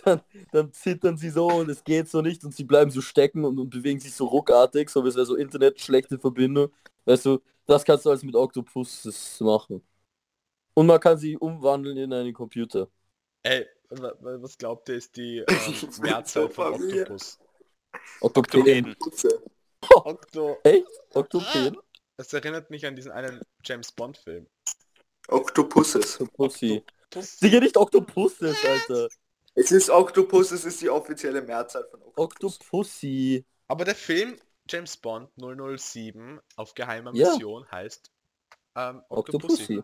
dann, 0.06 0.22
dann 0.52 0.72
zittern 0.74 1.18
sie 1.18 1.32
so 1.32 1.48
und 1.48 1.70
es 1.70 1.84
geht 1.84 2.08
so 2.08 2.22
nicht 2.22 2.44
und 2.44 2.54
sie 2.54 2.64
bleiben 2.64 2.92
so 2.92 3.02
stecken 3.02 3.44
und, 3.46 3.60
und 3.60 3.70
bewegen 3.70 4.00
sich 4.00 4.14
so 4.14 4.26
ruckartig, 4.26 4.90
so 4.90 5.04
wie 5.04 5.10
es 5.10 5.16
wäre 5.16 5.26
so 5.26 5.36
Internet, 5.36 5.82
schlechte 5.82 6.20
Verbindung. 6.20 6.72
Weißt 7.06 7.26
du, 7.26 7.40
das 7.66 7.84
kannst 7.84 8.06
du 8.06 8.10
alles 8.10 8.24
mit 8.24 8.36
Octopus 8.36 9.40
machen. 9.42 9.86
Und 10.74 10.88
man 10.88 11.00
kann 11.00 11.18
sie 11.18 11.38
umwandeln 11.38 11.98
in 11.98 12.14
einen 12.14 12.34
Computer. 12.34 12.88
Ey, 13.44 13.68
wa- 13.90 14.14
wa- 14.20 14.42
was 14.42 14.58
glaubt 14.58 14.88
ihr 14.90 14.96
ist 14.96 15.16
die 15.16 15.40
ähm, 15.48 15.90
Mehrzahl 16.02 16.50
von. 16.50 16.74
Oktopus? 16.74 17.40
Octopeden. 18.22 18.96
Putze. 19.00 19.44
Okto. 19.82 20.58
Octopäden? 21.14 21.78
Das 22.18 22.32
erinnert 22.34 22.70
mich 22.70 22.86
an 22.86 22.96
diesen 22.96 23.12
einen 23.12 23.42
James 23.66 23.92
Bond 23.92 24.18
Film. 24.18 24.48
Oktopusses. 25.28 26.22
Octopussy. 26.22 26.84
Octopus. 27.10 27.40
Sicher 27.40 27.60
nicht 27.60 27.78
Octopusses, 27.78 28.56
Alter. 28.64 29.10
Es 29.56 29.72
ist 29.72 29.90
Oktopus, 29.90 30.52
es 30.52 30.64
ist 30.64 30.82
die 30.82 30.90
offizielle 30.90 31.42
Mehrzahl 31.42 31.86
von 31.90 32.02
Oktopus. 32.04 32.56
Octopussy. 32.60 33.44
Aber 33.68 33.84
der 33.86 33.96
Film 33.96 34.38
James 34.70 34.98
Bond 34.98 35.30
007 35.38 36.40
auf 36.56 36.74
geheimer 36.74 37.12
Ja. 37.14 37.32
Mission 37.32 37.70
heißt 37.72 38.12
ähm, 38.76 39.02
Octopussy. 39.10 39.80
Octopussy. 39.80 39.84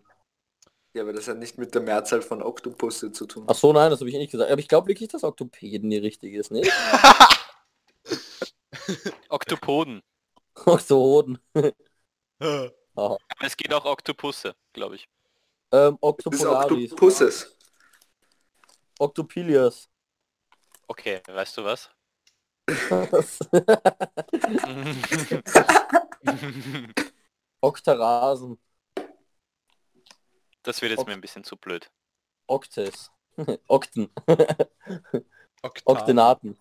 Ja, 0.93 1.04
aber 1.04 1.14
das 1.14 1.28
hat 1.28 1.38
nicht 1.38 1.58
mit 1.58 1.76
der 1.76 1.82
Mehrzahl 1.82 2.22
von 2.22 2.41
Oktopusse 2.41 3.12
zu 3.12 3.26
tun. 3.28 3.43
Ach 3.47 3.56
so, 3.56 3.72
nein, 3.74 3.91
das 3.91 3.99
habe 3.99 4.10
ich 4.10 4.16
nicht 4.16 4.32
gesagt. 4.32 4.49
Aber 4.49 4.60
ich 4.60 4.68
glaube 4.68 4.88
wirklich, 4.88 5.10
dass 5.10 5.24
Octopäden 5.24 5.89
die 5.89 5.97
richtige 5.97 6.39
ist, 6.39 6.51
nicht? 6.51 6.72
Oktopoden. 9.30 10.01
Aber 12.39 12.39
es 13.41 13.58
geht 13.58 13.74
auch 13.74 13.86
Oktopusse, 13.86 14.56
glaube 14.74 14.95
ich. 14.95 15.08
Ähm, 15.72 15.91
Das 15.91 15.93
ist 15.93 16.01
Octopolaris. 16.01 16.91
Oktopusses. 16.93 17.58
Octopilias. 18.99 19.89
Okay, 20.88 21.22
weißt 21.28 21.58
du 21.58 21.64
was? 21.64 21.89
Octarasen. 27.61 28.57
Das 30.63 30.82
wird 30.82 30.91
jetzt 30.91 30.99
Ok- 30.99 31.07
mir 31.07 31.13
ein 31.13 31.22
bisschen 31.22 31.45
zu 31.45 31.55
blöd. 31.55 31.89
Oktes. 32.47 33.09
Okten. 33.68 34.09
Oktaven. 35.61 35.84
Oktenaten. 35.86 36.57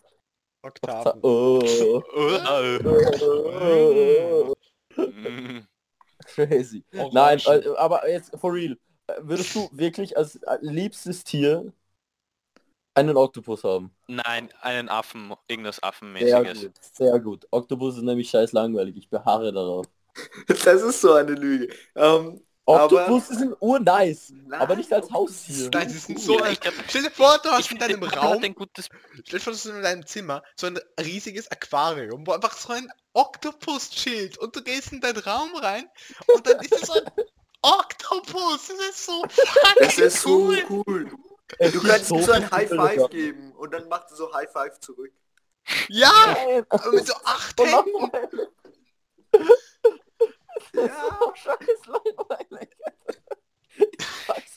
Oktaven. 0.61 1.19
Oh. 1.23 2.01
Oh. 3.19 4.53
Mm. 4.97 5.67
Crazy. 6.25 6.83
Nein, 7.11 7.39
äh, 7.45 7.67
aber 7.77 8.09
jetzt 8.09 8.35
for 8.39 8.53
real. 8.53 8.77
Würdest 9.19 9.53
du 9.55 9.69
wirklich 9.71 10.17
als 10.17 10.35
äh, 10.37 10.57
liebstes 10.61 11.23
Tier 11.23 11.71
einen 12.97 13.15
Oktopus 13.17 13.63
haben? 13.63 13.91
Nein, 14.07 14.49
einen 14.61 14.89
Affen, 14.89 15.33
irgendwas 15.47 15.77
Sehr 15.77 15.83
Affenmäßiges. 15.89 16.61
gut, 16.61 16.71
sehr 16.93 17.19
gut. 17.19 17.47
Oktopus 17.51 17.97
ist 17.97 18.03
nämlich 18.03 18.29
scheiß 18.29 18.51
langweilig. 18.53 18.97
Ich 18.97 19.09
beharre 19.09 19.51
darauf. 19.53 19.85
Das 20.47 20.81
ist 20.81 21.01
so 21.01 21.13
eine 21.13 21.31
Lüge. 21.33 21.73
Ähm, 21.95 22.41
Oktopus 22.65 23.27
sind 23.29 23.55
urnice, 23.61 24.33
nein, 24.45 24.59
aber 24.59 24.75
nicht 24.75 24.91
als 24.91 25.09
Haustier. 25.09 25.69
Nein, 25.73 25.87
sie 25.89 25.99
sind 25.99 26.19
so 26.19 26.37
Ja, 26.37 26.49
ich 26.49 26.59
glaub- 26.59 26.73
Stell 26.89 27.03
dir 27.03 27.11
vor, 27.11 27.37
du 27.41 27.49
hast 27.49 27.71
in 27.71 27.77
deinem 27.77 28.03
Raum... 28.03 28.43
ein 28.43 28.53
gutes 28.53 28.89
Stell 29.23 29.39
dir 29.39 29.43
vor, 29.43 29.53
du 29.53 29.57
hast 29.57 29.65
in 29.67 29.81
deinem 29.81 30.05
Zimmer 30.05 30.43
so 30.59 30.67
ein 30.67 30.77
riesiges 30.99 31.49
Aquarium, 31.49 32.27
wo 32.27 32.33
einfach 32.33 32.57
so 32.57 32.73
ein 32.73 32.89
Oktopus 33.13 33.89
chillt 33.91 34.37
und 34.39 34.53
du 34.53 34.61
gehst 34.61 34.91
in 34.91 34.99
deinen 34.99 35.19
Raum 35.19 35.55
rein 35.55 35.85
und 36.35 36.45
dann 36.45 36.59
ist 36.59 36.73
es 36.73 36.81
so 36.87 36.93
ein 36.93 37.03
Oktopus. 37.61 38.67
Das 38.67 38.89
ist 38.89 39.05
so 39.05 39.23
Das 39.79 39.97
ist 39.97 40.21
so 40.23 40.51
cool. 40.69 41.09
Es 41.59 41.71
Du 41.71 41.81
kannst 41.81 42.11
ihm 42.11 42.21
so 42.21 42.31
ein 42.31 42.49
High 42.51 42.69
Five 42.69 43.09
geben 43.09 43.53
und 43.53 43.73
dann 43.73 43.87
macht 43.87 44.11
er 44.11 44.17
so 44.17 44.33
High 44.33 44.51
Five 44.51 44.79
zurück. 44.79 45.13
Ja, 45.89 46.35
mit 46.91 47.07
so 47.07 47.13
acht 47.23 47.57
so 47.57 47.65
Händen. 47.65 48.47
Ja. 50.73 51.19
So 51.19 51.33
scheiß 51.35 51.85
langweilig. 51.87 52.69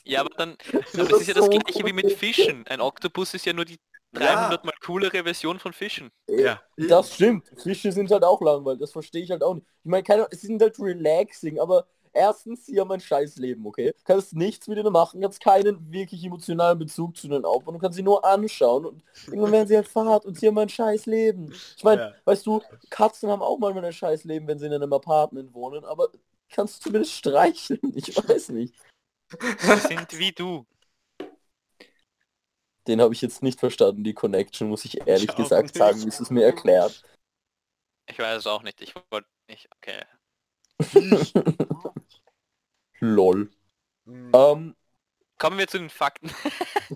Ja, 0.03 0.21
aber 0.21 0.31
dann, 0.35 0.57
Das 0.71 0.99
aber 0.99 1.15
es 1.15 1.21
ist 1.21 1.27
ja 1.27 1.33
das 1.35 1.45
so 1.45 1.51
gleiche 1.51 1.85
wie 1.85 1.93
mit. 1.93 2.11
Fischen. 2.11 2.65
Ein 2.67 2.81
Oktopus 2.81 3.33
ist 3.33 3.45
ja 3.45 3.53
nur 3.53 3.65
die 3.65 3.79
300 4.13 4.65
mal 4.65 4.73
coolere 4.85 5.23
Version 5.23 5.59
von 5.59 5.71
Fischen. 5.71 6.11
Ja. 6.27 6.61
Das 6.75 7.13
stimmt. 7.13 7.49
Fische 7.61 7.91
sind 7.91 8.11
halt 8.11 8.23
auch 8.23 8.41
langweilig. 8.41 8.81
Das 8.81 8.91
verstehe 8.91 9.23
ich 9.23 9.31
halt 9.31 9.43
auch 9.43 9.53
nicht. 9.53 9.65
Ich 9.83 9.89
meine, 9.89 10.03
keine, 10.03 10.27
sie 10.31 10.47
sind 10.47 10.61
halt 10.61 10.77
relaxing, 10.79 11.59
aber 11.59 11.87
erstens, 12.13 12.65
sie 12.65 12.79
haben 12.79 12.91
ein 12.91 12.99
scheiß 12.99 13.37
Leben, 13.37 13.65
okay? 13.65 13.91
Du 13.97 14.03
kannst 14.03 14.33
nichts 14.33 14.67
mit 14.67 14.77
ihnen 14.77 14.91
machen, 14.91 15.21
kannst 15.21 15.41
keinen 15.41 15.91
wirklich 15.91 16.23
emotionalen 16.23 16.77
Bezug 16.79 17.15
zu 17.17 17.27
ihnen 17.27 17.45
aufbauen. 17.45 17.75
Du 17.75 17.79
kannst 17.81 17.95
sie 17.97 18.03
nur 18.03 18.23
anschauen 18.25 18.85
und 18.85 19.03
irgendwann 19.27 19.51
werden 19.51 19.67
sie 19.67 19.75
halt 19.75 19.87
fad 19.87 20.25
und 20.25 20.39
sie 20.39 20.47
haben 20.47 20.57
ein 20.57 20.69
scheiß 20.69 21.05
Leben. 21.05 21.53
Ich 21.77 21.83
meine, 21.83 22.01
Ja. 22.01 22.13
weißt 22.25 22.45
du, 22.45 22.61
Katzen 22.89 23.29
haben 23.29 23.41
auch 23.41 23.57
manchmal 23.59 23.85
ein 23.85 23.93
scheiß 23.93 24.23
Leben, 24.25 24.47
wenn 24.47 24.59
sie 24.59 24.67
in 24.67 24.73
einem 24.73 24.93
Apartment 24.93 25.53
wohnen, 25.53 25.83
aber 25.85 26.09
kannst 26.49 26.79
du 26.79 26.83
zumindest 26.89 27.13
streicheln. 27.13 27.79
Ich 27.95 28.15
weiß 28.15 28.49
nicht. 28.49 28.75
Sie 29.59 29.77
sind 29.87 30.17
wie 30.17 30.31
du. 30.31 30.65
Den 32.87 32.99
habe 32.99 33.13
ich 33.13 33.21
jetzt 33.21 33.43
nicht 33.43 33.59
verstanden, 33.59 34.03
die 34.03 34.13
Connection, 34.15 34.67
muss 34.67 34.85
ich 34.85 35.05
ehrlich 35.07 35.29
Ich 35.29 35.35
gesagt 35.35 35.65
nicht. 35.65 35.77
sagen, 35.77 36.03
wie 36.03 36.07
es 36.09 36.29
mir 36.31 36.43
erklärt. 36.45 37.03
Ich 38.07 38.17
weiß 38.19 38.39
es 38.39 38.47
auch 38.47 38.63
nicht. 38.63 38.81
Ich 38.81 38.93
wollte 39.11 39.27
nicht. 39.47 39.69
Okay. 39.77 40.01
Lol. 43.01 43.49
Mm, 44.05 44.31
Ähm, 44.33 44.75
Kommen 45.37 45.57
wir 45.57 45.67
zu 45.67 45.79
den 45.79 45.89
Fakten. 45.89 46.31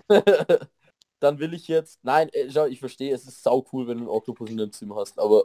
dann 1.20 1.38
will 1.38 1.52
ich 1.54 1.68
jetzt. 1.68 1.98
Nein, 2.04 2.28
äh, 2.30 2.50
schau, 2.50 2.66
ich 2.66 2.78
verstehe, 2.78 3.14
es 3.14 3.26
ist 3.26 3.42
sau 3.42 3.66
cool, 3.72 3.88
wenn 3.88 3.98
du 3.98 4.04
einen 4.04 4.10
Oktopus 4.10 4.50
in 4.50 4.56
deinem 4.56 4.72
Zimmer 4.72 4.96
hast, 4.96 5.18
aber 5.18 5.44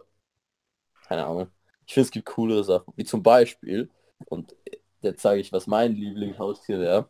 keine 1.07 1.26
Ahnung. 1.26 1.51
Ich 1.86 1.93
finde 1.93 2.05
es 2.05 2.12
gibt 2.12 2.28
coolere 2.28 2.64
Sachen, 2.64 2.93
wie 2.95 3.03
zum 3.03 3.24
Beispiel, 3.24 3.89
und 4.28 4.53
äh, 4.66 4.78
jetzt 5.01 5.22
sage 5.22 5.41
ich, 5.41 5.51
was 5.51 5.68
mein 5.68 5.93
Lieblingshaustier 5.93 6.80
wäre. 6.80 7.09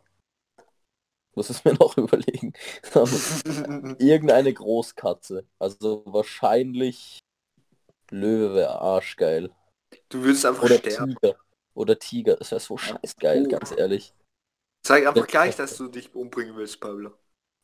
Muss 1.35 1.49
es 1.49 1.63
mir 1.63 1.73
noch 1.79 1.97
überlegen. 1.97 2.53
Irgendeine 3.99 4.53
Großkatze. 4.53 5.45
Also 5.59 6.03
wahrscheinlich 6.05 7.19
Löwe 8.09 8.55
wäre 8.55 8.81
arschgeil. 8.81 9.51
Du 10.09 10.23
würdest 10.23 10.45
einfach 10.45 10.63
Oder 10.63 10.77
sterben. 10.77 11.15
Tiger. 11.15 11.35
Oder 11.73 11.99
Tiger, 11.99 12.37
das 12.37 12.51
wäre 12.51 12.61
so 12.61 12.77
scheiß 12.77 13.17
geil, 13.17 13.47
ganz 13.47 13.71
ehrlich. 13.75 14.13
Sag 14.85 15.07
einfach 15.07 15.25
gleich, 15.25 15.55
dass 15.55 15.75
du 15.77 15.87
dich 15.87 16.13
umbringen 16.13 16.55
willst, 16.55 16.79
Pablo. 16.79 17.17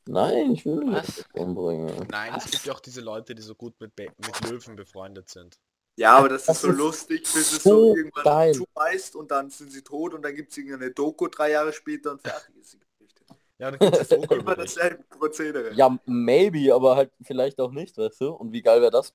Nein, 0.08 0.52
ich 0.54 0.66
will 0.66 0.82
Was? 0.86 1.08
nicht 1.08 1.30
umbringen. 1.34 2.08
Nein, 2.10 2.36
es 2.36 2.50
gibt 2.50 2.66
ja 2.66 2.74
auch 2.74 2.80
diese 2.80 3.02
Leute, 3.02 3.36
die 3.36 3.42
so 3.42 3.56
gut 3.56 3.80
mit, 3.82 3.96
Be 3.96 4.14
mit 4.18 4.40
Löwen 4.42 4.76
befreundet 4.76 5.30
sind. 5.30 5.60
Ja, 5.98 6.18
aber 6.18 6.30
das, 6.30 6.48
Das 6.48 6.58
ist 6.58 6.62
so 6.62 6.70
ist 6.70 6.72
lustig, 6.72 7.32
bis 7.34 7.52
es 7.52 7.68
so 7.68 7.86
so 7.90 7.96
irgendwann 7.96 8.26
geil. 8.26 8.52
zubeißt 8.52 9.16
und 9.16 9.32
dann 9.32 9.50
sind 9.50 9.72
sie 9.72 9.82
tot 9.84 10.14
und 10.14 10.22
dann 10.24 10.36
gibt 10.36 10.52
es 10.52 10.58
irgendeine 10.58 10.92
Doku 10.92 11.28
drei 11.28 11.52
Jahre 11.52 11.74
später 11.74 12.12
und 12.12 12.22
fertig 12.22 12.56
ist 12.58 12.74
die 12.74 12.80
Geschichte. 12.80 13.26
Ja, 13.58 13.72
dann 13.72 13.80
gibt 13.82 14.00
es 14.00 14.08
Immer 14.30 14.56
Vogelbericht. 14.56 14.56
dasselbe 14.56 15.04
Prozedere. 15.04 15.76
Ja, 15.76 15.98
maybe, 16.06 16.74
aber 16.74 16.96
halt 16.96 17.12
vielleicht 17.22 17.60
auch 17.60 17.72
nicht, 17.72 17.98
weißt 17.98 18.22
du? 18.22 18.30
Und 18.34 18.52
wie 18.54 18.62
geil 18.62 18.82
wäre 18.82 18.92
das? 18.92 19.14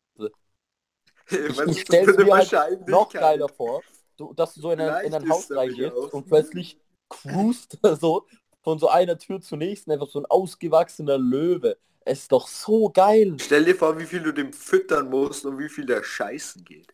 Was 1.57 1.77
ich 1.77 1.85
das 1.87 2.01
für 2.01 2.13
eine 2.13 2.25
mir 2.25 2.35
halt? 2.37 2.57
Noch 2.89 3.17
geiler 3.17 3.49
vor, 3.49 3.85
du, 4.17 4.33
dass 4.35 4.55
du 4.55 4.61
so 4.61 4.71
in 4.71 4.81
ein, 4.81 5.07
in 5.07 5.15
ein 5.15 5.29
Haus 5.29 5.51
reingehst 5.51 5.95
und 5.95 6.27
plötzlich 6.27 6.79
cruist 7.09 7.79
so 8.01 8.27
von 8.63 8.79
so 8.79 8.89
einer 8.89 9.19
Tür 9.19 9.41
zur 9.41 9.59
nächsten, 9.59 9.91
einfach 9.91 10.09
so 10.09 10.21
ein 10.21 10.27
ausgewachsener 10.27 11.19
Löwe. 11.19 11.77
Es 12.05 12.21
ist 12.21 12.33
doch 12.33 12.49
so 12.49 12.91
geil. 12.91 13.37
Stell 13.41 13.65
dir 13.65 13.77
vor, 13.77 13.99
wie 13.99 14.07
viel 14.07 14.23
du 14.23 14.33
dem 14.33 14.53
füttern 14.53 15.09
musst 15.11 15.45
und 15.45 15.59
wie 15.59 15.69
viel 15.69 15.87
der 15.87 16.03
scheißen 16.03 16.65
geht. 16.65 16.93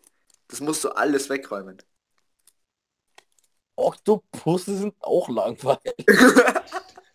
Das 0.49 0.61
musst 0.61 0.85
du 0.85 0.91
alles 0.91 1.29
wegräumen. 1.29 1.79
Oktopusse 3.77 4.77
sind 4.77 4.95
auch 5.01 5.29
langweilig. 5.29 5.95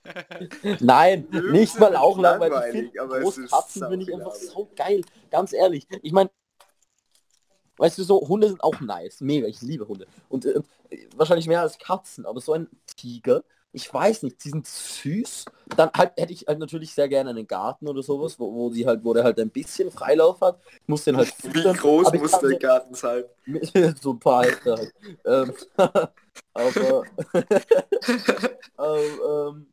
Nein, 0.80 1.28
Löwen 1.32 1.51
nicht 1.51 1.80
mal 1.80 1.95
auch 1.95 2.18
langweilig. 2.18 2.54
langweilig, 2.54 2.76
Ich 2.76 2.91
finde 2.91 3.01
aber 3.01 3.18
es 3.22 3.38
ist 3.38 3.51
Großkatzen 3.51 3.89
finde 3.89 4.06
ich 4.06 4.14
einfach 4.14 4.36
so 4.36 4.70
geil. 4.76 5.01
Ganz 5.32 5.54
ehrlich. 5.54 5.88
Ich 6.01 6.12
meine, 6.12 6.30
weißt 7.78 7.97
du, 7.97 8.03
so 8.03 8.28
Hunde 8.28 8.47
sind 8.49 8.63
auch 8.63 8.80
nice. 8.82 9.21
Mega, 9.21 9.47
ich 9.47 9.61
liebe 9.61 9.88
Hunde. 9.88 10.07
Und 10.30 10.45
äh, 10.45 10.61
wahrscheinlich 11.15 11.47
mehr 11.47 11.61
als 11.61 11.78
Katzen, 11.78 12.26
aber 12.26 12.39
so 12.41 12.53
ein 12.53 12.67
Tiger, 12.95 13.43
ich 13.76 13.91
weiß 13.91 14.21
nicht, 14.21 14.43
die 14.43 14.49
sind 14.49 14.67
süß. 14.67 15.45
Dann 15.76 15.89
halt 15.97 16.11
hätte 16.17 16.32
ich 16.32 16.45
halt 16.47 16.59
natürlich 16.59 16.93
sehr 16.93 17.09
gerne 17.09 17.32
einen 17.32 17.47
Garten 17.47 17.88
oder 17.88 18.03
sowas, 18.03 18.39
wo, 18.39 18.53
wo 18.53 18.69
die 18.69 18.86
halt, 18.86 19.03
wo 19.03 19.13
der 19.15 19.24
halt 19.24 19.39
ein 19.39 19.49
bisschen 19.49 19.89
Freilauf 19.89 20.41
hat. 20.41 20.59
Ich 20.84 20.88
muss 20.88 21.03
den 21.05 21.17
halt 21.17 21.34
Wie 21.43 21.63
groß 21.63 22.13
muss 22.13 22.32
der 22.39 22.49
so- 22.51 22.57
Garten 22.59 22.93
sein? 22.93 23.24
so 24.01 24.11
ein 24.11 24.19
paar 24.19 24.43
Hektar 24.45 24.78
halt. 24.78 24.93
ähm, 25.26 25.53
aber, 26.53 27.03
ähm, 28.78 29.67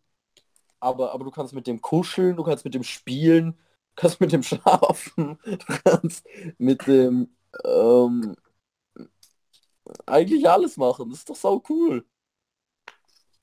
aber, 0.81 1.13
aber 1.13 1.25
du 1.25 1.31
kannst 1.31 1.53
mit 1.53 1.67
dem 1.67 1.81
kuscheln, 1.83 2.37
du 2.37 2.43
kannst 2.43 2.65
mit 2.65 2.75
dem 2.75 2.83
spielen, 2.85 3.53
du 3.53 3.57
kannst 3.97 4.21
mit 4.21 4.33
dem 4.33 4.43
schlafen, 4.43 5.39
du 5.45 5.59
kannst 5.85 6.25
mit 6.59 6.87
dem 6.87 7.29
ähm, 7.65 8.37
eigentlich 10.07 10.49
alles 10.49 10.77
machen. 10.77 11.11
Das 11.11 11.21
ist 11.21 11.31
doch 11.31 11.37
sau 11.37 11.63
cool. 11.69 12.05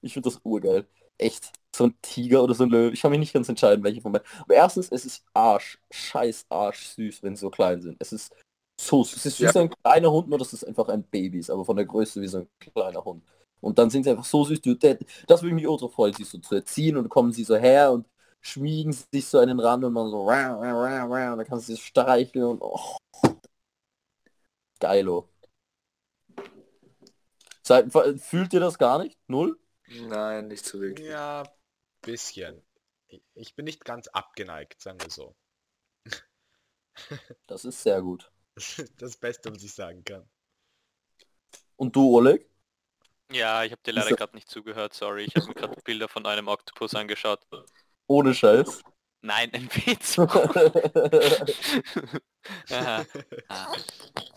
Ich 0.02 0.14
finde 0.14 0.30
das 0.30 0.40
urgeil. 0.44 0.88
Echt. 1.18 1.52
So 1.76 1.86
ein 1.86 1.96
Tiger 2.02 2.44
oder 2.44 2.54
so 2.54 2.64
ein 2.64 2.70
Löwe. 2.70 2.94
Ich 2.94 3.02
kann 3.02 3.12
mich 3.12 3.20
nicht 3.20 3.34
ganz 3.34 3.50
entscheiden, 3.50 3.84
welche 3.84 4.02
von 4.02 4.12
beiden. 4.12 4.28
Aber 4.42 4.54
erstens, 4.54 4.90
es 4.92 5.06
ist 5.06 5.24
Arsch, 5.34 5.80
scheiß 5.92 6.46
Arsch 6.50 6.88
süß, 6.88 7.24
wenn 7.24 7.36
sie 7.36 7.42
so 7.42 7.50
klein 7.50 7.82
sind. 7.82 7.98
Es 8.00 8.14
ist 8.14 8.34
so 8.80 9.04
süß. 9.04 9.18
Es 9.18 9.26
ist 9.26 9.40
wie 9.40 9.44
Ja. 9.46 9.52
so 9.54 9.60
ein 9.60 9.70
kleiner 9.70 10.12
Hund, 10.12 10.30
nur 10.30 10.40
dass 10.40 10.54
es 10.54 10.64
einfach 10.64 10.88
ein 10.90 11.04
Baby 11.04 11.40
ist, 11.40 11.50
aber 11.50 11.66
von 11.66 11.76
der 11.76 11.86
Größe 11.86 12.22
wie 12.22 12.28
so 12.28 12.40
ein 12.40 12.50
kleiner 12.60 13.04
Hund. 13.04 13.24
Und 13.60 13.78
dann 13.78 13.90
sind 13.90 14.04
sie 14.04 14.12
einfach 14.12 14.26
so 14.26 14.44
süß. 14.44 14.62
Du, 14.62 14.76
das 14.76 15.42
würde 15.42 15.56
mich 15.56 15.68
ultra 15.68 15.88
freuen, 15.88 16.14
sie 16.14 16.24
so 16.24 16.38
zu 16.38 16.56
erziehen 16.56 16.98
und 16.98 17.10
kommen 17.10 17.32
sie 17.32 17.44
so 17.44 17.56
her 17.56 17.92
und 17.92 18.08
schmiegen 18.42 18.94
sich 18.94 19.26
so 19.26 19.40
an 19.40 19.48
den 19.48 19.60
Rand 19.60 19.84
und 19.84 19.94
man 19.94 20.10
so 20.10 20.22
und 20.22 21.38
dann 21.38 21.46
kannst 21.46 21.70
du 21.70 21.74
sie 21.76 21.82
streicheln 21.82 22.46
und 22.46 22.62
oh. 22.62 22.98
Geilo. 24.80 25.30
Seid, 27.64 27.92
fühlt 28.22 28.54
ihr 28.54 28.60
das 28.60 28.78
gar 28.78 29.04
nicht? 29.04 29.18
Null? 29.28 29.60
Nein, 29.88 30.48
nicht 30.48 30.66
so 30.66 30.80
wirklich. 30.80 31.08
Ja, 31.08 31.44
bisschen. 32.02 32.62
Ich- 33.34 33.56
bin 33.56 33.66
nicht 33.66 33.86
ganz 33.86 34.08
abgeneigt, 34.08 34.82
sagen 34.82 35.00
wir 35.02 35.10
so. 35.10 35.36
Das 37.46 37.64
ist 37.64 37.84
sehr 37.84 38.02
gut. 38.02 38.32
Das 38.98 39.18
Beste, 39.18 39.54
was 39.54 39.64
ich 39.64 39.74
sagen 39.74 40.04
kann. 40.04 40.28
Und 41.76 41.96
du, 41.96 42.16
Oleg? 42.16 42.50
Ja, 43.32 43.64
ich 43.64 43.72
habe 43.72 43.82
dir 43.84 43.92
leider 43.92 44.16
gerade 44.16 44.36
nicht 44.36 44.50
zugehört, 44.50 44.96
sorry. 44.96 45.26
Ich 45.26 45.36
habe 45.36 45.48
mir 45.48 45.54
gerade 45.54 45.80
Bilder 45.84 46.08
von 46.08 46.26
einem 46.26 46.48
Oktopus 46.48 46.96
angeschaut. 46.96 47.46
Ohne 48.08 48.34
Scheiß. 48.34 48.82
Nein, 49.22 49.52
ein 49.54 49.70
Witz. 49.86 50.18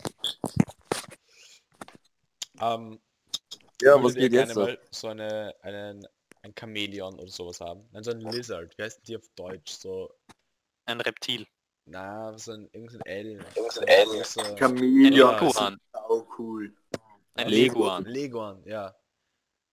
Ähm, 2.59 2.99
Ja, 3.81 4.01
was 4.03 4.13
geht 4.13 4.31
gerne 4.31 4.47
jetzt 4.47 4.53
so? 4.53 4.61
mal 4.61 4.79
so 4.91 5.07
eine, 5.07 5.55
einen, 5.61 6.07
ein 6.43 6.53
Chamäleon 6.57 7.15
oder 7.19 7.29
sowas 7.31 7.59
haben? 7.61 7.87
Nein, 7.91 8.03
so 8.03 8.11
ein 8.11 8.19
Lizard. 8.21 8.77
Wie 8.77 8.83
heißt 8.83 9.07
die 9.07 9.17
auf 9.17 9.27
Deutsch? 9.35 9.71
So, 9.73 10.13
Ein 10.85 11.01
Reptil. 11.01 11.47
na, 11.85 12.37
so 12.37 12.51
ein 12.51 12.69
irgendein 12.71 13.01
Alien. 13.07 13.45
So 13.71 13.81
Alien. 13.81 14.23
großer- 14.23 14.45
Ein 14.51 14.57
Chameleon 14.57 15.13
Ja, 15.13 15.35
ist 15.37 15.41
Leguan. 15.55 15.77
auch 15.93 16.39
cool. 16.39 16.73
Ein. 17.35 17.47
Leguan. 17.49 18.05
Leguan, 18.05 18.63
ja. 18.65 18.95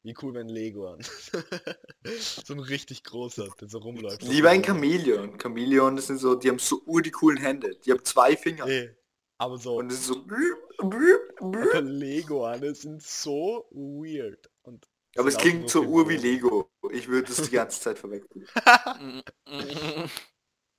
Wie 0.04 0.14
cool 0.22 0.38
ein 0.38 0.48
Leguan? 0.48 1.00
so 2.46 2.54
ein 2.54 2.60
richtig 2.60 3.02
großer, 3.02 3.48
der 3.60 3.68
so 3.68 3.78
rumläuft. 3.78 4.22
Lieber 4.22 4.50
ein 4.50 4.64
Chamäleon. 4.64 5.38
Chamäleon, 5.38 5.96
das 5.96 6.06
sind 6.06 6.18
so, 6.18 6.34
die 6.36 6.48
haben 6.48 6.60
so 6.60 6.80
ur 6.86 7.02
die 7.02 7.10
coolen 7.10 7.36
Hände. 7.38 7.74
Die 7.84 7.90
haben 7.90 8.02
zwei 8.04 8.36
Finger. 8.36 8.64
Nee, 8.64 8.90
aber 9.38 9.58
so, 9.58 9.76
Und 9.78 9.92
es 9.92 10.00
ist 10.00 10.06
so. 10.06 10.24
Aber 10.78 10.98
aber 11.40 11.80
Leguane 11.82 12.74
sind 12.74 13.02
so 13.02 13.66
weird. 13.70 14.50
Und 14.62 14.86
es 15.14 15.24
sind 15.24 15.36
auch 15.36 15.40
klingt 15.40 15.70
so 15.70 15.82
ur 15.82 16.08
wie. 16.08 16.16
Lego. 16.16 16.70
Ich 16.92 17.08
würde 17.08 17.32
es 17.32 17.42
die 17.42 17.50
ganze 17.50 17.80
Zeit 17.80 17.98
verwechseln. 17.98 18.46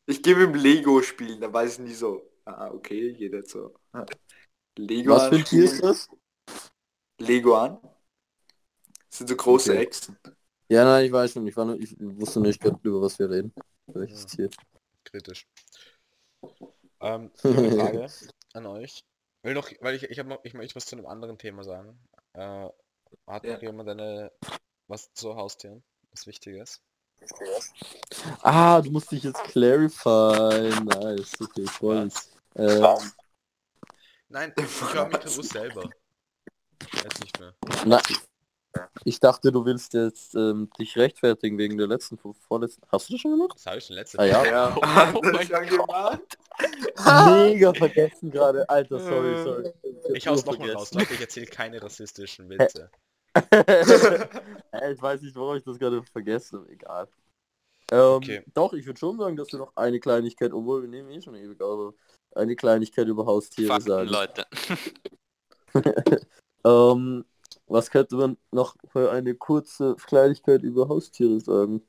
Ich 0.06 0.24
gehe 0.24 0.36
mit 0.36 0.56
dem 0.56 0.56
Lego 0.56 1.04
spielen, 1.04 1.40
da 1.40 1.54
weiß 1.54 1.74
ich 1.74 1.80
nie 1.86 1.94
so. 1.94 2.24
Ah, 2.44 2.72
okay, 2.72 3.10
jeder 3.12 3.46
so. 3.46 3.76
Lego 4.76 5.14
Was 5.14 5.28
für 5.28 5.36
ein 5.36 5.46
Tier 5.46 5.66
ist 5.66 5.84
das? 5.84 6.08
Lego 7.20 7.56
an. 7.56 7.78
Das 9.10 9.20
sind 9.20 9.30
so 9.30 9.36
große 9.36 9.72
Okay. 9.72 9.84
Echsen. 9.84 10.18
Ja, 10.68 10.84
nein, 10.84 11.06
ich 11.06 11.12
weiß 11.12 11.34
schon. 11.34 11.46
Ich, 11.46 11.56
war 11.56 11.66
nur, 11.66 11.80
ich 11.80 11.96
wusste 12.00 12.40
nicht, 12.40 12.64
über 12.64 13.02
was 13.02 13.20
wir 13.20 13.30
reden. 13.30 13.54
Welches 13.88 14.24
Ja. 14.24 14.28
Tier? 14.30 14.50
Kritisch. 15.04 15.48
Ähm, 17.02 17.32
ich 17.36 17.44
habe 17.44 17.58
eine 17.58 17.72
Frage 17.72 18.10
an 18.54 18.66
euch. 18.66 19.04
Will 19.44 19.54
noch, 19.54 19.70
weil 19.80 19.96
ich, 19.96 20.04
ich 20.04 20.20
habe 20.20 20.30
noch, 20.30 20.40
ich 20.44 20.54
möchte 20.54 20.76
was 20.76 20.86
zu 20.86 20.96
einem 20.96 21.06
anderen 21.06 21.38
Thema 21.38 21.64
sagen. 21.64 22.00
Äh, 22.34 22.68
hat 23.28 23.44
Ja. 23.46 23.54
noch 23.54 23.62
jemand 23.62 23.90
eine, 23.90 24.32
was 24.88 25.12
zu 25.14 25.36
Haustieren? 25.36 25.84
Was 26.12 26.28
Wichtiges? 26.28 26.82
Ah, 28.42 28.82
du 28.82 28.92
musst 28.92 29.12
dich 29.12 29.24
jetzt 29.24 29.44
clarify. 29.46 30.70
Nice, 30.84 31.42
okay, 31.42 31.62
ich 31.64 31.72
freue 31.72 32.06
mich. 32.06 32.14
Ähm, 32.56 33.12
Nein, 34.30 34.54
ich 34.58 34.94
höre 34.94 35.08
mich 35.08 35.24
nur 35.24 35.44
selber. 35.44 35.92
Jetzt 36.94 37.20
nicht 37.22 37.40
mehr. 37.40 37.54
na, 37.86 38.02
ich 39.06 39.20
dachte, 39.20 39.52
du 39.52 39.66
willst 39.66 39.94
jetzt 39.94 40.36
ähm, 40.36 40.70
dich 40.80 40.98
rechtfertigen 40.98 41.58
wegen 41.58 41.78
der 41.78 41.88
letzten, 41.88 42.18
vor- 42.18 42.36
vorletzten. 42.48 42.82
Hast 42.92 43.10
du 43.10 43.14
das 43.14 43.22
schon 43.22 43.32
gemacht? 43.32 43.54
Das 43.56 43.66
habe 43.66 43.78
ich 43.78 43.86
schon 43.86 43.96
letzte 43.96 44.20
Ah 44.20 44.26
ja. 44.26 44.46
Ja, 44.46 45.14
Oh? 45.14 45.22
Mega 47.46 47.74
vergessen 47.74 48.30
gerade. 48.32 48.70
Alter, 48.70 49.00
sorry, 49.00 49.44
sorry. 49.44 49.74
Ich 50.14 50.28
hau's 50.28 50.46
nochmal 50.46 50.72
raus, 50.72 50.94
Leute, 50.94 51.14
ich 51.14 51.22
erzähle 51.22 51.46
keine 51.46 51.82
rassistischen 51.82 52.50
Witze. 52.50 52.90
Ich 54.92 55.02
weiß 55.02 55.22
nicht, 55.22 55.36
warum 55.36 55.56
ich 55.58 55.64
das 55.64 55.78
gerade 55.80 56.02
vergessen 56.04 56.60
habe. 56.60 56.70
Egal. 56.72 57.08
Ähm, 57.92 58.00
Okay. 58.00 58.44
Doch, 58.54 58.74
ich 58.74 58.86
würde 58.86 59.00
schon 59.00 59.18
sagen, 59.18 59.36
dass 59.36 59.52
wir 59.52 59.60
noch 59.60 59.76
eine 59.76 60.00
Kleinigkeit, 60.00 60.52
obwohl 60.54 60.82
wir 60.84 60.90
nehmen 60.90 61.10
eh 61.12 61.22
schon 61.22 61.36
ewig, 61.36 61.62
aber 61.62 61.94
eine 62.36 62.56
Kleinigkeit 62.56 63.08
über 63.08 63.26
Haustiere 63.26 63.68
Fakten, 63.70 63.88
sagen. 63.88 64.10
Leute. 64.10 64.46
Ähm, 66.66 67.24
was 67.70 67.90
könnte 67.90 68.16
man 68.16 68.38
noch 68.52 68.76
für 68.92 69.12
eine 69.12 69.36
kurze 69.36 69.96
Kleinigkeit 70.06 70.64
über 70.64 70.90
Haustiere 70.90 71.40
sagen? 71.40 71.82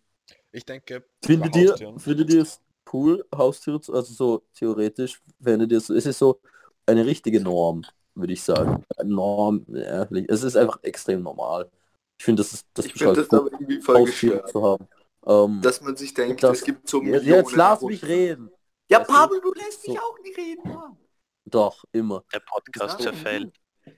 Ich 0.52 0.64
denke, 0.64 1.04
Findet 1.24 1.56
ihr, 1.56 1.76
findet 1.98 2.30
ihr 2.32 2.42
es 2.42 2.60
cool, 2.92 3.24
Haustiere 3.34 3.80
zu, 3.80 3.94
also 3.94 4.12
so 4.12 4.42
theoretisch, 4.54 5.20
findet 5.40 5.70
ihr 5.72 5.78
es, 5.78 5.88
es 5.90 6.06
ist 6.06 6.18
so 6.18 6.40
eine 6.86 7.06
richtige 7.06 7.40
Norm, 7.40 7.84
würde 8.14 8.32
ich 8.32 8.42
sagen. 8.42 8.84
Eine 8.96 9.10
Norm, 9.14 9.64
ja, 9.68 10.06
es 10.28 10.42
ist 10.42 10.56
einfach 10.56 10.78
extrem 10.82 11.22
normal. 11.22 11.70
Ich 12.18 12.24
finde, 12.24 12.42
das 12.42 12.52
ist, 12.52 12.66
das 12.74 12.86
Ich 12.86 12.92
finde 12.94 13.14
das 13.14 13.28
gut, 13.28 13.38
aber 13.38 13.52
irgendwie 13.52 13.80
voll 13.80 13.98
Haustiere 14.00 14.44
zu 14.44 14.62
haben. 14.62 14.88
Ähm, 15.26 15.60
Dass 15.62 15.80
man 15.80 15.96
sich 15.96 16.12
denkt, 16.14 16.42
Das- 16.42 16.58
es 16.58 16.64
gibt 16.64 16.88
so 16.88 17.00
Millionen 17.00 17.24
jetzt 17.44 17.56
lass 17.56 17.82
mich 17.82 18.04
reden. 18.04 18.50
Ja, 18.90 19.00
Pablo, 19.04 19.38
du 19.40 19.52
lässt 19.54 19.84
so- 19.84 19.92
mich 19.92 20.00
auch 20.00 20.18
nicht 20.22 20.36
reden, 20.36 20.68
Mann. 20.74 20.96
Doch, 21.44 21.84
immer. 21.92 22.24
Der 22.32 22.40
Podcast 22.40 23.00
zerfällt. 23.00 23.52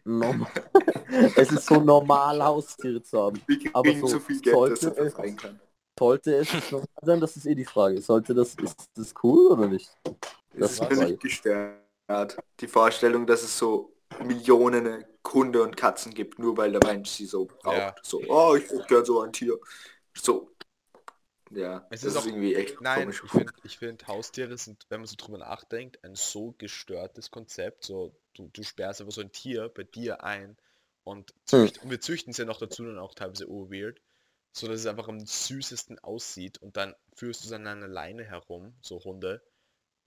Normal. 0.05 0.51
es 1.37 1.53
ist 1.53 1.67
so 1.67 1.81
normal, 1.81 2.43
Haustiere 2.43 3.03
zu 3.03 3.19
haben. 3.21 3.41
Aber 3.73 3.95
so 3.95 4.07
so, 4.07 4.21
viel 4.21 4.41
Geld, 4.41 4.69
dass 4.71 4.81
sollte 4.81 4.87
er 4.87 4.97
es- 4.99 5.15
befreien 5.15 5.37
kann. 5.37 5.61
Sollte 5.99 6.35
es 6.37 6.53
normal 6.71 6.89
sein, 7.03 7.21
das 7.21 7.37
ist 7.37 7.47
eh 7.47 7.55
die 7.55 7.65
Frage. 7.65 8.01
Sollte 8.01 8.35
das, 8.35 8.55
ist 8.55 8.91
das 8.95 9.15
cool 9.23 9.49
oder 9.53 9.69
nicht? 9.69 9.91
Das 10.59 10.73
ist 10.73 10.85
völlig 10.85 11.21
gestört. 11.21 12.39
Die 12.61 12.69
Vorstellung, 12.69 13.27
dass 13.27 13.43
es 13.43 13.57
so 13.59 13.93
Millionen 14.25 15.05
Hunde 15.27 15.63
und 15.63 15.77
Katzen 15.77 16.13
gibt, 16.13 16.39
nur 16.39 16.57
weil 16.57 16.73
der 16.73 16.83
Mensch 16.85 17.11
sie 17.11 17.27
so 17.27 17.47
braucht. 17.47 17.77
Ja. 17.79 17.95
So, 18.03 18.21
oh, 18.29 18.55
ich 18.57 18.65
hätte 18.65 18.85
gern 18.89 19.05
so 19.05 19.21
ein 19.21 19.33
Tier. 19.33 19.59
So. 20.15 20.51
Ja, 21.51 21.87
Es 21.91 22.03
das 22.03 22.15
ist 22.15 22.17
ist, 22.17 22.27
irgendwie 22.27 22.55
echt 22.55 22.81
Nein, 22.81 23.05
komisch. 23.05 23.23
ich 23.23 23.31
finde, 23.31 23.53
find, 23.69 24.09
Haustiere 24.09 24.57
sind, 24.59 24.87
wenn 24.89 25.01
man 25.01 25.07
so 25.07 25.15
drüber 25.17 25.39
nachdenkt, 25.39 26.03
ein 26.05 26.15
so 26.15 26.53
gestörtes 26.59 27.31
Konzept. 27.31 27.85
So, 27.85 28.15
du, 28.35 28.49
du 28.49 28.63
sperrst 28.63 29.01
einfach 29.01 29.13
so 29.13 29.21
ein 29.21 29.33
Tier 29.33 29.69
bei 29.69 29.85
dir 29.85 30.25
ein 30.25 30.57
und, 31.05 31.35
zücht, 31.45 31.83
und 31.83 31.91
wir 31.91 32.01
züchten 32.01 32.31
es 32.31 32.37
ja 32.37 32.45
noch 32.45 32.59
dazu 32.59 32.85
dann 32.85 32.99
auch 32.99 33.15
teilweise 33.15 33.49
weird, 33.49 34.01
so 34.53 34.69
dass 34.69 34.81
es 34.81 34.87
einfach 34.87 35.09
am 35.09 35.25
süßesten 35.25 35.99
aussieht 36.01 36.59
und 36.59 36.77
dann 36.77 36.95
führst 37.15 37.43
du 37.43 37.49
es 37.49 37.53
an 37.53 37.67
einer 37.67 37.89
Leine 37.89 38.25
herum, 38.25 38.77
so 38.83 39.03
Hunde. 39.03 39.43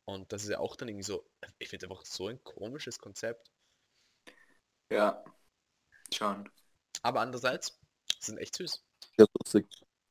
Und 0.06 0.32
das 0.32 0.44
ist 0.44 0.50
ja 0.50 0.60
auch 0.60 0.76
dann 0.76 0.88
irgendwie 0.88 1.04
so, 1.04 1.28
ich 1.58 1.70
finde 1.70 1.88
einfach 1.88 2.06
so 2.06 2.28
ein 2.28 2.44
komisches 2.44 3.00
Konzept. 3.00 3.52
Ja, 4.92 5.24
schon. 6.14 6.50
Aber 7.02 7.22
andererseits 7.22 7.80
sind 8.20 8.38
echt 8.38 8.56
süß. 8.56 8.84
Ja, 9.18 9.26
lustig. 9.40 9.68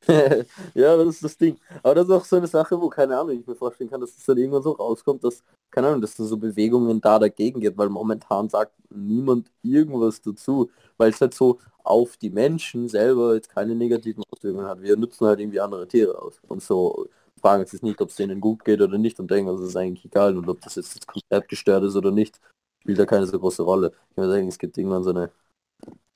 ja, 0.74 0.96
das 0.96 1.08
ist 1.08 1.24
das 1.24 1.36
Ding. 1.36 1.58
Aber 1.82 1.94
das 1.94 2.06
ist 2.06 2.12
auch 2.12 2.24
so 2.24 2.36
eine 2.36 2.46
Sache, 2.46 2.80
wo, 2.80 2.88
keine 2.88 3.18
Ahnung, 3.18 3.38
ich 3.38 3.46
mir 3.46 3.54
vorstellen 3.54 3.90
kann, 3.90 4.00
dass 4.00 4.16
es 4.16 4.24
dann 4.24 4.38
irgendwann 4.38 4.62
so 4.62 4.72
rauskommt, 4.72 5.24
dass, 5.24 5.42
keine 5.70 5.88
Ahnung, 5.88 6.00
dass 6.00 6.16
da 6.16 6.24
so 6.24 6.36
Bewegungen 6.36 7.00
da 7.00 7.18
dagegen 7.18 7.60
geht, 7.60 7.76
weil 7.76 7.88
momentan 7.88 8.48
sagt 8.48 8.72
niemand 8.90 9.50
irgendwas 9.62 10.20
dazu, 10.20 10.70
weil 10.96 11.10
es 11.10 11.20
halt 11.20 11.34
so 11.34 11.58
auf 11.82 12.16
die 12.16 12.30
Menschen 12.30 12.88
selber 12.88 13.34
jetzt 13.34 13.50
keine 13.50 13.74
negativen 13.74 14.24
Auswirkungen 14.30 14.66
hat. 14.66 14.82
Wir 14.82 14.96
nutzen 14.96 15.26
halt 15.26 15.40
irgendwie 15.40 15.60
andere 15.60 15.86
Tiere 15.86 16.20
aus 16.20 16.40
und 16.48 16.62
so 16.62 17.08
fragen 17.44 17.60
jetzt 17.62 17.82
nicht, 17.82 18.00
ob 18.00 18.08
es 18.08 18.16
denen 18.16 18.40
gut 18.40 18.64
geht 18.64 18.80
oder 18.80 18.96
nicht 18.96 19.20
und 19.20 19.30
denken, 19.30 19.54
das 19.54 19.60
ist 19.60 19.76
eigentlich 19.76 20.06
egal 20.06 20.36
und 20.38 20.48
ob 20.48 20.62
das 20.62 20.76
jetzt 20.76 20.96
das 20.96 21.06
Konzept 21.06 21.50
gestört 21.50 21.84
ist 21.84 21.94
oder 21.94 22.10
nicht, 22.10 22.40
spielt 22.80 22.98
da 22.98 23.04
keine 23.04 23.26
so 23.26 23.38
große 23.38 23.62
Rolle. 23.62 23.92
Ich 24.10 24.16
würde 24.16 24.32
sagen, 24.32 24.48
es 24.48 24.58
gibt 24.58 24.78
irgendwann 24.78 25.04
so 25.04 25.10
eine, 25.10 25.30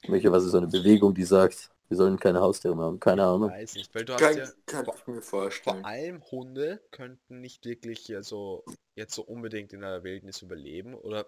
möglicherweise 0.06 0.48
so 0.48 0.56
eine 0.56 0.68
Bewegung, 0.68 1.12
die 1.14 1.24
sagt, 1.24 1.70
wir 1.88 1.96
sollen 1.96 2.18
keine 2.18 2.40
Haustiere 2.40 2.76
mehr 2.76 2.86
haben. 2.86 3.00
Keine 3.00 3.24
Ahnung. 3.24 3.50
Weiß 3.50 3.74
nicht, 3.74 3.94
weil 3.94 4.04
du 4.04 4.14
hast 4.14 4.20
Kann, 4.20 4.36
ja 4.36 4.48
kann 4.66 4.84
vor- 4.84 4.94
ich 4.96 5.06
mir 5.06 5.22
vor 5.22 5.40
vorstellen. 5.42 5.84
allem 5.84 6.22
Hunde 6.30 6.80
könnten 6.90 7.40
nicht 7.40 7.64
wirklich 7.64 8.06
ja 8.08 8.22
so 8.22 8.64
jetzt 8.94 9.14
so 9.14 9.22
unbedingt 9.22 9.72
in 9.72 9.80
der 9.80 10.02
Wildnis 10.04 10.42
überleben 10.42 10.94
oder 10.94 11.26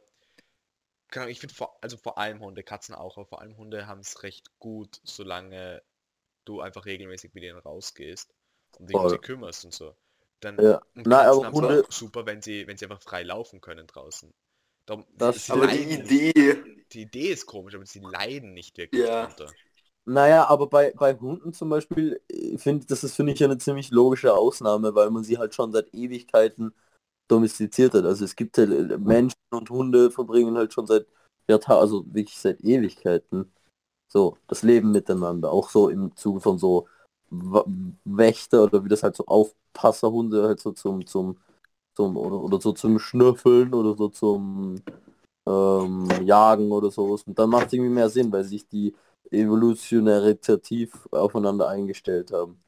keine 1.09 1.25
Ahnung, 1.25 1.33
ich 1.33 1.41
finde 1.41 1.55
vor 1.55 1.77
also 1.81 1.97
vor 1.97 2.19
allem 2.19 2.41
Hunde, 2.41 2.63
Katzen 2.63 2.95
auch, 2.95 3.17
aber 3.17 3.27
vor 3.27 3.41
allem 3.41 3.57
Hunde 3.57 3.87
haben 3.87 4.01
es 4.01 4.23
recht 4.23 4.47
gut, 4.59 5.01
solange 5.05 5.83
du 6.45 6.61
einfach 6.61 6.87
regelmäßig 6.87 7.35
mit 7.35 7.45
ihnen 7.45 7.59
rausgehst 7.59 8.33
und 8.79 8.91
dich 8.91 8.97
um 8.97 9.09
sie 9.09 9.19
kümmerst 9.19 9.65
und 9.65 9.75
so. 9.75 9.95
Dann 10.41 10.59
Ja. 10.63 10.81
und 10.95 11.07
Nein, 11.07 11.27
aber 11.27 11.53
Hunde- 11.53 11.85
auch 11.89 11.93
super, 11.93 12.27
wenn 12.27 12.43
sie 12.43 12.67
wenn 12.67 12.77
sie 12.77 12.87
einfach 12.87 13.03
frei 13.03 13.23
laufen 13.25 13.61
können 13.61 13.87
draußen. 13.87 14.33
Darum, 14.87 15.07
Das 15.17 15.47
sie 15.47 15.53
Aber 15.53 15.67
die 15.67 15.85
leiden 15.85 16.03
nicht. 16.03 16.13
Idee, 16.13 16.65
die 16.93 17.03
Idee 17.03 17.31
ist 17.33 17.47
komisch, 17.47 17.75
aber 17.75 17.87
sie 17.87 18.01
leiden 18.01 18.55
nicht 18.55 18.77
wirklich 18.79 19.07
Ja. 19.07 19.27
drunter. 19.27 19.53
Naja, 20.11 20.49
aber 20.49 20.67
bei, 20.67 20.93
bei 20.99 21.15
Hunden 21.15 21.53
zum 21.53 21.69
Beispiel, 21.69 22.21
äh, 22.29 22.59
finde 22.59 22.85
das 22.87 23.05
ist 23.05 23.15
finde 23.15 23.33
ich 23.33 23.45
eine 23.45 23.59
ziemlich 23.59 23.91
logische 23.93 24.35
Ausnahme, 24.35 24.93
weil 24.97 25.09
man 25.11 25.23
sie 25.23 25.39
halt 25.39 25.55
schon 25.55 25.71
seit 25.71 25.95
Ewigkeiten 25.95 26.75
domestiziert 27.29 27.95
hat. 27.95 28.05
Also 28.05 28.25
es 28.25 28.35
gibt 28.37 28.59
halt 28.59 28.99
Menschen 29.01 29.37
und 29.53 29.71
Hunde 29.71 30.11
verbringen 30.11 30.57
halt 30.57 30.73
schon 30.75 30.87
seit 30.87 31.07
Jahrtausenden, 31.49 31.83
also 31.83 32.15
wirklich 32.15 32.39
seit 32.39 32.61
Ewigkeiten 32.63 33.53
so 34.09 34.37
das 34.49 34.63
Leben 34.65 34.93
miteinander. 34.93 35.53
Auch 35.53 35.71
so 35.71 35.89
im 35.91 36.17
Zuge 36.17 36.41
von 36.41 36.59
so 36.59 36.89
Wächter 38.05 38.65
oder 38.65 38.85
wie 38.85 38.89
das 38.89 39.03
halt 39.05 39.17
so 39.17 39.27
Aufpasserhunde 39.27 40.43
halt 40.45 40.61
so 40.61 40.73
zum 40.73 41.07
zum 41.07 41.39
zum 41.95 42.17
oder, 42.17 42.41
oder 42.43 42.61
so 42.61 42.73
zum 42.73 42.99
Schnüffeln 42.99 43.75
oder 43.75 43.97
so 43.97 44.09
zum 44.09 44.77
ähm, 45.47 46.09
Jagen 46.25 46.73
oder 46.73 46.91
sowas. 46.91 47.23
Und 47.25 47.39
dann 47.39 47.51
macht 47.51 47.69
es 47.69 47.73
irgendwie 47.75 47.93
mehr 47.95 48.11
Sinn, 48.11 48.33
weil 48.33 48.45
sich 48.45 48.69
die 48.69 48.95
evolutionäritativ 49.31 51.09
aufeinander 51.11 51.69
eingestellt 51.69 52.33
haben. 52.33 52.63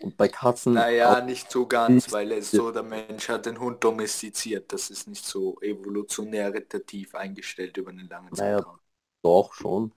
Und 0.00 0.16
bei 0.16 0.28
Katzen 0.28 0.74
naja, 0.74 1.20
nicht 1.20 1.50
so 1.50 1.66
ganz, 1.66 2.10
weil 2.12 2.32
es 2.32 2.50
so, 2.50 2.72
der 2.72 2.82
Mensch 2.82 3.28
hat 3.28 3.46
den 3.46 3.60
Hund 3.60 3.82
domestiziert. 3.84 4.72
Das 4.72 4.90
ist 4.90 5.06
nicht 5.06 5.24
so 5.24 5.60
evolutionäritativ 5.60 7.14
eingestellt 7.14 7.76
über 7.76 7.90
einen 7.90 8.08
langen 8.08 8.30
Naja. 8.32 8.58
Zeitraum. 8.58 8.78
doch 9.22 9.54
schon. 9.54 9.92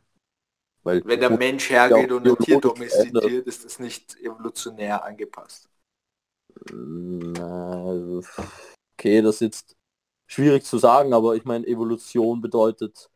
Weil 0.84 1.04
Wenn 1.04 1.20
der 1.20 1.32
Mensch 1.32 1.70
hergeht 1.70 2.12
und 2.12 2.28
ein 2.28 2.38
Tier 2.38 2.62
domestiziert, 2.62 3.48
ist 3.48 3.66
das 3.66 3.80
nicht 3.80 4.16
evolutionär 4.22 5.04
angepasst. 5.04 5.68
Okay, 9.00 9.22
das 9.22 9.36
ist 9.36 9.42
jetzt 9.42 9.76
schwierig 10.28 10.64
zu 10.64 10.78
sagen, 10.78 11.14
aber 11.14 11.36
ich 11.36 11.44
meine, 11.44 11.66
Evolution 11.68 12.40
bedeutet 12.40 13.10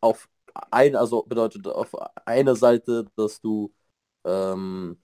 auf 0.00 0.28
ein, 0.70 0.96
also 0.96 1.22
bedeutet 1.22 1.66
auf 1.66 1.94
einer 2.26 2.56
Seite, 2.56 3.06
dass 3.16 3.40
du 3.40 3.72
ähm, 4.24 4.98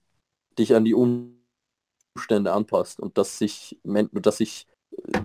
dich 0.57 0.75
an 0.75 0.85
die 0.85 0.93
Umstände 0.93 2.53
anpasst 2.53 2.99
und 2.99 3.17
dass 3.17 3.37
sich, 3.37 3.79
dass 3.83 4.37
sich 4.37 4.67
äh, 4.91 5.21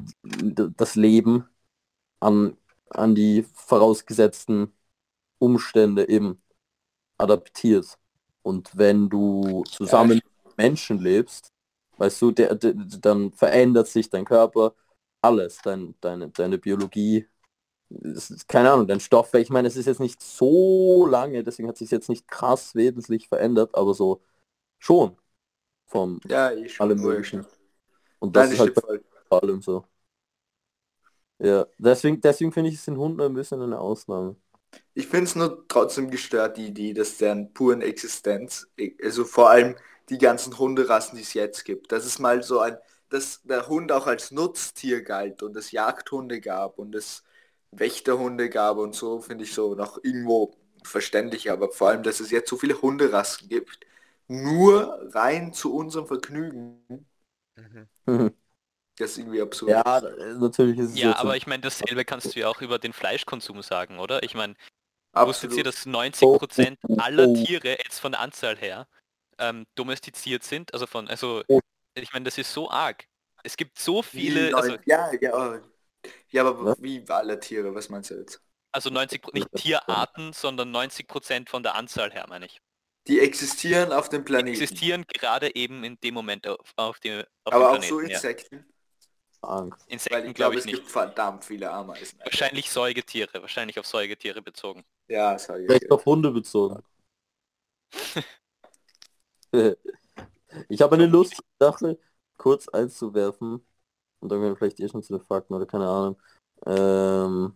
das 0.77 0.95
Leben 0.95 1.49
an, 2.21 2.57
an 2.91 3.15
die 3.15 3.43
vorausgesetzten 3.55 4.73
Umstände 5.39 6.09
eben 6.09 6.43
adaptiert. 7.19 7.99
Und 8.43 8.77
wenn 8.77 9.09
du 9.09 9.65
zusammen 9.65 10.21
mit 10.45 10.57
Menschen 10.59 10.99
lebst, 10.99 11.53
weißt 11.97 12.23
du, 12.23 12.31
der, 12.33 12.55
der, 12.55 12.75
dann 12.75 13.33
verändert 13.33 13.89
sich 13.89 14.11
dein 14.11 14.25
Körper, 14.25 14.75
alles, 15.23 15.59
dein, 15.63 15.95
deine, 16.01 16.31
deine 16.31 16.59
Biologie, 16.59 17.27
ist, 18.03 18.49
keine 18.49 18.71
Ahnung, 18.73 18.87
dein 18.87 19.01
Stoff, 19.01 19.33
ich 19.35 19.51
meine, 19.51 19.69
es 19.69 19.77
ist 19.77 19.87
jetzt 19.87 20.01
nicht 20.01 20.23
so 20.23 21.07
lange, 21.07 21.45
deswegen 21.45 21.69
hat 21.69 21.77
sich 21.79 21.91
jetzt 21.91 22.09
nicht 22.09 22.29
krass 22.29 22.75
wesentlich 22.75 23.29
verändert, 23.29 23.75
aber 23.75 23.95
so 23.95 24.23
schon 24.79 25.17
vom 25.87 26.21
Ja, 26.29 26.53
ich 26.53 26.75
schon. 26.75 26.87
allem 26.87 27.01
möglichen. 27.01 27.47
Und 28.19 28.37
das 28.37 28.51
Nein, 28.51 28.53
ist 28.53 28.59
halt 28.61 28.75
voll. 28.75 29.05
bei 29.29 29.39
allem 29.41 29.63
so. 29.63 29.87
Ja, 31.39 31.67
deswegen, 31.79 32.21
deswegen 32.21 32.53
finde 32.53 32.71
ich 32.71 32.77
es 32.77 32.85
den 32.85 32.97
Hunden 32.97 33.21
ein 33.21 33.35
bisschen 33.35 33.61
eine 33.63 33.79
Ausnahme. 33.79 34.37
Ich 34.95 35.07
finde 35.09 35.25
es 35.25 35.35
nur 35.37 35.67
trotzdem 35.69 36.11
gestört, 36.11 36.57
die 36.57 36.67
Idee, 36.69 36.93
dass 36.95 37.19
deren 37.19 37.53
puren 37.53 37.81
Existenz, 37.83 38.69
also 39.03 39.25
vor 39.25 39.51
allem 39.51 39.77
die 40.09 40.19
ganzen 40.19 40.57
Hunderassen, 40.59 41.17
die 41.17 41.23
es 41.23 41.35
jetzt 41.35 41.65
gibt, 41.65 41.93
dass 41.93 42.05
es 42.05 42.19
mal 42.19 42.43
so 42.43 42.61
ein, 42.61 42.77
dass 43.09 43.43
der 43.43 43.67
Hund 43.69 43.93
auch 43.93 44.07
als 44.07 44.31
Nutztier 44.31 45.03
galt 45.03 45.43
und 45.43 45.57
es 45.57 45.71
Jagdhunde 45.73 46.41
gab 46.41 46.79
und 46.79 46.95
es 46.95 47.23
Wächterhunde 47.79 48.51
gab 48.51 48.79
und 48.79 48.95
so, 48.95 49.21
finde 49.21 49.45
ich 49.45 49.55
so 49.55 49.75
noch 49.75 49.99
irgendwo 50.03 50.55
verständlich, 50.85 51.51
aber 51.51 51.71
vor 51.73 51.89
allem, 51.89 52.03
dass 52.03 52.21
es 52.21 52.31
jetzt 52.31 52.51
so 52.51 52.57
viele 52.57 52.81
Hunderassen 52.83 53.49
gibt, 53.49 53.81
nur 54.29 54.99
rein 55.15 55.53
zu 55.53 55.75
unserem 55.75 56.07
Vergnügen, 56.07 56.85
Mhm. 58.07 58.35
das 58.97 59.13
ist 59.13 59.19
irgendwie 59.19 59.41
absurd. 59.43 59.71
ja, 59.71 60.01
natürlich 60.39 60.79
ist 60.79 60.91
es 60.93 60.99
Ja, 61.01 61.17
aber 61.17 61.31
so- 61.31 61.37
ich 61.37 61.47
meine, 61.47 61.63
dasselbe 61.63 62.05
kannst 62.05 62.35
du 62.35 62.41
ja 62.41 62.49
auch 62.49 62.61
über 62.61 62.79
den 62.79 62.93
Fleischkonsum 62.93 63.63
sagen, 63.63 63.99
oder? 63.99 64.23
Ich 64.23 64.35
meine, 64.35 64.55
Absolut. 65.13 65.29
wusstet 65.29 65.53
ihr, 65.59 65.65
dass 65.65 65.87
90% 65.87 66.79
Oh, 66.89 66.95
oh, 66.95 66.97
aller 66.99 67.27
oh. 67.27 67.35
Tiere 67.35 67.71
jetzt 67.85 67.99
von 68.01 68.13
der 68.13 68.21
Anzahl 68.21 68.57
her 68.59 68.89
ähm, 69.39 69.67
domestiziert 69.77 70.45
sind? 70.45 70.75
Also 70.75 70.87
von, 70.87 71.09
also 71.09 71.43
Oh. 71.49 71.61
ich 71.97 72.13
meine, 72.13 72.25
das 72.25 72.39
ist 72.39 72.53
so 72.53 72.71
arg. 72.71 73.07
Es 73.45 73.57
gibt 73.57 73.79
so 73.79 74.03
viele, 74.03 74.55
also, 74.57 74.77
ja, 74.87 75.13
ja. 75.21 75.61
Ja, 76.31 76.43
aber 76.47 76.65
Was? 76.65 76.77
wie 76.77 77.05
alle 77.09 77.39
Tiere, 77.41 77.75
was 77.75 77.89
meinst 77.89 78.11
du 78.11 78.15
jetzt? 78.17 78.43
also 78.73 78.91
90, 78.91 79.23
Pro- 79.23 79.31
nicht 79.33 79.55
Tierarten, 79.55 80.33
sondern 80.33 80.71
90% 80.73 81.49
von 81.51 81.63
der 81.63 81.77
Anzahl 81.77 82.13
her, 82.13 82.27
meine 82.29 82.47
ich. 82.47 82.61
Die 83.07 83.19
existieren 83.19 83.93
auf 83.93 84.11
dem 84.11 84.25
Die 84.37 84.43
Planeten. 84.43 84.43
existieren 84.43 85.05
gerade 85.09 85.55
eben 85.57 85.83
in 85.85 85.99
dem 86.01 86.15
Moment 86.15 86.47
auf, 86.47 86.73
auf, 86.77 87.01
dem, 87.01 87.25
auf 87.45 87.55
aber 87.55 87.71
dem 87.71 87.71
auch 87.71 87.83
so 87.83 88.01
Planeten. 88.01 88.09
ja. 88.09 88.23
Insekten. 88.23 88.67
Insekten 89.87 90.33
ich 90.33 90.35
glaube 90.35 90.55
glaube, 90.55 90.59
ich 90.59 90.61
es 90.61 90.67
nicht. 90.67 90.83
gibt 90.83 90.91
verdammt 90.91 91.45
viele 91.45 91.71
Ameisen. 91.71 92.19
Wahrscheinlich 92.23 92.71
Säugetiere, 92.71 93.41
wahrscheinlich 93.41 93.79
auf 93.79 93.87
Säugetiere 93.87 94.43
bezogen. 94.43 94.85
Ja, 95.09 95.37
ich. 95.37 95.49
Vielleicht 95.67 95.91
auf 95.91 96.05
Hunde 96.07 96.31
bezogen. 96.31 96.83
ich 100.69 100.83
habe 100.83 100.95
eine 100.97 101.07
lustige 101.07 101.43
Sache 101.61 101.99
kurz 102.37 102.69
einzuwerfen 102.69 103.65
und 104.25 104.31
dann 104.31 104.41
wir 104.41 104.57
vielleicht 104.57 104.81
eh 104.81 104.89
schon 104.89 105.03
zu 105.03 105.17
den 105.17 105.25
Fakten 105.25 105.55
oder 105.55 105.67
keine 105.67 105.87
Ahnung. 105.87 106.17
Ähm, 106.67 107.53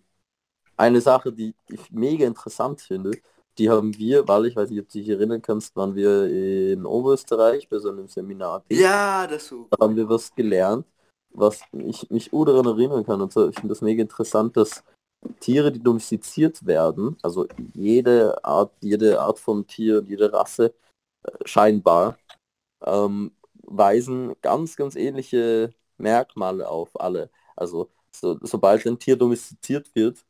eine 0.77 1.01
Sache, 1.01 1.33
die 1.33 1.55
ich 1.71 1.91
mega 1.91 2.27
interessant 2.27 2.81
finde, 2.83 3.13
die 3.57 3.71
haben 3.71 3.97
wir, 3.97 4.29
weil 4.29 4.47
ich 4.47 4.55
weiß 4.55 4.71
nicht, 4.71 4.81
ob 4.81 4.89
du 4.89 4.99
dich 4.99 5.09
erinnern 5.09 5.43
kannst, 5.43 5.75
waren 5.75 5.95
wir 5.95 6.27
in 6.27 6.85
Oberösterreich 6.87 7.69
bei 7.69 7.79
so 7.79 7.89
einem 7.89 8.07
Seminar. 8.07 8.63
Ja, 8.71 9.27
das 9.27 9.49
so. 9.49 9.67
Da 9.71 9.85
haben 9.85 9.97
wir 9.97 10.09
was 10.09 10.33
gelernt, 10.35 10.87
was 11.31 11.63
ich 11.73 12.09
mich 12.11 12.31
gut 12.31 12.49
daran 12.49 12.67
erinnern 12.67 13.05
kann. 13.05 13.21
Und 13.21 13.33
so, 13.33 13.49
ich 13.49 13.57
finde 13.57 13.71
das 13.71 13.81
mega 13.81 14.03
interessant, 14.03 14.57
dass 14.57 14.85
Tiere, 15.41 15.73
die 15.73 15.83
domestiziert 15.83 16.65
werden, 16.65 17.17
also 17.23 17.49
jede 17.75 18.45
Art, 18.45 18.73
jede 18.81 19.21
Art 19.21 19.39
von 19.41 19.67
Tier, 19.67 20.05
jede 20.07 20.33
Rasse 20.33 20.75
äh, 21.25 21.31
scheinbar, 21.45 22.19
ähm, 22.85 23.33
weisen 23.63 24.35
ganz, 24.43 24.77
ganz 24.77 24.95
ähnliche 24.95 25.73
Merkmale 25.99 26.69
auf 26.69 26.99
alle. 27.01 27.31
Also 27.57 27.91
so, 28.11 28.39
sobald 28.43 28.87
ein 28.87 28.99
Tier 28.99 29.17
domestiziert 29.17 29.95
wird, 29.95 30.25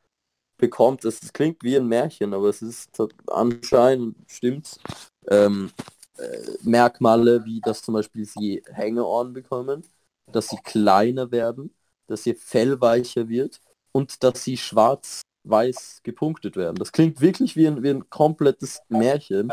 bekommt 0.59 1.05
es, 1.05 1.23
es 1.23 1.33
klingt 1.33 1.63
wie 1.63 1.77
ein 1.77 1.87
Märchen, 1.87 2.35
aber 2.35 2.49
es 2.49 2.63
ist 2.63 2.91
anscheinend, 3.29 4.17
stimmt's, 4.27 4.81
ähm, 5.29 5.71
äh, 6.19 6.39
Merkmale, 6.63 7.45
wie 7.45 7.61
dass 7.61 7.83
zum 7.83 7.95
Beispiel 7.95 8.25
sie 8.25 8.63
Hängeohren 8.73 9.33
bekommen, 9.33 9.87
dass 10.33 10.49
sie 10.49 10.59
kleiner 10.65 11.31
werden, 11.31 11.75
dass 12.09 12.27
ihr 12.27 12.35
Fell 12.35 12.81
weicher 12.81 13.29
wird 13.29 13.61
und 13.93 14.23
dass 14.25 14.43
sie 14.43 14.57
schwarz-weiß 14.57 16.01
gepunktet 16.03 16.57
werden. 16.57 16.77
Das 16.77 16.93
klingt 16.93 17.21
wirklich 17.21 17.55
wie 17.57 17.69
ein, 17.69 17.83
wie 17.83 17.91
ein 17.91 18.11
komplettes 18.11 18.81
Märchen, 18.89 19.53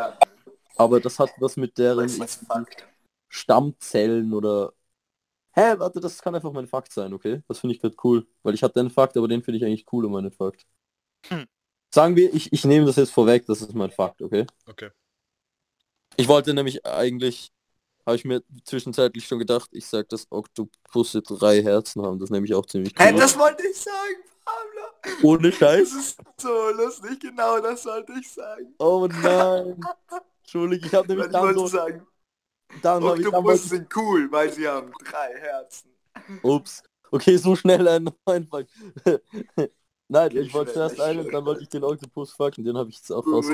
aber 0.75 0.99
das 0.99 1.19
hat 1.19 1.31
was 1.39 1.55
mit 1.55 1.77
deren. 1.77 2.09
Stammzellen 3.29 4.33
oder... 4.33 4.73
Hä, 5.55 5.75
warte, 5.79 6.01
das 6.01 6.21
kann 6.21 6.35
einfach 6.35 6.51
mein 6.51 6.67
Fakt 6.67 6.91
sein, 6.91 7.13
okay? 7.13 7.41
Das 7.47 7.59
finde 7.59 7.75
ich 7.75 7.81
gerade 7.81 7.95
cool, 8.03 8.27
weil 8.43 8.53
ich 8.53 8.61
hatte 8.63 8.79
einen 8.79 8.89
Fakt, 8.89 9.15
aber 9.15 9.27
den 9.29 9.41
finde 9.41 9.57
ich 9.57 9.65
eigentlich 9.65 9.85
cooler, 9.85 10.09
meinen 10.09 10.31
Fakt. 10.31 10.65
Hm. 11.29 11.45
Sagen 11.93 12.15
wir, 12.17 12.33
ich, 12.33 12.51
ich 12.51 12.65
nehme 12.65 12.85
das 12.85 12.97
jetzt 12.97 13.11
vorweg, 13.11 13.45
das 13.45 13.61
ist 13.61 13.73
mein 13.73 13.89
Fakt, 13.91 14.21
okay? 14.21 14.45
Okay. 14.69 14.89
Ich 16.17 16.27
wollte 16.27 16.53
nämlich 16.53 16.85
eigentlich, 16.85 17.53
habe 18.05 18.17
ich 18.17 18.25
mir 18.25 18.41
zwischenzeitlich 18.65 19.25
schon 19.25 19.39
gedacht, 19.39 19.69
ich 19.71 19.85
sag, 19.85 20.09
dass 20.09 20.27
Oktopusse 20.29 21.21
drei 21.21 21.63
Herzen 21.63 22.01
haben. 22.01 22.19
Das 22.19 22.29
nehme 22.29 22.45
ich 22.45 22.53
auch 22.53 22.65
ziemlich 22.65 22.93
cool. 22.99 23.13
das 23.13 23.37
wollte 23.37 23.65
ich 23.67 23.77
sagen, 23.77 24.23
Pablo. 24.43 25.19
Ohne 25.29 25.49
Das 25.49 25.57
Scheiß. 25.57 25.93
ist 25.93 26.17
so 26.41 26.69
lustig, 26.71 27.19
genau 27.21 27.59
das 27.61 27.85
wollte 27.85 28.13
ich 28.19 28.29
sagen. 28.29 28.73
Oh 28.79 29.07
nein. 29.07 29.79
Entschuldigung, 30.43 30.87
ich 30.87 30.93
habe 30.93 31.07
nämlich 31.07 31.27
ich 31.27 31.31
dann 31.33 31.43
wollte 31.43 31.59
so, 31.59 31.67
sagen, 31.67 32.07
dann 32.81 33.03
ich 33.03 33.09
Oktopusse 33.09 33.43
wollte, 33.43 33.67
sind 33.69 33.95
cool, 33.95 34.31
weil 34.31 34.51
sie 34.51 34.67
haben 34.67 34.91
drei 35.03 35.33
Herzen. 35.39 35.89
Ups. 36.43 36.83
Okay, 37.11 37.37
so 37.37 37.55
schnell 37.55 37.87
ein 37.87 38.09
neuen. 38.25 38.49
Nein, 40.07 40.29
Okay, 40.29 40.41
ich 40.41 40.53
wollte 40.53 40.73
zuerst 40.73 40.99
einen, 40.99 41.31
dann 41.31 41.45
wollte 41.45 41.63
ich 41.63 41.69
den 41.69 41.83
Oktopus 41.83 42.33
fakten, 42.33 42.63
den 42.63 42.77
habe 42.77 42.89
ich 42.89 42.97
jetzt 42.97 43.11
auch 43.11 43.25
raus. 43.25 43.47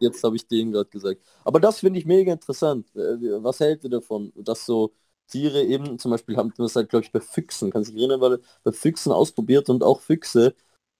Jetzt 0.00 0.22
habe 0.22 0.36
ich 0.36 0.46
den 0.46 0.72
gerade 0.72 0.90
gesagt. 0.90 1.20
Aber 1.44 1.60
das 1.60 1.80
finde 1.80 1.98
ich 1.98 2.04
mega 2.06 2.32
interessant. 2.32 2.94
Äh, 2.94 3.42
Was 3.42 3.60
hält 3.60 3.84
ihr 3.84 3.90
davon, 3.90 4.32
dass 4.36 4.66
so 4.66 4.92
Tiere 5.28 5.62
eben, 5.62 5.98
zum 5.98 6.10
Beispiel 6.10 6.36
haben 6.36 6.50
wir 6.56 6.64
das 6.64 6.76
halt, 6.76 6.90
glaube 6.90 7.04
ich, 7.06 7.12
bei 7.12 7.20
Füchsen, 7.20 7.70
kannst 7.70 7.88
du 7.90 7.94
dich 7.94 8.02
erinnern, 8.02 8.20
weil 8.20 8.40
bei 8.62 8.72
Füchsen 8.72 9.12
ausprobiert 9.12 9.70
und 9.70 9.82
auch 9.82 10.00
Füchse 10.00 10.54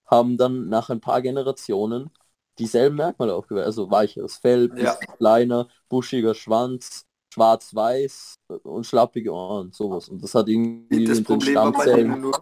haben 0.07 0.37
dann 0.39 0.69
nach 0.69 0.91
ein 0.91 1.01
paar 1.01 1.21
Generationen 1.23 2.11
dieselben 2.59 2.97
Merkmale 2.97 3.35
aufgeweist. 3.35 3.67
Also 3.67 3.91
weicheres 3.91 4.37
Fell, 4.39 4.71
Ja. 4.77 4.99
kleiner, 5.19 5.69
buschiger 5.89 6.35
Schwanz, 6.35 7.07
schwarz-weiß 7.35 8.37
und 8.63 8.87
schlappige 8.87 9.33
Ohren, 9.33 9.73
sowas. 9.73 10.09
Und 10.09 10.23
das 10.23 10.35
hat 10.35 10.49
irgendwie 10.49 11.05
Das 11.05 11.23
Problem 11.23 11.57
war 11.57 11.73
bei 11.73 11.85
denen 11.87 12.21
nur, 12.21 12.33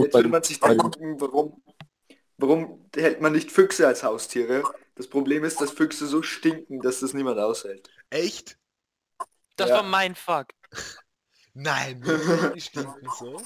jetzt 0.00 0.14
würde 0.14 0.28
man 0.28 0.42
sich 0.42 0.60
denken, 0.60 1.20
warum, 1.20 1.60
warum 2.38 2.88
hält 2.94 3.20
man 3.20 3.32
nicht 3.32 3.50
Füchse 3.50 3.86
als 3.86 4.02
Haustiere? 4.04 4.62
Das 4.94 5.08
Problem 5.08 5.44
ist, 5.44 5.60
dass 5.60 5.70
Füchse 5.70 6.06
so 6.06 6.22
stinken, 6.22 6.80
dass 6.80 7.00
das 7.00 7.14
niemand 7.14 7.38
aushält. 7.38 7.90
Echt? 8.10 8.56
Das 9.56 9.70
Ja. 9.70 9.76
war 9.76 9.82
mein 9.82 10.14
Fakt. 10.14 10.54
Nein, 11.54 12.02
die 12.54 12.60
stinken 12.60 13.08
so. 13.18 13.40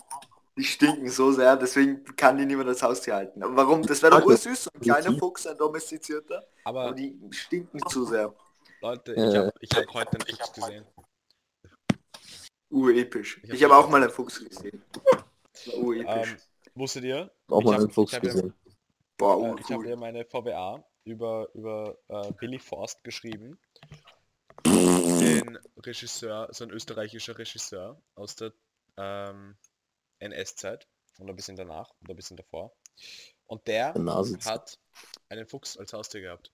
Die 0.59 0.65
stinken 0.65 1.09
so 1.09 1.33
sehr, 1.33 1.57
deswegen 1.57 2.05
kann 2.17 2.37
die 2.37 2.45
niemand 2.45 2.69
als 2.69 2.83
Haustier 2.83 3.15
halten. 3.15 3.43
Aber 3.43 3.57
warum? 3.57 3.83
Das 3.83 4.03
wäre 4.03 4.21
doch 4.21 4.27
ursüß, 4.27 4.65
so 4.65 4.71
ein 4.75 4.81
kleiner. 4.83 5.17
Fuchs, 5.19 5.47
ein 5.47 5.57
domestizierter. 5.57 6.45
Aber 6.65 6.83
Aber 6.83 6.95
die 6.95 7.19
stinken 7.31 7.81
zu 7.89 8.05
sehr. 8.05 8.35
Leute, 8.83 9.15
Äh. 9.17 9.29
ich 9.31 9.37
habe 9.37 9.53
ich 9.61 9.71
hab 9.75 9.95
heute 9.95 10.19
einen 10.19 10.27
Fuchs 10.37 10.53
gesehen. 10.53 10.87
Urepisch. 12.71 13.39
Ich 13.43 13.49
hab 13.51 13.55
Ich 13.57 13.65
habe 13.65 13.77
auch 13.77 13.89
mal 13.89 14.03
einen 14.03 14.11
Fuchs 14.11 14.39
gesehen. 14.45 14.83
Das 15.53 15.67
war 15.69 15.75
Urepisch. 15.79 16.31
Ähm, 16.33 16.39
wusstet 16.75 17.05
ihr? 17.05 17.31
Auch 17.49 17.61
Ich 17.61 17.65
mal 17.67 17.75
einen 17.77 17.91
Fuchs 17.91 18.13
ja- 18.13 18.19
gesehen. 18.19 18.55
Boah, 19.19 19.57
Äh, 19.57 19.61
ich 19.61 19.71
habe 19.71 19.89
ja 19.89 19.97
meine 19.97 20.25
VWA 20.25 20.85
über, 21.05 21.49
über 21.55 21.97
äh, 22.09 22.33
Billy 22.33 22.59
Forst 22.59 23.05
geschrieben. 23.05 23.59
Den 24.67 25.59
Regisseur, 25.77 26.49
so 26.53 26.65
ein 26.65 26.71
österreichischer 26.71 27.39
Regisseur 27.39 28.01
aus 28.15 28.37
der 28.37 28.53
ähm, 28.97 29.57
NS-Zeit 30.19 30.89
und 31.19 31.29
ein 31.29 31.37
bisschen 31.37 31.57
danach 31.57 31.91
und 32.01 32.11
ein 32.11 32.17
bisschen 32.17 32.37
davor. 32.37 32.75
Und 33.47 33.67
der 33.69 33.95
hat 34.45 34.79
einen 35.29 35.47
Fuchs 35.47 35.77
als 35.77 35.93
Haustier 35.93 36.21
gehabt. 36.23 36.53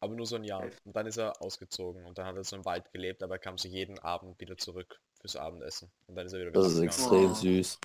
Aber 0.00 0.14
nur 0.14 0.26
so 0.26 0.36
ein 0.36 0.44
Jahr. 0.44 0.70
Und 0.84 0.96
dann 0.96 1.06
ist 1.06 1.16
er 1.18 1.40
ausgezogen 1.42 2.04
und 2.06 2.18
dann 2.18 2.26
hat 2.26 2.36
er 2.36 2.44
so 2.44 2.56
im 2.56 2.64
Wald 2.64 2.90
gelebt, 2.92 3.22
aber 3.22 3.34
er 3.36 3.38
kam 3.38 3.58
so 3.58 3.68
jeden 3.68 3.98
Abend 3.98 4.40
wieder 4.40 4.56
zurück 4.56 5.00
fürs 5.20 5.36
Abendessen. 5.36 5.90
Und 6.06 6.16
dann 6.16 6.26
ist 6.26 6.32
er 6.32 6.40
wieder 6.40 6.50
Das 6.52 6.72
ist 6.72 6.80
extrem 6.80 7.30
Oh. 7.30 7.34
süß. 7.34 7.78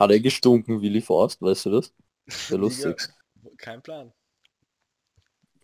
Hat 0.00 0.10
er 0.10 0.20
gestunken, 0.20 0.82
Willy 0.82 1.00
Forst, 1.00 1.40
weißt 1.42 1.66
du 1.66 1.70
das? 1.70 1.94
Sehr 2.48 2.58
lustig. 2.58 3.00
Kein 3.58 3.82
Plan. 3.82 4.12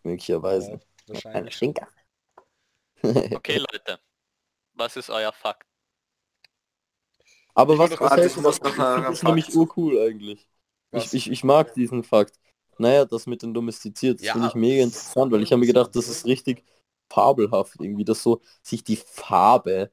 Möglicherweise. 0.04 0.80
Aber 1.10 1.20
Ein. 1.34 1.50
Stinker. 1.50 1.88
Okay, 3.32 3.58
Leute. 3.58 4.00
Was 4.74 4.96
ist 4.96 5.10
euer 5.10 5.32
Fakt? 5.32 5.66
Aber 7.54 7.78
Ich 7.78 7.78
was, 7.78 7.90
was 8.00 8.12
finde 8.92 9.08
das 9.08 9.22
einen 9.22 9.28
nämlich 9.28 9.54
urcool 9.54 9.98
eigentlich. 9.98 10.48
Was? 10.90 11.12
Ich, 11.12 11.14
ich, 11.14 11.30
ich 11.30 11.44
mag 11.44 11.74
diesen 11.74 12.04
Fakt. 12.04 12.38
Naja, 12.78 13.04
das 13.04 13.26
mit 13.26 13.42
den 13.42 13.54
domestiziert, 13.54 14.20
das 14.20 14.28
Ja, 14.28 14.32
finde 14.32 14.48
ich 14.48 14.54
mega 14.54 14.82
interessant, 14.84 15.32
weil 15.32 15.42
ich 15.42 15.52
habe 15.52 15.60
mir 15.60 15.66
gedacht, 15.66 15.94
das 15.96 16.08
ist 16.08 16.26
richtig 16.26 16.64
fabelhaft 17.10 17.80
irgendwie, 17.80 18.04
dass 18.04 18.22
so 18.22 18.40
sich 18.62 18.84
die 18.84 18.96
Farbe 18.96 19.90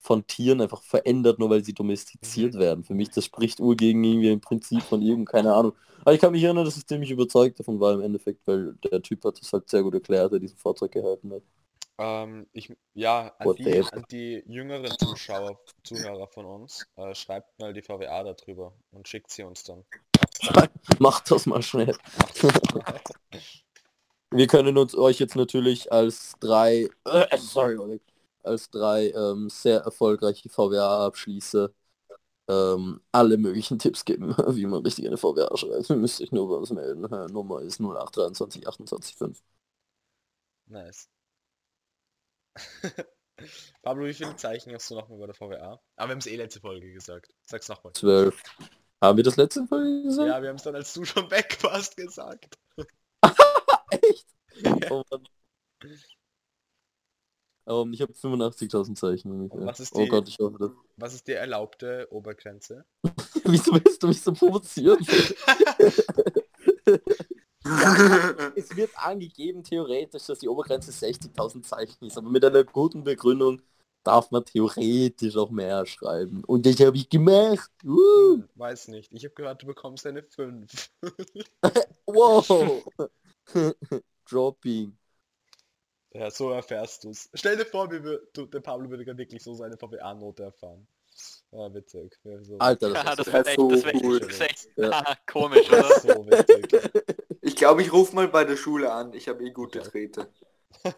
von 0.00 0.26
Tieren 0.26 0.60
einfach 0.60 0.82
verändert, 0.82 1.38
nur 1.38 1.50
weil 1.50 1.64
sie 1.64 1.74
domestiziert 1.74 2.54
Mhm. 2.54 2.58
werden. 2.58 2.84
Für 2.84 2.94
mich, 2.94 3.10
das 3.10 3.24
spricht 3.24 3.60
ur 3.60 3.76
gegen 3.76 4.02
irgendwie 4.04 4.30
ein 4.30 4.40
Prinzip 4.40 4.86
von 4.86 5.02
irgend, 5.02 5.28
keine 5.28 5.54
Ahnung. 5.54 5.74
Aber 6.02 6.14
ich 6.14 6.20
kann 6.20 6.32
mich 6.32 6.42
erinnern, 6.44 6.64
dass 6.64 6.76
ich 6.76 6.86
ziemlich 6.86 7.10
überzeugt 7.10 7.58
davon 7.60 7.80
war 7.80 7.94
im 7.94 8.00
Endeffekt, 8.02 8.46
weil 8.46 8.74
der 8.90 9.02
Typ 9.02 9.24
hat 9.24 9.40
das 9.40 9.52
halt 9.52 9.68
sehr 9.68 9.82
gut 9.82 9.94
erklärt, 9.94 10.32
der 10.32 10.38
diesen 10.40 10.56
Vortrag 10.58 10.92
gehalten 10.92 11.32
hat. 11.32 11.42
Ähm, 11.98 12.48
ich, 12.52 12.74
ja, 12.94 13.34
an 13.38 13.54
die, 13.54 13.80
an 13.92 14.04
die 14.10 14.42
jüngeren 14.46 14.98
Zuschauer, 14.98 15.60
Zuhörer 15.84 16.26
von 16.28 16.44
uns, 16.44 16.88
äh, 16.96 17.14
schreibt 17.14 17.56
mal 17.60 17.72
die 17.72 17.82
VWA 17.82 18.24
darüber 18.24 18.74
und 18.90 19.06
schickt 19.08 19.30
sie 19.30 19.44
uns 19.44 19.62
dann. 19.64 19.84
Macht 20.98 21.30
das 21.30 21.46
mal 21.46 21.62
schnell. 21.62 21.96
Wir 24.30 24.46
können 24.46 24.76
uns 24.76 24.94
euch 24.94 25.18
jetzt 25.18 25.36
natürlich 25.36 25.90
als 25.90 26.34
drei, 26.40 26.88
äh, 27.04 27.38
sorry, 27.38 28.00
als 28.42 28.70
drei 28.70 29.10
ähm, 29.10 29.48
sehr 29.48 29.80
erfolgreiche 29.80 30.48
VWA-Abschließer 30.48 31.70
ähm, 32.48 33.00
alle 33.12 33.36
möglichen 33.36 33.78
Tipps 33.78 34.04
geben, 34.04 34.34
wie 34.56 34.66
man 34.66 34.82
richtig 34.82 35.06
eine 35.06 35.16
VWA 35.16 35.56
schreibt. 35.56 35.90
Ihr 35.90 35.96
müsst 35.96 36.20
euch 36.20 36.32
nur 36.32 36.48
bei 36.48 36.56
uns 36.56 36.70
melden. 36.70 37.04
Äh, 37.04 37.26
Nummer 37.26 37.60
ist 37.62 37.80
0823 37.80 38.66
28 38.66 39.16
5. 39.16 39.42
Nice. 40.66 41.08
Pablo, 43.82 44.06
wie 44.06 44.14
viele 44.14 44.34
Zeichen 44.36 44.74
hast 44.74 44.90
du 44.90 44.96
nochmal 44.96 45.18
bei 45.18 45.26
der 45.26 45.34
VWA? 45.34 45.80
Aber 45.96 46.08
wir 46.08 46.12
haben 46.12 46.18
es 46.18 46.26
eh 46.26 46.36
letzte 46.36 46.60
Folge 46.60 46.92
gesagt. 46.92 47.32
Sag's 47.44 47.68
nochmal. 47.68 47.92
12. 47.92 48.42
Haben 49.00 49.16
wir 49.16 49.24
das 49.24 49.36
letzte 49.36 49.66
Folge 49.66 50.02
gesagt? 50.02 50.28
Ja, 50.28 50.42
wir 50.42 50.48
haben 50.48 50.56
es 50.56 50.64
dann, 50.64 50.74
als 50.74 50.92
du 50.92 51.04
schon 51.04 51.30
weg 51.30 51.58
warst, 51.62 51.96
gesagt. 51.96 52.58
Echt? 53.90 54.26
Oh, 54.90 55.02
Mann. 55.10 55.28
Ähm, 57.68 57.92
ich 57.92 58.00
habe 58.00 58.12
85.000 58.12 58.94
Zeichen 58.96 59.30
ungefähr. 59.30 59.66
Was 59.66 59.78
ist 59.78 59.94
oh 59.94 60.02
die- 60.02 60.08
Gott, 60.08 60.26
ich 60.28 60.38
hoffe 60.40 60.56
das. 60.58 60.70
Was 60.96 61.14
ist 61.14 61.28
die 61.28 61.32
erlaubte 61.32 62.08
Obergrenze? 62.10 62.84
Wieso 63.44 63.72
willst 63.72 64.02
du 64.02 64.08
mich 64.08 64.20
so 64.20 64.32
provozieren? 64.32 64.98
es 68.56 68.74
wird 68.74 68.90
angegeben 68.96 69.62
theoretisch, 69.62 70.24
dass 70.26 70.38
die 70.38 70.48
Obergrenze 70.48 70.90
60.000 70.90 71.62
Zeichen 71.62 72.06
ist, 72.06 72.16
aber 72.16 72.30
mit 72.30 72.44
einer 72.44 72.64
guten 72.64 73.04
Begründung 73.04 73.62
darf 74.08 74.30
man 74.30 74.44
theoretisch 74.44 75.36
auch 75.36 75.50
mehr 75.50 75.86
schreiben. 75.86 76.42
Und 76.46 76.66
das 76.66 76.80
habe 76.80 76.96
ich 76.96 77.08
gemacht. 77.08 77.70
Uh, 77.84 78.42
weiß 78.56 78.88
nicht. 78.88 79.12
Ich 79.12 79.24
habe 79.24 79.34
gehört, 79.34 79.62
du 79.62 79.66
bekommst 79.66 80.06
eine 80.06 80.22
5. 80.22 80.90
wow. 82.06 82.82
Dropping. 84.30 84.96
ja, 86.12 86.30
so 86.30 86.50
erfährst 86.50 87.04
du's. 87.04 87.28
Stell 87.34 87.56
dir 87.56 87.66
vor, 87.66 87.90
wie 87.90 88.02
wir, 88.02 88.20
du, 88.32 88.46
der 88.46 88.60
Pablo 88.60 88.90
würde 88.90 89.04
gerade 89.04 89.18
wirklich 89.18 89.42
so 89.42 89.54
seine 89.54 89.76
VWA-Note 89.76 90.42
erfahren. 90.44 90.86
Ja, 91.52 91.72
witzig. 91.74 92.18
Wäre 92.24 92.44
so, 92.44 92.58
Alter, 92.58 92.88
Ja, 92.94 93.16
das 93.16 93.16
das 93.16 93.28
ist 93.28 93.32
wäre 93.32 93.56
so 93.56 93.68
das 93.68 93.84
cool. 94.02 94.18
echt, 94.18 94.22
das 94.22 94.40
wär 94.40 94.50
echt 94.50 94.68
Ja. 94.76 95.16
komisch, 95.26 95.68
das 95.68 95.90
oder? 95.90 96.00
so. 96.00 96.26
Ich 97.40 97.56
glaube, 97.56 97.82
ich 97.82 97.92
rufe 97.92 98.14
mal 98.14 98.28
bei 98.28 98.44
der 98.44 98.56
Schule 98.56 98.92
an. 98.92 99.12
Ich 99.12 99.28
habe 99.28 99.44
eh 99.44 99.50
gute. 99.50 99.82
Trete. 99.82 100.32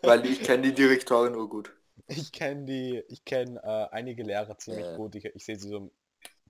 Weil 0.03 0.27
ich 0.27 0.43
kenne 0.43 0.65
die 0.65 0.75
Direktorin 0.75 1.33
nur 1.33 1.49
gut. 1.49 1.73
Ich 2.11 2.33
kenne 2.33 2.65
die, 2.67 3.03
ich 3.09 3.25
kenne 3.25 3.61
äh, 3.63 3.95
einige 3.95 4.23
Lehrer 4.23 4.57
ziemlich 4.59 4.87
Ja. 4.87 4.97
gut. 4.97 5.15
Ich, 5.15 5.25
ich 5.25 5.45
sehe 5.45 5.59
sie 5.59 5.69
so 5.69 5.91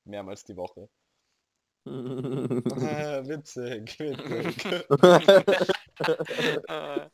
mehrmals 0.04 0.44
die 0.44 0.56
Woche. 0.56 0.88
Ah, 2.70 3.22
witzig, 3.26 3.98
witzig. 4.00 4.64
Äh, 4.66 4.84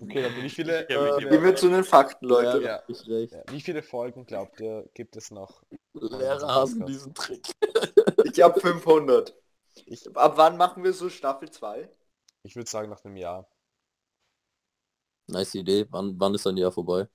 Okay, 0.00 0.22
dann 0.22 0.42
wie 0.42 0.50
viele, 0.50 0.86
Ja, 0.88 1.18
wie 1.18 1.24
äh, 1.24 1.28
Gehen 1.28 1.42
wir 1.42 1.56
zu 1.56 1.68
den 1.68 1.84
Fakten, 1.84 2.26
Leute. 2.26 2.62
ja, 2.62 2.82
ich 2.88 3.04
ja, 3.30 3.42
wie 3.50 3.60
viele 3.60 3.82
Folgen 3.82 4.26
glaubt 4.26 4.60
ihr, 4.60 4.88
gibt 4.94 5.16
es 5.16 5.30
noch? 5.30 5.62
Lehrer 5.94 6.54
hassen 6.54 6.86
diesen 6.86 7.14
Trick. 7.14 7.46
Ich 8.24 8.42
habe 8.42 8.60
500. 8.60 9.34
Ich, 9.86 10.06
Ab 10.16 10.34
wann 10.36 10.56
machen 10.56 10.84
wir 10.84 10.92
so 10.92 11.10
Staffel 11.10 11.50
2? 11.50 11.88
ich 12.44 12.56
würde 12.56 12.70
sagen 12.70 12.88
nach 12.88 13.04
einem 13.04 13.18
Jahr. 13.18 13.46
Nice 15.28 15.54
Idee. 15.54 15.86
Wann, 15.90 16.18
wann 16.18 16.34
ist 16.34 16.46
ein 16.48 16.56
Jahr 16.56 16.72
vorbei? 16.72 17.06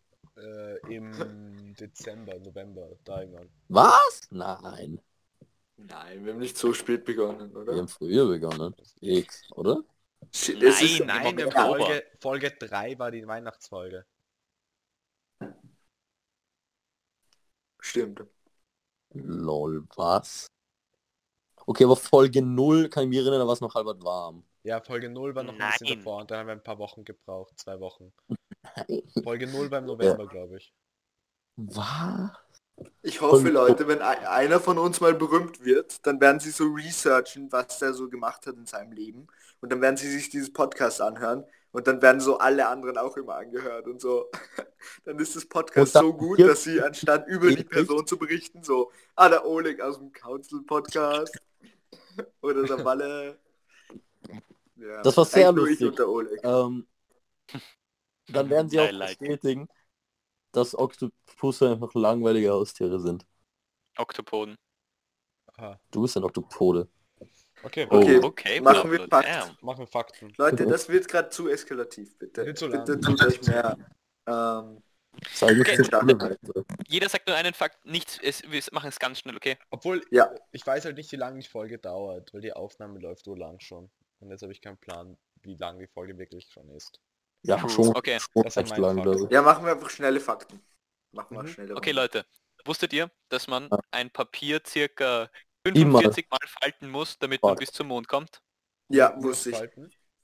Äh, 0.42 0.96
Im 0.96 1.76
Dezember, 1.76 2.40
November, 2.40 2.90
da 3.04 3.22
irgendwann. 3.22 3.50
Was? 3.68 4.22
Nein. 4.32 5.00
Nein, 5.78 6.26
wir 6.26 6.34
haben 6.34 6.40
nicht 6.40 6.58
so 6.58 6.74
spät 6.74 7.06
begonnen, 7.06 7.52
Wir 7.54 7.62
oder? 7.62 7.76
haben 7.76 7.88
früher 7.88 8.28
begonnen. 8.28 8.76
X, 9.02 9.44
oder? 9.56 9.84
Shit, 10.32 10.62
Nein, 10.62 11.08
nein, 11.08 11.38
wir 11.38 11.46
wir 11.48 11.54
haben. 11.54 11.78
Folge, 11.80 12.04
Folge 12.20 12.52
3 12.52 13.00
war 13.00 13.12
die 13.12 13.26
Weihnachtsfolge. 13.28 14.06
Stimmt. 17.80 18.24
Lol, 19.14 19.86
was? 19.96 20.48
Okay, 21.72 21.86
aber 21.86 21.96
Folge 21.96 22.42
0 22.42 22.90
kann 22.90 23.04
ich 23.04 23.10
mich 23.10 23.20
erinnern, 23.20 23.40
da 23.40 23.48
war 23.48 23.54
es 23.54 23.62
noch 23.62 23.76
halb 23.76 23.86
warm. 24.04 24.44
Ja, 24.64 24.82
Folge 24.82 25.10
0 25.10 25.34
war 25.36 25.44
noch 25.44 25.54
ein 25.54 25.58
bisschen 25.72 25.88
Nein. 25.88 25.98
davor 26.00 26.18
und 26.20 26.30
dann 26.30 26.40
haben 26.40 26.48
wir 26.48 26.52
ein 26.54 26.64
paar 26.64 26.80
Wochen 26.80 27.06
gebraucht, 27.06 27.58
zwei 27.58 27.80
Wochen. 27.80 28.12
Nein. 28.28 29.02
Folge 29.24 29.48
0 29.48 29.70
beim 29.70 29.86
November, 29.86 30.28
glaube 30.28 30.58
ich. 30.58 30.74
Was? 31.56 32.32
Ich 33.04 33.22
hoffe, 33.22 33.48
Und- 33.48 33.54
Leute, 33.54 33.88
wenn 33.88 34.02
ei- 34.02 34.28
einer 34.28 34.60
von 34.60 34.78
uns 34.78 35.00
mal 35.00 35.14
berühmt 35.14 35.64
wird, 35.64 36.06
dann 36.06 36.20
werden 36.20 36.42
sie 36.42 36.52
so 36.52 36.66
researchen, 36.74 37.50
was 37.54 37.80
der 37.80 37.94
so 37.94 38.10
gemacht 38.10 38.46
hat 38.48 38.56
in 38.56 38.66
seinem 38.66 38.92
Leben. 38.92 39.28
Und 39.62 39.72
dann 39.72 39.80
werden 39.82 39.96
sie 39.96 40.10
sich 40.12 40.30
dieses 40.30 40.52
Podcast 40.52 41.00
anhören. 41.00 41.46
Und 41.72 41.88
dann 41.88 42.02
werden 42.02 42.20
so 42.20 42.38
alle 42.38 42.68
anderen 42.68 42.98
auch 42.98 43.16
immer 43.16 43.36
angehört 43.36 43.88
und 43.88 44.02
so. 44.02 44.30
Dann 45.06 45.18
ist 45.20 45.38
das 45.38 45.46
Podcast 45.46 45.94
so 45.94 46.14
gut, 46.14 46.38
dass 46.42 46.64
sie 46.66 46.82
anstatt 46.82 47.28
über 47.28 47.48
die? 47.50 47.64
Person 47.64 48.06
zu 48.06 48.18
berichten, 48.18 48.62
so, 48.62 48.92
ah, 49.16 49.30
der 49.30 49.46
Oleg 49.46 49.80
aus 49.80 49.98
dem 49.98 50.12
Council 50.12 50.64
Podcast. 50.64 51.34
Oder 52.42 52.64
der 52.64 52.86
Walle. 52.86 53.40
Ja, 54.78 55.04
Das 55.04 55.16
war 55.16 55.26
sehr 55.26 55.52
lustig. 55.52 55.90
und 55.90 56.00
der 56.00 56.10
Oleg. 56.10 56.40
Ähm, 56.44 56.88
dann 58.30 58.50
werden 58.50 58.68
sie 58.70 58.80
auch 58.80 58.92
like. 58.92 59.20
bestätigen, 59.20 59.68
dass 60.54 60.74
Oktopusse 60.74 61.70
einfach 61.72 61.94
langweilige 61.94 62.50
Haustiere 62.52 63.00
sind. 63.00 63.26
Oktopoden. 63.98 64.56
Aha. 65.54 65.80
Du 65.92 66.02
bist 66.02 66.18
ein 66.18 66.24
Oktopode. 66.24 66.88
Okay, 67.64 67.86
Okay. 67.92 68.20
Oh. 68.24 68.28
Okay, 68.28 68.60
Machen 68.60 68.90
wir 68.92 69.08
Fakt. 69.08 69.62
machen 69.62 69.80
wir 69.80 69.88
Fakten. 69.88 70.34
Leute, 70.38 70.66
das 70.66 70.90
wird 70.90 71.08
gerade 71.08 71.30
zu 71.30 71.48
eskalativ, 71.48 72.18
bitte. 72.18 72.52
Zu 72.56 72.70
bitte 72.70 73.00
tut 73.00 73.24
euch 73.24 73.42
mehr. 73.44 73.78
Ähm, 74.26 74.82
Okay. 75.42 75.76
so 75.78 75.84
schlimm, 75.84 76.22
Alter. 76.22 76.38
Jeder 76.88 77.10
sagt 77.10 77.28
nur 77.28 77.36
einen 77.36 77.54
Fakt, 77.54 77.86
nichts, 77.86 78.18
es, 78.22 78.44
wir 78.50 78.62
machen 78.72 78.90
es 78.90 79.00
ganz 79.00 79.20
schnell, 79.20 79.36
okay? 79.36 79.58
Obwohl, 79.70 80.04
Ja. 80.10 80.34
ich 80.52 80.66
weiß 80.66 80.86
halt 80.86 80.98
nicht, 80.98 81.12
wie 81.12 81.16
lange 81.18 81.40
die 81.40 81.48
Folge 81.48 81.78
dauert, 81.78 82.34
weil 82.34 82.42
die 82.42 82.54
Aufnahme 82.54 83.00
läuft 83.00 83.26
so 83.26 83.36
lang 83.36 83.60
schon. 83.60 83.92
Und 84.20 84.30
jetzt 84.32 84.42
habe 84.42 84.52
ich 84.54 84.62
keinen 84.62 84.78
Plan, 84.78 85.18
wie 85.42 85.56
lang 85.56 85.80
die 85.80 85.88
Folge 85.88 86.18
wirklich 86.18 86.48
schon 86.52 86.70
ist. 86.72 87.00
Ja, 87.44 87.58
True. 87.58 87.70
schon, 87.70 87.96
Okay. 87.96 88.20
schon 88.20 88.44
Das 88.44 88.56
meine 88.56 88.78
lang, 89.04 89.26
ich. 89.26 89.32
ja, 89.32 89.42
machen 89.42 89.66
wir 89.66 89.74
einfach 89.74 89.90
schnelle 89.90 90.20
Fakten. 90.20 90.62
Machen 91.12 91.36
wir 91.38 91.44
Mhm. 91.44 91.48
schnelle 91.48 91.76
Okay. 91.76 91.92
Leute. 91.92 92.26
Wusstet 92.66 92.94
ihr, 92.94 93.10
dass 93.30 93.48
man 93.48 93.68
Ja. 93.70 93.80
ein 93.92 94.12
Papier 94.12 94.62
circa 94.66 95.30
Immer. 95.64 96.00
45 96.00 96.28
Mal 96.30 96.40
falten 96.62 96.90
muss, 96.90 97.18
damit 97.20 97.42
man 97.42 97.52
Fuck. 97.52 97.60
bis 97.60 97.72
zum 97.72 97.88
Mond 97.88 98.08
kommt? 98.08 98.42
Ja, 98.90 99.14
wusste 99.22 99.50
ich. 99.52 99.58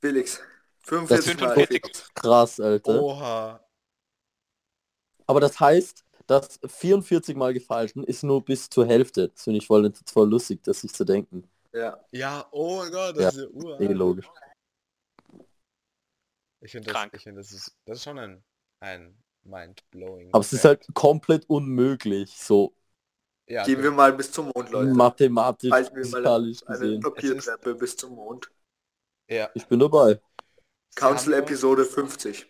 Felix. 0.02 0.42
45 0.84 1.40
Mal. 1.40 1.54
45. 1.56 1.68
Felix. 1.68 2.14
Krass, 2.14 2.60
Alter. 2.60 3.02
Oha. 3.02 3.67
Aber 5.28 5.40
das 5.40 5.60
heißt, 5.60 6.04
das 6.26 6.60
44 6.66 7.36
Mal 7.36 7.54
gefalten 7.54 8.04
ist 8.04 8.24
nur 8.24 8.44
bis 8.44 8.70
zur 8.70 8.86
Hälfte. 8.86 9.30
Das 9.30 9.44
finde 9.44 9.60
ich 9.60 9.68
voll, 9.68 9.92
voll 10.12 10.30
lustig, 10.30 10.64
das 10.64 10.82
sich 10.82 10.94
zu 10.94 11.06
denken. 11.06 11.48
Ja. 11.74 12.04
Ja, 12.12 12.48
oh 12.52 12.80
mein 12.80 12.92
Gott, 12.92 13.16
Ja, 13.18 13.24
das 13.24 13.36
ist 13.36 13.42
ja 13.44 13.48
uralt. 13.50 13.82
Eh 13.82 13.94
logisch. 13.94 14.26
Ich 16.62 16.72
finde 16.72 16.92
das, 16.92 17.08
ich 17.14 17.22
finde 17.22 17.42
das 17.42 17.52
ist, 17.52 17.78
das 17.86 17.98
ist 18.00 18.04
schon 18.04 18.18
ein, 18.18 18.44
ein 18.80 19.16
mind-blowing. 19.44 20.30
Aber 20.34 20.42
es 20.42 20.52
ist 20.52 20.66
halt 20.66 20.86
komplett 20.94 21.48
unmöglich, 21.50 22.36
so 22.38 22.74
ja, 23.50 23.64
Gehen 23.64 23.82
wir 23.82 23.92
mal 23.92 24.12
bis 24.12 24.30
zum 24.30 24.52
Mond, 24.54 24.72
Leute. 24.72 24.94
mathematisch, 24.94 25.70
mal 25.70 25.86
physikalisch 25.86 26.68
Eine 26.68 26.80
gesehen. 26.80 27.02
Papiertreppe 27.02 27.76
bis 27.76 27.96
zum 27.96 28.16
Mond. 28.16 28.52
ja. 29.30 29.50
Ich 29.54 29.66
bin 29.66 29.80
dabei. 29.80 30.20
Council 30.96 31.34
Episode 31.34 31.86
50. 31.86 32.46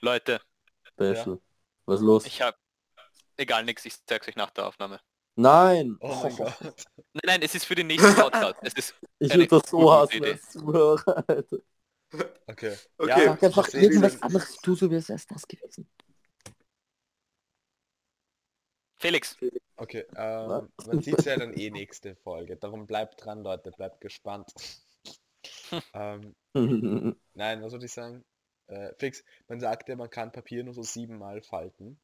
Leute, 0.00 0.40
Special. 0.84 1.40
Was 1.86 2.00
ist 2.00 2.06
los? 2.06 2.26
ich 2.26 2.42
habe... 2.42 2.56
Egal, 3.36 3.64
nix, 3.64 3.84
ich 3.84 4.04
zeig's 4.06 4.28
euch 4.28 4.36
nach 4.36 4.50
der 4.50 4.66
Aufnahme. 4.66 5.00
Nein! 5.36 5.96
Oh 6.00 6.20
mein 6.22 6.36
Gott. 6.36 6.60
Nein, 6.60 7.22
nein, 7.24 7.42
es 7.42 7.54
ist 7.54 7.64
für 7.64 7.74
den 7.74 7.86
nächsten 7.86 8.14
Podcast. 8.14 8.56
Es 8.62 8.74
ist... 8.74 8.94
Ich 9.18 9.30
würde 9.30 9.46
das 9.46 9.70
so 9.70 9.92
hassen 9.92 10.24
als 10.24 10.50
Zuhörer, 10.50 11.24
Alter. 11.28 11.58
Okay. 12.46 12.76
Okay. 12.98 13.08
Ja, 13.08 13.24
Sag 13.24 13.42
einfach 13.42 13.68
irgendwas 13.74 14.22
anderes, 14.22 14.56
tu 14.56 14.74
so 14.74 14.90
wie 14.90 14.94
es 14.94 15.08
erst 15.08 15.30
das 15.30 15.46
gewesen. 15.46 15.88
Felix, 18.98 19.36
Okay, 19.78 20.06
ähm, 20.16 20.70
man 20.86 21.02
sieht 21.02 21.22
ja 21.26 21.36
dann 21.36 21.52
eh 21.52 21.70
nächste 21.70 22.16
Folge. 22.16 22.56
Darum 22.56 22.86
bleibt 22.86 23.22
dran, 23.22 23.42
Leute, 23.42 23.70
bleibt 23.72 24.00
gespannt. 24.00 24.50
ähm, 25.92 26.34
nein, 27.34 27.62
was 27.62 27.72
soll 27.72 27.84
ich 27.84 27.92
sagen? 27.92 28.24
Äh, 28.68 28.94
fix, 28.98 29.24
man 29.48 29.60
sagte, 29.60 29.96
man 29.96 30.10
kann 30.10 30.32
Papier 30.32 30.64
nur 30.64 30.74
so 30.74 30.82
siebenmal 30.82 31.42
falten. 31.42 31.98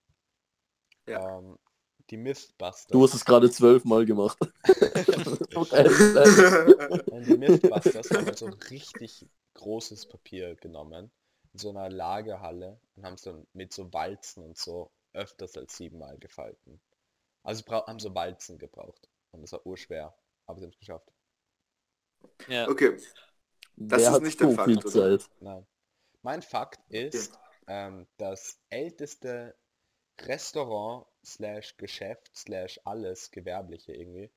Ja. 1.06 1.38
Ähm, 1.38 1.58
die 2.10 2.16
Mythbusters. 2.16 2.86
Du 2.92 3.02
hast 3.02 3.14
es 3.14 3.24
gerade 3.24 3.50
zwölfmal 3.50 4.04
gemacht. 4.04 4.36
Die 7.26 7.36
Mythbusters 7.36 8.10
haben 8.10 8.34
so 8.34 8.46
ein 8.46 8.54
richtig 8.54 9.26
großes 9.54 10.06
Papier 10.06 10.54
genommen, 10.56 11.10
in 11.52 11.58
so 11.58 11.70
einer 11.70 11.88
Lagerhalle 11.90 12.80
und 12.96 13.04
haben 13.04 13.14
es 13.14 13.22
dann 13.22 13.46
mit 13.52 13.72
so 13.72 13.92
Walzen 13.92 14.42
und 14.42 14.56
so 14.58 14.90
öfters 15.12 15.56
als 15.56 15.76
siebenmal 15.76 16.18
gefalten. 16.18 16.80
Also 17.44 17.64
haben 17.66 17.98
so 18.00 18.14
Walzen 18.14 18.58
gebraucht. 18.58 19.08
Und 19.32 19.42
das 19.42 19.52
war 19.52 19.66
urschwer, 19.66 20.14
aber 20.46 20.58
sie 20.60 20.66
haben 20.66 20.72
es 20.72 20.78
geschafft. 20.78 21.12
Ja. 22.48 22.68
okay, 22.68 22.96
Das 23.76 24.02
Wer 24.02 24.08
ist 24.08 24.12
hat 24.12 24.22
nicht 24.22 24.40
der 24.40 24.48
so 24.48 24.54
Fakt? 24.56 24.88
Zeit? 24.88 25.28
Nein. 25.40 25.66
Mein 26.22 26.42
Fakt 26.42 26.80
ist, 26.90 27.38
ähm, 27.68 28.08
das 28.16 28.58
älteste 28.70 29.54
Restaurant 30.20 31.06
slash 31.24 31.76
Geschäft 31.76 32.30
slash 32.34 32.80
alles 32.84 33.30
Gewerbliche 33.30 33.94
irgendwie 33.94 34.32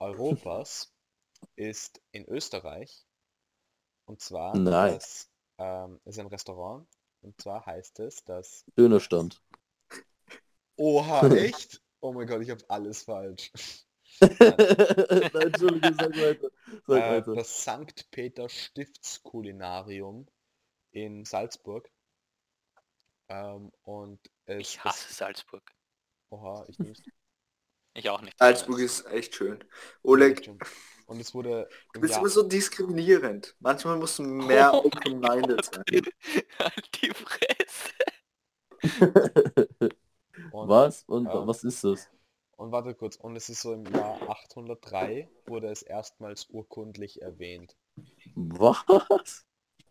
Europas 0.00 0.92
ist 1.56 2.02
in 2.12 2.26
Österreich. 2.28 3.06
Und 4.06 4.20
zwar 4.20 4.64
Nein. 4.64 4.72
das 4.78 5.28
ähm, 5.58 6.00
ist 6.04 6.18
ein 6.20 6.28
Restaurant. 6.28 6.88
Und 7.20 7.40
zwar 7.40 7.66
heißt 7.66 7.98
es, 8.00 8.22
dass 8.24 8.64
Dönerstand. 8.76 9.40
Oha, 10.76 11.28
echt? 11.32 11.82
Oh 12.00 12.12
mein 12.12 12.26
Gott, 12.26 12.42
ich 12.42 12.50
habe 12.50 12.64
alles 12.68 13.04
falsch. 13.04 13.50
Nein, 15.32 15.46
Entschuldigung, 15.46 15.94
sag 15.94 16.16
weiter. 16.16 16.48
Sag 16.86 17.06
Äh, 17.06 17.08
weiter. 17.08 17.38
das 17.38 17.64
Sankt 17.64 18.10
Peter 18.10 18.48
Stiftskulinarium 18.48 20.26
in 20.92 21.24
Salzburg. 21.24 21.90
Ähm, 23.28 23.72
und 23.82 24.20
es 24.46 24.78
Ich 24.78 24.82
hasse 24.84 25.12
Salzburg. 25.12 25.74
Oha, 26.30 26.64
ich 26.68 26.80
nicht. 26.82 27.04
Ich 27.94 28.08
auch 28.10 28.22
nicht. 28.22 28.36
Salzburg 28.38 28.80
ist 28.80 29.06
echt 29.06 29.34
schön. 29.36 29.64
Oleg, 30.02 30.50
Und 31.06 31.20
es 31.20 31.34
wurde 31.34 31.68
du 31.92 32.00
bist 32.00 32.16
Jahr, 32.16 32.18
immer 32.18 32.28
so 32.28 32.42
diskriminierend. 32.42 33.54
Manchmal 33.60 33.96
musst 33.96 34.18
du 34.18 34.22
mehr 34.24 34.84
open-minded 34.84 35.64
sein. 35.64 35.84
Halt 36.58 36.90
die 37.02 37.10
Fresse. 37.10 37.92
und, 40.50 40.68
was? 40.68 41.02
Und 41.04 41.32
Ja. 41.32 41.46
was 41.46 41.64
ist 41.64 41.84
das? 41.84 42.08
und 42.56 42.72
warte 42.72 42.94
kurz, 42.94 43.16
und 43.16 43.36
es 43.36 43.50
ist 43.50 43.60
so 43.60 43.74
im 43.74 43.84
Jahr 43.84 44.22
803 44.26 45.30
wurde 45.44 45.68
es 45.70 45.82
erstmals 45.82 46.46
urkundlich 46.48 47.20
erwähnt. 47.20 47.76
Was? 48.36 49.44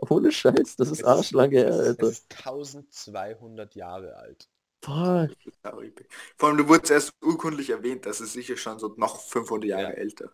Ohne 0.10 0.32
Scheiß, 0.32 0.76
das 0.78 0.92
ist 0.92 1.04
arschlange 1.06 1.58
her, 1.60 1.74
Alter. 1.74 2.08
es 2.08 2.20
ist 2.20 2.34
1200 2.34 3.76
Jahre 3.76 4.16
alt. 4.18 4.50
Fuck. 4.84 5.32
Vor 6.38 6.50
allem, 6.50 6.58
du 6.58 6.68
wurdest 6.68 6.92
erst 6.92 7.14
urkundlich 7.22 7.70
erwähnt, 7.70 8.06
das 8.06 8.20
ist 8.20 8.34
sicher 8.34 8.58
schon 8.58 8.80
so 8.80 8.94
noch 8.98 9.20
500 9.22 9.70
Jahre 9.70 9.84
Ja. 9.84 9.90
älter. 9.92 10.32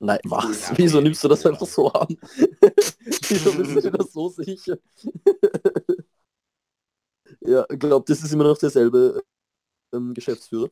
Nein, 0.00 0.18
was? 0.24 0.70
Ja, 0.70 0.74
Wieso 0.76 1.00
nimmst 1.00 1.22
du 1.24 1.28
das 1.28 1.46
einfach 1.46 1.66
so 1.66 1.90
an? 1.90 2.08
Wieso 3.28 3.52
bist 3.52 3.76
du 3.76 3.80
dir 3.80 3.90
das 3.92 4.12
so 4.12 4.28
sicher? 4.28 4.76
ja, 7.40 7.64
ich 7.70 7.78
glaube, 7.78 8.04
das 8.06 8.22
ist 8.22 8.32
immer 8.32 8.44
noch 8.44 8.58
derselbe 8.58 9.22
ähm, 9.92 10.14
Geschäftsführer. 10.14 10.70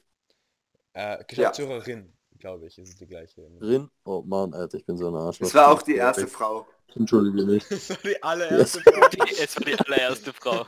Äh, 0.95 1.25
Geschäftsführerin, 1.27 2.13
glaube 2.39 2.67
ich, 2.67 2.79
ist 2.79 3.01
die 3.01 3.07
gleiche. 3.07 3.49
Rin? 3.61 3.89
Oh 4.05 4.23
Mann, 4.23 4.53
Alter, 4.53 4.79
ich 4.79 4.85
bin 4.85 4.99
so 4.99 5.09
ein 5.09 5.15
Arschloch. 5.15 5.47
Das 5.47 5.55
war 5.55 5.73
auch 5.73 5.83
die 5.83 5.97
erste 5.97 6.27
Frau. 6.27 6.67
Entschuldige 6.95 7.45
mich. 7.45 7.65
Das 7.71 7.91
war 7.91 7.97
die 8.05 8.23
allererste 8.23 8.81
Frau. 8.83 9.09
Die, 9.09 9.19
es 9.43 9.57
war 9.57 9.65
die 9.65 9.79
allererste 9.79 10.33
Frau. 10.33 10.67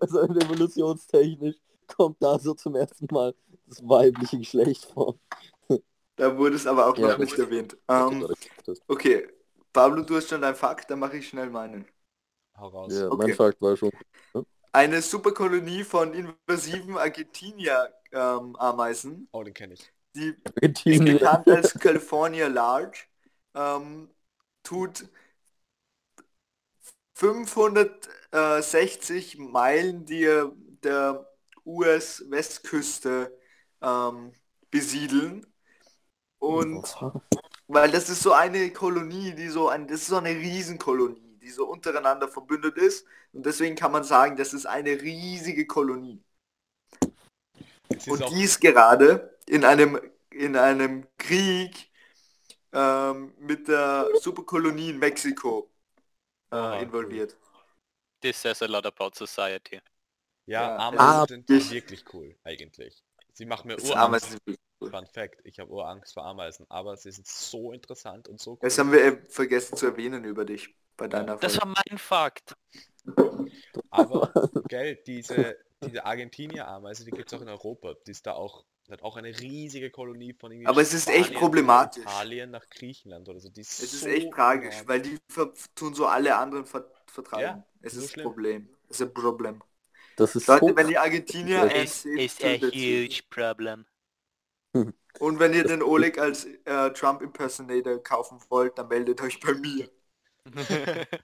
also 0.00 0.20
evolutionstechnisch 0.22 1.56
kommt 1.86 2.16
da 2.22 2.38
so 2.38 2.54
zum 2.54 2.74
ersten 2.76 3.06
Mal 3.10 3.34
das 3.66 3.82
weibliche 3.86 4.38
Geschlecht 4.38 4.84
vor. 4.86 5.16
Da 6.16 6.36
wurde 6.36 6.56
es 6.56 6.66
aber 6.66 6.86
auch 6.86 6.96
Ja. 6.98 7.08
noch 7.08 7.18
nicht 7.18 7.38
erwähnt. 7.38 7.76
Ähm, 7.88 8.26
Das- 8.64 8.80
okay, 8.88 9.28
Pablo, 9.72 10.02
du 10.02 10.16
hast 10.16 10.28
schon 10.28 10.40
deinen 10.42 10.54
Fakt, 10.54 10.90
dann 10.90 10.98
mache 10.98 11.16
ich 11.18 11.28
schnell 11.28 11.48
meinen. 11.50 11.86
Hau 12.56 12.68
raus. 12.68 12.92
ja, 12.92 13.08
Okay. 13.08 13.26
mein 13.28 13.34
Fakt 13.36 13.60
war 13.62 13.76
schon. 13.76 13.90
Eine 14.72 15.00
Superkolonie 15.02 15.84
von 15.84 16.12
invasiven 16.14 16.96
Argentinier-Ameisen, 16.98 19.28
Oh, 19.32 19.42
den 19.42 19.54
kenne 19.54 19.74
ich. 19.74 19.92
die 20.14 20.28
ist 20.28 20.36
Argentinien. 20.56 21.18
bekannt 21.18 21.48
als 21.48 21.74
California 21.74 22.46
Large, 22.48 23.00
ähm, 23.54 24.10
tut 24.62 25.08
560 27.14 29.38
Meilen 29.38 30.04
die, 30.04 30.28
der 30.82 31.26
US-Westküste 31.64 33.38
ähm, 33.80 34.32
besiedeln. 34.70 35.46
Und 36.38 36.94
weil 37.68 37.90
das 37.92 38.08
ist 38.08 38.22
so 38.22 38.32
eine 38.32 38.72
Kolonie, 38.72 39.34
die 39.34 39.48
so 39.48 39.68
ein, 39.68 39.86
das 39.86 40.00
ist 40.00 40.08
so 40.08 40.16
eine 40.16 40.30
Riesenkolonie, 40.30 41.38
die 41.40 41.50
so 41.50 41.66
untereinander 41.66 42.28
verbündet 42.28 42.76
ist. 42.76 43.06
Und 43.32 43.46
deswegen 43.46 43.76
kann 43.76 43.92
man 43.92 44.04
sagen, 44.04 44.36
das 44.36 44.52
ist 44.52 44.66
eine 44.66 45.00
riesige 45.00 45.66
Kolonie. 45.66 46.22
Und 48.06 48.28
die 48.30 48.42
ist 48.42 48.60
gerade 48.60 49.38
in 49.46 49.64
einem, 49.64 50.00
in 50.30 50.56
einem 50.56 51.06
Krieg 51.18 51.91
ähm, 52.72 53.34
mit 53.38 53.68
der 53.68 54.08
Superkolonie 54.20 54.90
in 54.90 54.98
Mexiko 54.98 55.70
Ah, 56.50 56.74
äh, 56.74 56.76
cool. 56.78 56.82
involviert. 56.84 57.36
This 58.20 58.40
says 58.40 58.62
a 58.62 58.66
lot 58.66 58.86
about 58.86 59.10
society. 59.14 59.76
ja, 60.46 60.62
Ja, 60.62 60.76
Ameisen 60.76 61.00
Ah, 61.00 61.26
sind 61.26 61.50
ich- 61.50 61.70
wirklich 61.70 62.04
cool, 62.14 62.36
eigentlich. 62.44 63.02
Sie 63.32 63.46
machen 63.46 63.68
mir 63.68 63.82
Urangst. 63.82 64.36
Cool. 64.80 64.90
Fun 64.90 65.06
Fact, 65.06 65.40
ich 65.44 65.60
habe 65.60 65.70
Urangst 65.70 66.12
vor 66.12 66.24
Ameisen, 66.24 66.66
aber 66.68 66.96
sie 66.96 67.12
sind 67.12 67.26
so 67.26 67.72
interessant 67.72 68.28
und 68.28 68.40
so 68.40 68.52
cool. 68.52 68.58
Das 68.62 68.76
haben 68.78 68.90
wir 68.90 69.04
äh, 69.04 69.22
vergessen 69.28 69.76
zu 69.76 69.86
erwähnen 69.86 70.24
über 70.24 70.44
dich 70.44 70.74
bei 70.96 71.06
deiner 71.08 71.36
Das 71.36 71.54
Folge. 71.56 71.66
war 71.74 71.74
mein 71.88 71.98
Fakt. 71.98 72.56
Aber, 73.90 74.32
gell, 74.68 74.96
diese, 75.06 75.56
diese 75.82 76.04
Argentinier-Ameise, 76.04 77.04
die 77.04 77.10
gibt 77.12 77.32
es 77.32 77.38
auch 77.38 77.42
in 77.42 77.48
Europa. 77.48 77.94
Die 78.06 78.10
ist 78.10 78.26
da 78.26 78.32
auch, 78.32 78.64
hat 78.90 79.02
auch 79.02 79.16
eine 79.16 79.28
riesige 79.40 79.90
Kolonie 79.90 80.34
von 80.34 80.52
irgendwie 80.52 80.66
Aber 80.68 80.82
es 80.82 80.92
ist 80.92 81.08
echt 81.08 81.34
problematisch. 81.34 82.02
Italien 82.02 82.50
nach 82.50 82.68
Griechenland 82.68 83.28
oder 83.28 83.40
so. 83.40 83.48
Die 83.48 83.60
ist 83.60 83.82
Es 83.82 83.94
ist 83.94 84.00
so 84.02 84.06
echt 84.08 84.30
tragisch, 84.32 84.74
enorm. 84.74 84.88
weil 84.88 85.02
die 85.02 85.18
tun 85.74 85.94
so 85.94 86.06
alle 86.06 86.36
anderen 86.36 86.66
ver 86.66 86.84
vertreiben. 87.06 87.42
Ja, 87.42 87.64
es 87.82 87.94
ist 87.94 88.16
ein. 88.18 88.22
Problem. 88.24 88.68
Es 88.88 89.00
ist 89.00 89.08
ein 89.08 89.14
Problem. 89.14 89.62
Das 90.16 90.36
ist 90.36 90.46
Leute, 90.46 90.66
so 90.66 90.76
wenn 90.76 90.88
die 90.88 90.98
Argentinier 90.98 91.64
Is- 91.64 91.72
eins 91.74 92.02
seht, 92.02 92.38
tötet 92.38 92.74
sie. 92.74 93.22
problem. 93.30 93.84
Und 95.20 95.38
wenn 95.38 95.52
ihr 95.52 95.64
den 95.64 95.82
Oleg 95.82 96.18
als 96.18 96.44
äh, 96.64 96.90
Trump 96.92 97.22
Impersonator 97.22 98.02
kaufen 98.02 98.38
wollt, 98.48 98.78
dann 98.78 98.88
meldet 98.88 99.20
euch 99.20 99.38
bei 99.40 99.54
mir. 99.54 99.88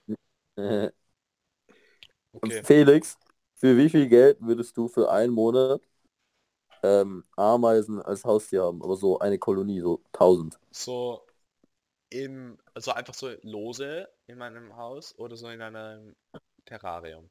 Okay. 2.33 2.61
Felix, 2.63 3.17
für 3.55 3.75
wie 3.77 3.89
viel 3.89 4.07
Geld 4.07 4.37
würdest 4.41 4.77
du 4.77 4.87
für 4.87 5.11
einen 5.11 5.33
Monat 5.33 5.81
ähm, 6.83 7.23
Ameisen 7.35 8.01
als 8.01 8.25
Haustier 8.25 8.63
haben? 8.63 8.83
Aber 8.83 8.95
so 8.97 9.19
eine 9.19 9.37
Kolonie, 9.39 9.81
so 9.81 10.01
1000. 10.13 10.59
So 10.71 11.27
im, 12.09 12.57
also 12.73 12.91
einfach 12.93 13.13
so 13.13 13.31
lose 13.43 14.09
in 14.27 14.37
meinem 14.39 14.75
Haus 14.77 15.17
oder 15.19 15.37
so 15.37 15.49
in 15.49 15.61
einem 15.61 16.15
Terrarium. 16.65 17.29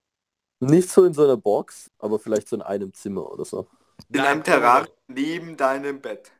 Nicht 0.60 0.88
so 0.90 1.04
in 1.04 1.14
so 1.14 1.24
einer 1.24 1.36
Box, 1.36 1.90
aber 1.98 2.18
vielleicht 2.18 2.48
so 2.48 2.56
in 2.56 2.62
einem 2.62 2.92
Zimmer 2.92 3.30
oder 3.30 3.44
so. 3.44 3.66
In 4.12 4.20
Nein, 4.20 4.26
einem 4.26 4.44
Terrarium 4.44 4.92
neben 5.08 5.56
deinem 5.56 6.00
Bett. 6.00 6.30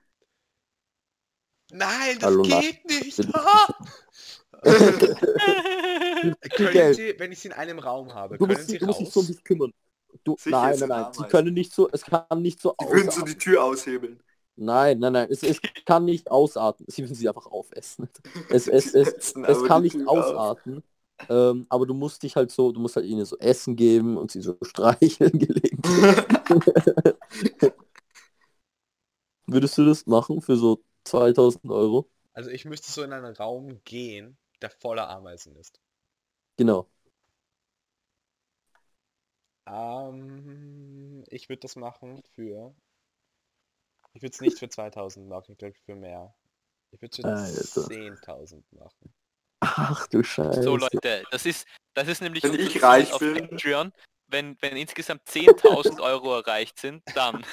Nein, 1.71 2.19
das 2.19 2.29
Hallo, 2.29 2.45
na- 2.45 2.61
geht 2.61 2.85
nicht. 2.85 3.19
Können 6.57 6.71
Geld. 6.73 6.97
Sie, 6.97 7.15
wenn 7.19 7.33
ich 7.33 7.39
sie 7.41 7.49
in 7.49 7.55
einem 7.55 7.79
Raum 7.79 8.15
habe, 8.15 8.39
Du 8.39 8.47
können 8.47 8.67
musst, 8.67 8.69
Sie 8.69 8.79
du 8.81 8.87
musst 8.87 9.01
dich 9.01 9.13
so 9.13 9.21
um 9.21 9.27
raus? 9.27 9.27
dich 9.27 9.43
kümmern. 9.45 9.73
Du, 10.25 10.37
Sicher, 10.37 10.51
nein, 10.51 10.79
nein, 10.79 10.89
nein. 10.89 11.13
Sie 11.13 11.25
können 11.25 11.55
nicht 11.55 11.73
so, 11.73 11.89
es 11.91 12.03
kann 12.03 12.43
nicht 12.43 12.61
so 12.61 12.75
Die 12.81 12.85
würden 12.87 13.11
so 13.11 13.11
ausatmen. 13.11 13.23
die 13.23 13.39
Tür 13.39 13.65
aushebeln. 13.65 14.23
Nein, 14.57 14.99
nein, 14.99 15.13
nein. 15.13 15.29
Es, 15.31 15.43
es 15.43 15.61
kann 15.85 16.05
nicht 16.05 16.31
ausatmen. 16.31 16.87
Sie 16.91 17.03
müssen 17.03 17.15
sie 17.15 17.29
einfach 17.29 17.47
aufessen. 17.47 18.09
Es, 18.51 18.67
es, 18.67 18.95
es, 18.95 19.35
es 19.35 19.65
kann 19.65 19.83
nicht 19.83 19.95
Tür 19.95 20.11
ausatmen. 20.11 20.83
Ähm, 21.29 21.67
aber 21.69 21.87
du 21.87 21.95
musst 21.95 22.23
dich 22.23 22.37
halt 22.37 22.51
so, 22.51 22.73
du 22.73 22.81
musst 22.81 22.97
halt 22.97 23.07
ihnen 23.07 23.25
so 23.25 23.37
Essen 23.39 23.77
geben 23.77 24.17
und 24.17 24.31
sie 24.31 24.41
so 24.41 24.57
streicheln 24.63 25.39
gelegentlich. 25.39 25.83
Würdest 29.47 29.77
du 29.79 29.85
das 29.85 30.07
machen 30.07 30.43
für 30.43 30.57
so 30.57 30.83
2000 31.05 31.73
Euro? 31.73 32.09
Also 32.33 32.49
ich 32.49 32.65
müsste 32.65 32.91
so 32.91 33.03
in 33.03 33.13
einen 33.13 33.37
Raum 33.37 33.85
gehen, 33.85 34.39
der 34.63 34.71
voller 34.71 35.11
Ameisen 35.11 35.55
ist. 35.57 35.79
Genau. 36.57 36.89
Ähm, 39.71 41.25
ich 41.29 41.49
würde 41.49 41.61
das 41.61 41.77
machen 41.77 42.23
für... 42.35 42.75
Ich 44.14 44.23
würde 44.23 44.35
es 44.35 44.41
nicht 44.41 44.59
für 44.59 44.69
2000 44.69 45.29
machen, 45.29 45.53
ich 45.53 45.59
glaube 45.59 45.75
für 45.85 45.95
mehr. 45.95 46.35
Ich 46.91 47.03
würde 47.03 47.12
es 47.12 47.75
für 47.75 47.81
Alter. 47.83 47.93
10.000 47.93 48.62
machen. 48.71 49.14
Ach 49.61 50.07
du 50.09 50.23
Scheiße. 50.23 50.62
So 50.62 50.77
Leute, 50.77 51.25
das 51.31 51.47
ist, 51.47 51.66
das 51.95 52.09
ist 52.09 52.23
nämlich 52.23 52.45
Wenn 52.45 52.55
ich 52.55 52.83
reich 52.83 53.12
auf 53.12 53.21
bin. 53.21 53.49
Patreon. 53.49 53.93
Wenn, 54.29 54.57
wenn 54.61 54.77
insgesamt 54.77 55.23
10.000 55.29 56.01
Euro 56.03 56.37
erreicht 56.37 56.79
sind, 56.79 57.03
dann. 57.14 57.45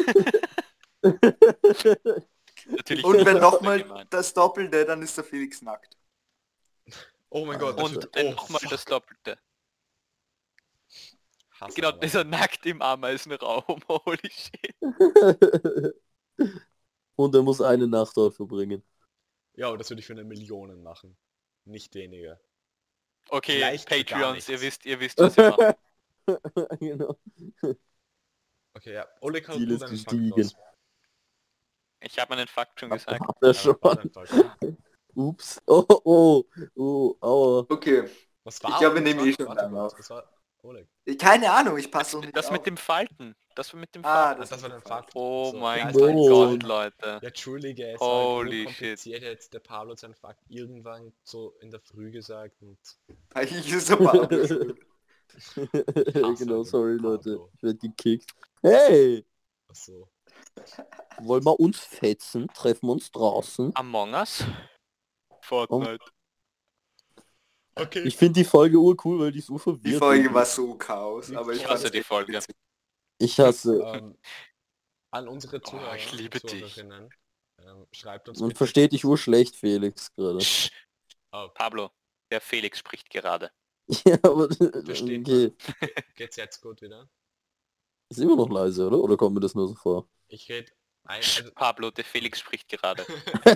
Natürlich 2.67 3.03
Und 3.03 3.25
wenn 3.25 3.39
nochmal 3.39 4.05
das 4.09 4.33
Doppelte, 4.33 4.85
dann 4.85 5.01
ist 5.01 5.17
der 5.17 5.23
Felix 5.23 5.61
nackt. 5.61 5.97
Oh 7.29 7.45
mein 7.45 7.59
Gott. 7.59 7.81
Und 7.81 8.09
wenn 8.13 8.27
oh, 8.27 8.31
nochmal 8.31 8.61
das 8.69 8.85
Doppelte. 8.85 9.37
Hass 11.59 11.73
Genau, 11.75 11.91
dieser 11.91 12.23
nackt 12.23 12.65
im 12.65 12.81
Ameisenraum. 12.81 13.79
Holy 13.87 14.29
shit. 14.29 14.75
Und 17.15 17.33
er 17.33 17.43
muss 17.43 17.61
eine 17.61 17.87
Nacht 17.87 18.17
dort 18.17 18.35
verbringen. 18.35 18.83
Ja, 19.55 19.69
aber 19.69 19.77
das 19.77 19.89
würde 19.89 20.01
ich 20.01 20.05
für 20.05 20.13
eine 20.13 20.25
Million 20.25 20.83
machen. 20.83 21.17
Nicht 21.63 21.95
weniger. 21.95 22.39
Okay, 23.29 23.53
Vielleicht 23.53 23.87
Patreons, 23.87 24.49
ihr 24.49 24.61
wisst, 24.61 24.85
ihr 24.85 24.99
wisst, 24.99 25.17
was 25.17 25.37
ihr 25.37 25.49
macht. 25.49 25.77
genau. 26.79 27.17
Okay, 28.73 28.93
ja. 28.93 29.07
Oleg, 29.21 29.47
hau 29.47 29.53
Ziel 29.53 29.67
du 29.67 29.75
ist 29.75 29.89
gestiegen. 29.89 30.51
Ich 32.01 32.19
habe 32.19 32.35
meinen 32.35 32.47
Fakt 32.47 32.79
schon 32.79 32.89
gesagt. 32.89 33.19
Hat 33.19 33.37
er 33.41 33.47
Ja, 33.47 33.53
schon. 33.53 34.77
Ups. 35.15 35.61
Oh, 35.65 35.85
oh, 36.03 36.43
oh, 36.75 37.15
aua. 37.21 37.65
Okay. 37.69 38.09
Was 38.43 38.55
Ich 38.55 38.61
glaube, 38.61 38.95
wir 38.95 39.01
nehmen 39.01 39.21
eh 39.21 39.33
Warte, 39.39 39.63
schon 39.63 39.73
warte 39.73 40.34
Das 40.65 40.85
Oleg. 41.07 41.19
Keine 41.19 41.51
Ahnung, 41.51 41.77
ich 41.77 41.91
passe 41.91 42.19
nicht 42.19 42.35
Das 42.35 42.47
auf. 42.47 42.51
mit 42.51 42.65
dem 42.65 42.77
Falten. 42.77 43.35
Das 43.55 43.71
mit 43.73 43.93
dem 43.95 44.03
Ah, 44.03 44.25
Falten. 44.35 44.43
Ach, 44.43 44.49
das 44.49 44.61
war 44.63 44.69
dein 44.69 44.81
Fakt. 44.81 45.11
Oh 45.15 45.51
So, 45.51 45.57
mein 45.59 45.93
Gott. 45.93 46.63
Leute. 46.63 47.19
Ja, 47.21 47.27
entschuldige, 47.27 47.87
es 47.91 47.99
Holy 48.01 48.65
war 48.65 48.71
shit. 48.71 48.79
kompliziert, 48.79 49.23
jetzt 49.23 49.53
der 49.53 49.59
Pablo 49.59 49.95
seinen 49.95 50.15
Fakt 50.15 50.41
irgendwann 50.49 51.13
so 51.23 51.55
in 51.61 51.71
der 51.71 51.79
Früh 51.79 52.11
gesagt 52.11 52.61
und 52.61 52.77
Eigentlich 53.33 53.71
ist 53.73 53.89
er 53.89 53.97
Pablo 53.97 54.27
genau, 56.37 56.63
sorry 56.63 56.97
Leute. 56.97 57.39
Ich 57.57 57.63
werde 57.63 57.77
gekickt. 57.79 58.31
Hey! 58.61 59.25
ach 59.69 59.75
so. 59.75 60.09
Wollen 61.19 61.43
wir 61.43 61.59
uns 61.59 61.79
fetzen? 61.79 62.47
Treffen 62.53 62.87
wir 62.87 62.93
uns 62.93 63.11
draußen? 63.11 63.71
Among 63.75 64.13
Us? 64.13 64.43
Fortnite. 65.41 66.03
Okay. 67.75 68.03
Ich 68.07 68.15
finde 68.15 68.39
die 68.39 68.45
Folge 68.45 68.77
urcool, 68.77 69.19
weil 69.19 69.31
die 69.31 69.39
ist 69.39 69.49
urverwirrt. 69.49 69.85
Die 69.85 69.93
Folge 69.93 70.33
war 70.33 70.45
so 70.45 70.75
Chaos, 70.75 71.33
aber 71.33 71.51
ich 71.53 71.61
Ich 71.61 71.67
hasse 71.67 71.91
die 71.91 72.03
Folge. 72.03 72.33
witzig. 72.33 72.55
Ich 73.19 73.39
hasse. 73.39 73.81
ähm, 73.81 74.17
an 75.11 75.27
unsere 75.27 75.61
Zuhörer, 75.61 75.91
Oh, 75.91 75.95
ich 75.95 76.11
liebe 76.13 76.39
dich. 76.39 76.77
Ähm, 76.77 77.09
schreibt 77.91 78.29
uns 78.29 78.39
Man 78.39 78.49
bitte 78.49 78.57
versteht 78.57 78.91
dich 78.91 79.05
urschlecht, 79.05 79.55
Felix, 79.55 80.13
gerade. 80.15 80.39
Oh, 81.31 81.47
Pablo, 81.53 81.91
der 82.31 82.41
Felix 82.41 82.79
spricht 82.79 83.09
gerade. 83.09 83.51
ja, 84.05 84.17
aber 84.23 84.49
Versteht 84.49 85.27
okay. 85.27 85.53
geht's 86.15 86.35
jetzt 86.37 86.61
gut 86.61 86.81
wieder? 86.81 87.09
Ist 88.09 88.19
immer 88.19 88.35
noch 88.35 88.49
leise, 88.49 88.87
oder? 88.87 88.99
Oder 88.99 89.17
kommt 89.17 89.35
mir 89.35 89.41
das 89.41 89.55
nur 89.55 89.67
so 89.67 89.75
vor? 89.75 90.07
Ich 90.27 90.49
rede 90.49 90.71
also, 91.03 91.51
Pablo, 91.53 91.91
der 91.91 92.03
Felix 92.03 92.39
spricht 92.39 92.67
gerade. 92.69 93.05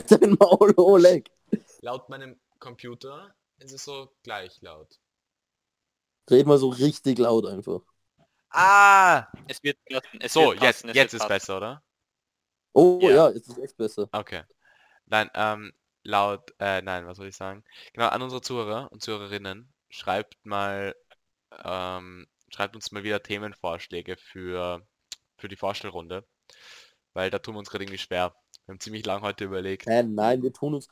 Dein 0.07 0.38
Maul, 0.39 0.74
Oleg. 0.78 1.32
laut 1.82 2.07
meinem 2.09 2.39
Computer 2.59 3.36
ist 3.60 3.72
es 3.74 3.84
so 3.86 4.12
gleich 4.24 4.62
laut. 4.62 4.99
Red 6.32 6.47
mal 6.47 6.57
so 6.57 6.70
richtig 6.70 7.18
laut 7.20 7.45
einfach. 7.45 7.82
Ah! 8.51 9.28
Es 9.47 9.62
wird 9.64 9.78
passen. 9.89 10.22
Es 10.22 10.32
So, 10.34 10.39
wird 10.39 10.53
jetzt, 10.53 10.86
passen, 10.86 10.89
es 10.89 10.99
jetzt 10.99 11.14
wird 11.14 11.14
ist 11.14 11.18
passen. 11.18 11.28
besser, 11.28 11.57
oder? 11.57 11.84
Oh 12.74 12.99
Ja. 13.01 13.10
ja, 13.12 13.30
jetzt 13.32 13.49
ist 13.49 13.57
echt 13.60 13.78
besser. 13.78 14.10
Okay. 14.14 14.43
Nein, 15.07 15.30
ähm, 15.36 15.74
laut, 16.03 16.53
äh, 16.60 16.82
nein, 16.82 17.07
was 17.07 17.18
soll 17.18 17.28
ich 17.28 17.36
sagen? 17.38 17.64
Genau, 17.93 18.07
an 18.10 18.22
unsere 18.22 18.41
Zuhörer 18.41 18.91
und 18.91 19.03
Zuhörerinnen, 19.03 19.74
schreibt 19.89 20.38
mal, 20.45 20.95
ähm, 21.66 22.28
schreibt 22.53 22.76
uns 22.76 22.91
mal 22.91 23.03
wieder 23.03 23.24
Themenvorschläge 23.24 24.18
für, 24.18 24.86
für 25.38 25.49
die 25.49 25.57
Vorstellrunde. 25.57 26.28
Weil 27.14 27.32
da 27.32 27.39
tun 27.39 27.55
wir 27.55 27.60
uns 27.60 27.70
gerade 27.72 27.86
irgendwie 27.86 27.99
schwer. 27.99 28.36
Wir 28.66 28.74
haben 28.74 28.82
ziemlich 28.82 29.05
lang 29.05 29.22
heute 29.24 29.45
überlegt. 29.45 29.88
Äh, 29.88 30.03
nein, 30.03 30.41
wir 30.41 30.53
tun 30.53 30.74
uns 30.76 30.88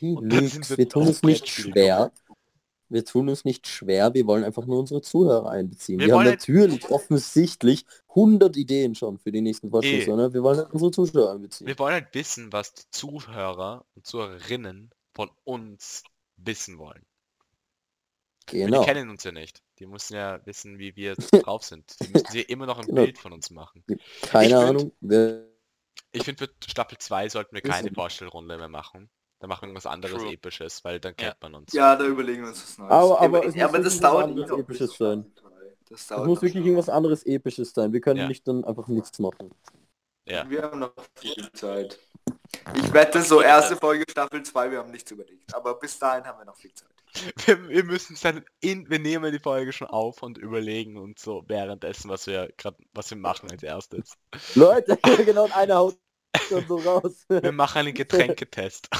Dann 0.00 0.30
sind 0.48 0.66
Felix, 0.66 0.78
wir 0.78 0.88
tun 0.88 1.06
uns 1.06 1.16
auf 1.18 1.22
nicht 1.22 1.48
schwer. 1.48 2.12
Wir 2.92 3.04
tun 3.04 3.28
uns 3.28 3.44
nicht 3.44 3.68
schwer, 3.68 4.12
wir 4.14 4.26
wollen 4.26 4.42
einfach 4.42 4.66
nur 4.66 4.80
unsere 4.80 5.00
Zuhörer 5.00 5.48
einbeziehen. 5.50 6.00
Wir 6.00 6.08
Wir, 6.08 6.14
haben 6.16 6.24
natürlich 6.24 6.90
offensichtlich 6.90 7.84
100 8.08 8.56
Ideen 8.56 8.96
schon 8.96 9.16
für 9.18 9.30
die 9.30 9.40
nächsten 9.42 9.70
Vorstellungen, 9.70 10.08
Eh. 10.08 10.16
ne? 10.26 10.34
Wir 10.34 10.42
wollen 10.42 10.58
halt 10.58 10.72
unsere 10.72 10.90
Zuschauer 10.90 11.30
einbeziehen. 11.32 11.68
Wir 11.68 11.78
wollen 11.78 11.94
halt 11.94 12.08
wissen, 12.14 12.52
was 12.52 12.74
die 12.74 12.82
Zuhörer 12.90 13.84
und 13.94 14.06
Zuhörerinnen 14.06 14.90
von 15.14 15.30
uns 15.44 16.02
wissen 16.36 16.78
wollen. 16.78 17.04
Genau. 18.46 18.80
Die 18.80 18.86
kennen 18.86 19.08
uns 19.10 19.22
ja 19.22 19.30
nicht. 19.30 19.62
Die 19.78 19.86
müssen 19.86 20.14
ja 20.14 20.44
wissen, 20.44 20.80
wie 20.80 20.96
wir 20.96 21.14
drauf 21.46 21.62
sind. 21.62 21.94
Die 22.02 22.08
müssen 22.08 22.26
sich 22.32 22.48
immer 22.50 22.66
noch 22.66 22.80
ein 22.80 22.86
Genau. 22.86 23.02
Bild 23.04 23.18
von 23.18 23.32
uns 23.32 23.50
machen. 23.50 23.84
Keine 24.22 24.46
Ich 24.46 24.52
find- 24.52 24.54
Ahnung. 24.54 24.92
Wer... 25.00 25.44
Ich 26.12 26.24
finde, 26.24 26.44
für 26.46 26.50
Staffel 26.68 26.98
2 26.98 27.28
sollten 27.28 27.54
wir 27.54 27.62
keine. 27.62 27.92
Vorstellrunde 27.92 28.58
mehr 28.58 28.68
machen. 28.68 29.08
Da 29.40 29.46
machen 29.46 29.62
wir 29.62 29.68
irgendwas 29.68 29.86
anderes 29.86 30.22
True. 30.22 30.32
Episches, 30.32 30.84
weil 30.84 31.00
dann 31.00 31.16
kennt 31.16 31.36
man 31.42 31.54
uns. 31.54 31.72
Ja, 31.72 31.96
da 31.96 32.04
überlegen 32.04 32.42
wir 32.42 32.48
uns 32.50 32.62
was 32.62 32.78
Neues. 32.78 32.90
Aber- 32.92 33.20
aber 33.20 33.48
Ja, 33.56 33.66
aber 33.68 33.78
das 33.80 33.98
dauert 33.98 34.34
noch 34.34 34.58
Episches 34.58 34.96
sein. 34.96 35.32
Das 35.88 36.02
Es 36.02 36.06
dauert 36.06 36.26
muss 36.26 36.36
wirklich 36.42 36.52
schon. 36.52 36.62
irgendwas 36.64 36.88
anderes 36.88 37.24
Episches 37.26 37.72
sein. 37.72 37.92
Wir 37.92 38.00
können 38.00 38.20
Ja. 38.20 38.28
nicht 38.28 38.46
dann 38.46 38.64
einfach 38.64 38.86
nichts 38.88 39.18
machen. 39.18 39.50
Ja. 40.26 40.48
Wir 40.48 40.62
haben 40.62 40.78
noch 40.78 40.92
viel 41.16 41.50
Zeit. 41.52 41.98
Ich 42.76 42.92
wette, 42.92 43.22
so 43.22 43.40
erste 43.40 43.76
Folge 43.76 44.04
Staffel 44.08 44.42
2, 44.42 44.70
wir 44.70 44.78
haben 44.78 44.90
nichts 44.90 45.10
überlegt. 45.10 45.52
Aber 45.54 45.74
bis 45.80 45.98
dahin 45.98 46.24
haben 46.24 46.38
wir 46.38 46.44
noch 46.44 46.56
viel 46.56 46.72
Zeit. 46.74 46.88
Wir, 47.46 47.68
wir 47.68 47.82
müssen 47.84 48.14
es 48.14 48.20
dann 48.20 48.44
in, 48.60 48.88
wir 48.88 49.00
nehmen 49.00 49.32
die 49.32 49.40
Folge 49.40 49.72
schon 49.72 49.88
auf 49.88 50.22
und 50.22 50.38
überlegen 50.38 50.96
uns 50.96 51.20
so 51.22 51.42
währenddessen, 51.48 52.08
was 52.08 52.28
wir 52.28 52.52
gerade, 52.56 52.76
was 52.92 53.10
wir 53.10 53.18
machen 53.18 53.50
als 53.50 53.64
erstes. 53.64 54.12
Leute, 54.54 54.96
genau, 55.24 55.46
und 55.46 55.56
einer 55.56 55.74
haut 55.78 55.98
dann 56.56 56.66
so 56.68 56.76
raus. 56.78 57.24
Wir 57.28 57.52
machen 57.52 57.78
einen 57.78 57.94
Getränketest. 57.94 58.88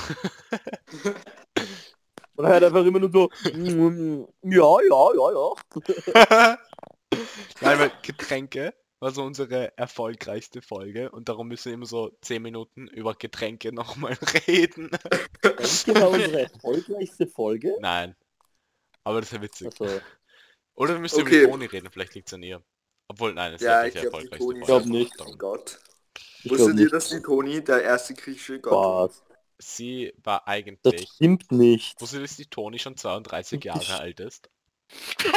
Und 2.36 2.46
er 2.46 2.52
hört 2.52 2.64
einfach 2.64 2.84
immer 2.86 3.00
nur 3.00 3.12
so, 3.12 3.30
ja, 4.42 4.78
ja, 4.88 5.10
ja, 5.14 5.32
ja. 5.32 6.58
Nein, 7.60 7.78
weil 7.78 7.92
Getränke 8.02 8.72
war 8.98 9.10
so 9.10 9.22
unsere 9.24 9.76
erfolgreichste 9.76 10.62
Folge 10.62 11.10
und 11.10 11.28
darum 11.28 11.48
müssen 11.48 11.66
wir 11.66 11.74
immer 11.74 11.86
so 11.86 12.16
10 12.22 12.40
Minuten 12.42 12.86
über 12.88 13.14
Getränke 13.14 13.72
nochmal 13.72 14.16
reden. 14.46 14.90
Das 15.42 15.86
war 15.88 16.10
unsere 16.10 16.42
erfolgreichste 16.42 17.26
Folge. 17.26 17.76
Nein. 17.80 18.14
Aber 19.04 19.20
das 19.20 19.30
ist 19.30 19.36
ja 19.36 19.42
witzig. 19.42 19.66
Also, 19.78 20.00
Oder 20.74 20.94
wir 20.94 21.00
müssen 21.00 21.22
Okay. 21.22 21.42
über 21.42 21.50
Toni 21.52 21.66
reden, 21.66 21.90
vielleicht 21.90 22.14
liegt 22.14 22.28
es 22.28 22.34
an 22.34 22.42
ihr. 22.42 22.62
Obwohl, 23.08 23.34
nein, 23.34 23.54
es 23.54 23.60
ist 23.60 23.66
Ja, 23.66 23.80
ja 23.80 23.86
ich 23.86 23.94
die 23.94 24.00
glaube, 24.00 24.18
die 24.18 24.30
erfolgreichste 24.30 24.46
Toni 24.46 24.60
Ich 24.60 24.66
glaub 24.66 24.84
nicht. 24.86 25.14
Oh 25.20 25.36
Gott. 25.36 25.80
Ich 26.42 26.50
Wusstet 26.50 26.78
ihr, 26.78 26.90
dass 26.90 27.08
die 27.08 27.20
Toni 27.20 27.62
der 27.62 27.82
erste 27.82 28.14
griechische 28.14 28.60
Gott 28.60 28.72
war? 28.72 29.10
Sie 29.58 30.12
war 30.22 30.42
Das 30.46 30.46
eigentlich... 30.46 31.10
stimmt 31.14 31.52
nicht. 31.52 32.00
Wusstet 32.00 32.18
ihr, 32.20 32.22
dass 32.22 32.36
die 32.36 32.46
Toni 32.46 32.78
schon 32.78 32.96
32 32.96 33.62
Jahre 33.64 33.98
alt 33.98 34.20
ist? 34.20 34.50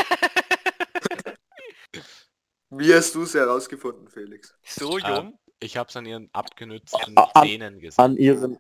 Wie 2.70 2.94
hast 2.94 3.14
du 3.16 3.24
es 3.24 3.34
herausgefunden, 3.36 4.08
Felix? 4.10 4.56
So 4.64 4.98
Ah, 4.98 5.18
jung? 5.18 5.40
Ich 5.60 5.78
habe 5.78 5.90
es 5.90 5.96
an 5.96 6.06
ihren 6.06 6.30
abgenützten 6.34 7.18
Ah, 7.18 7.30
ah, 7.34 7.42
Zähnen 7.44 7.80
gesehen. 7.80 8.04
An 8.04 8.18
ihren, 8.18 8.58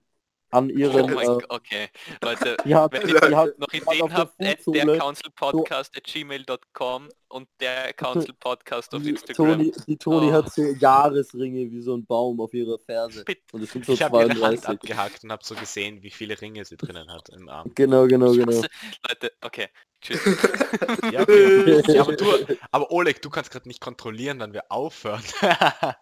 an 0.53 0.69
Oh 0.69 0.77
ihren, 0.77 1.13
mein 1.13 1.23
äh, 1.23 1.25
Gott, 1.25 1.45
okay. 1.49 1.87
Leute, 2.21 2.57
hat, 2.75 2.93
wenn 2.93 3.09
ihr 3.09 3.37
hat, 3.37 3.59
noch 3.59 3.67
hat 3.67 3.73
Ideen 3.73 4.13
habt, 4.13 4.39
der 4.39 4.97
Council 4.97 5.31
Podcast 5.35 5.97
at 5.97 6.03
gmail.com 6.03 7.09
und 7.29 7.47
der 7.59 7.93
Council 7.93 8.33
Podcast 8.39 8.93
auf 8.93 9.01
die 9.01 9.09
Instagram. 9.09 9.57
Toni, 9.57 9.73
die 9.87 9.97
Toni 9.97 10.27
Oh. 10.29 10.33
hat 10.33 10.53
so 10.53 10.61
Jahresringe 10.61 11.71
wie 11.71 11.81
so 11.81 11.95
ein 11.95 12.05
Baum 12.05 12.39
auf 12.39 12.53
ihrer 12.53 12.77
Ferse. 12.77 13.23
Bitte. 13.25 13.41
Und 13.51 13.63
es 13.63 13.71
sind 13.71 13.85
so 13.85 13.93
Ich 13.93 14.03
habe 14.03 14.17
ihre 14.17 14.29
Hand 14.29 14.61
32. 14.61 14.69
abgehackt 14.69 15.23
und 15.23 15.31
habe 15.31 15.43
so 15.43 15.55
gesehen, 15.55 16.03
wie 16.03 16.11
viele 16.11 16.39
Ringe 16.39 16.63
sie 16.65 16.77
drinnen 16.77 17.11
hat 17.11 17.29
im 17.29 17.49
Arm. 17.49 17.71
Genau, 17.73 18.05
genau, 18.07 18.31
genau. 18.33 18.61
Leute, 19.09 19.31
okay. 19.41 19.67
Tschüss. 20.01 20.19
Ja, 21.11 21.21
okay. 21.21 21.81
ja, 21.93 22.01
aber, 22.01 22.15
du, 22.15 22.25
aber 22.71 22.91
Oleg, 22.91 23.21
du 23.21 23.29
kannst 23.29 23.51
gerade 23.51 23.67
nicht 23.67 23.79
kontrollieren, 23.81 24.39
wann 24.39 24.53
wir 24.53 24.63
aufhören. 24.69 25.23
Na, 25.41 25.95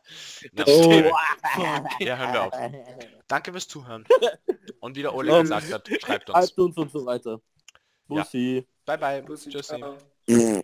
Oh. 0.65 1.11
Ja, 1.99 2.17
hören 2.17 2.33
wir 2.33 2.43
auf. 2.43 2.53
Danke 3.32 3.51
fürs 3.53 3.65
Zuhören. 3.65 4.03
Und 4.82 4.97
wie 4.97 5.03
der 5.03 5.15
Oleg 5.15 5.34
Ähm, 5.34 5.43
gesagt 5.43 5.71
hat, 5.71 5.88
schreibt 6.01 6.29
uns. 6.29 6.38
Schreibt 6.38 6.59
uns 6.59 6.77
und 6.77 6.91
so 6.91 7.05
weiter. 7.05 7.39
Ja. 8.09 8.23
Bussi. 8.23 8.67
Bye 8.86 8.97
bye. 8.97 9.21
Bussi, 9.23 9.49
Tschüssi. 9.49 9.77
ciao. 9.77 9.95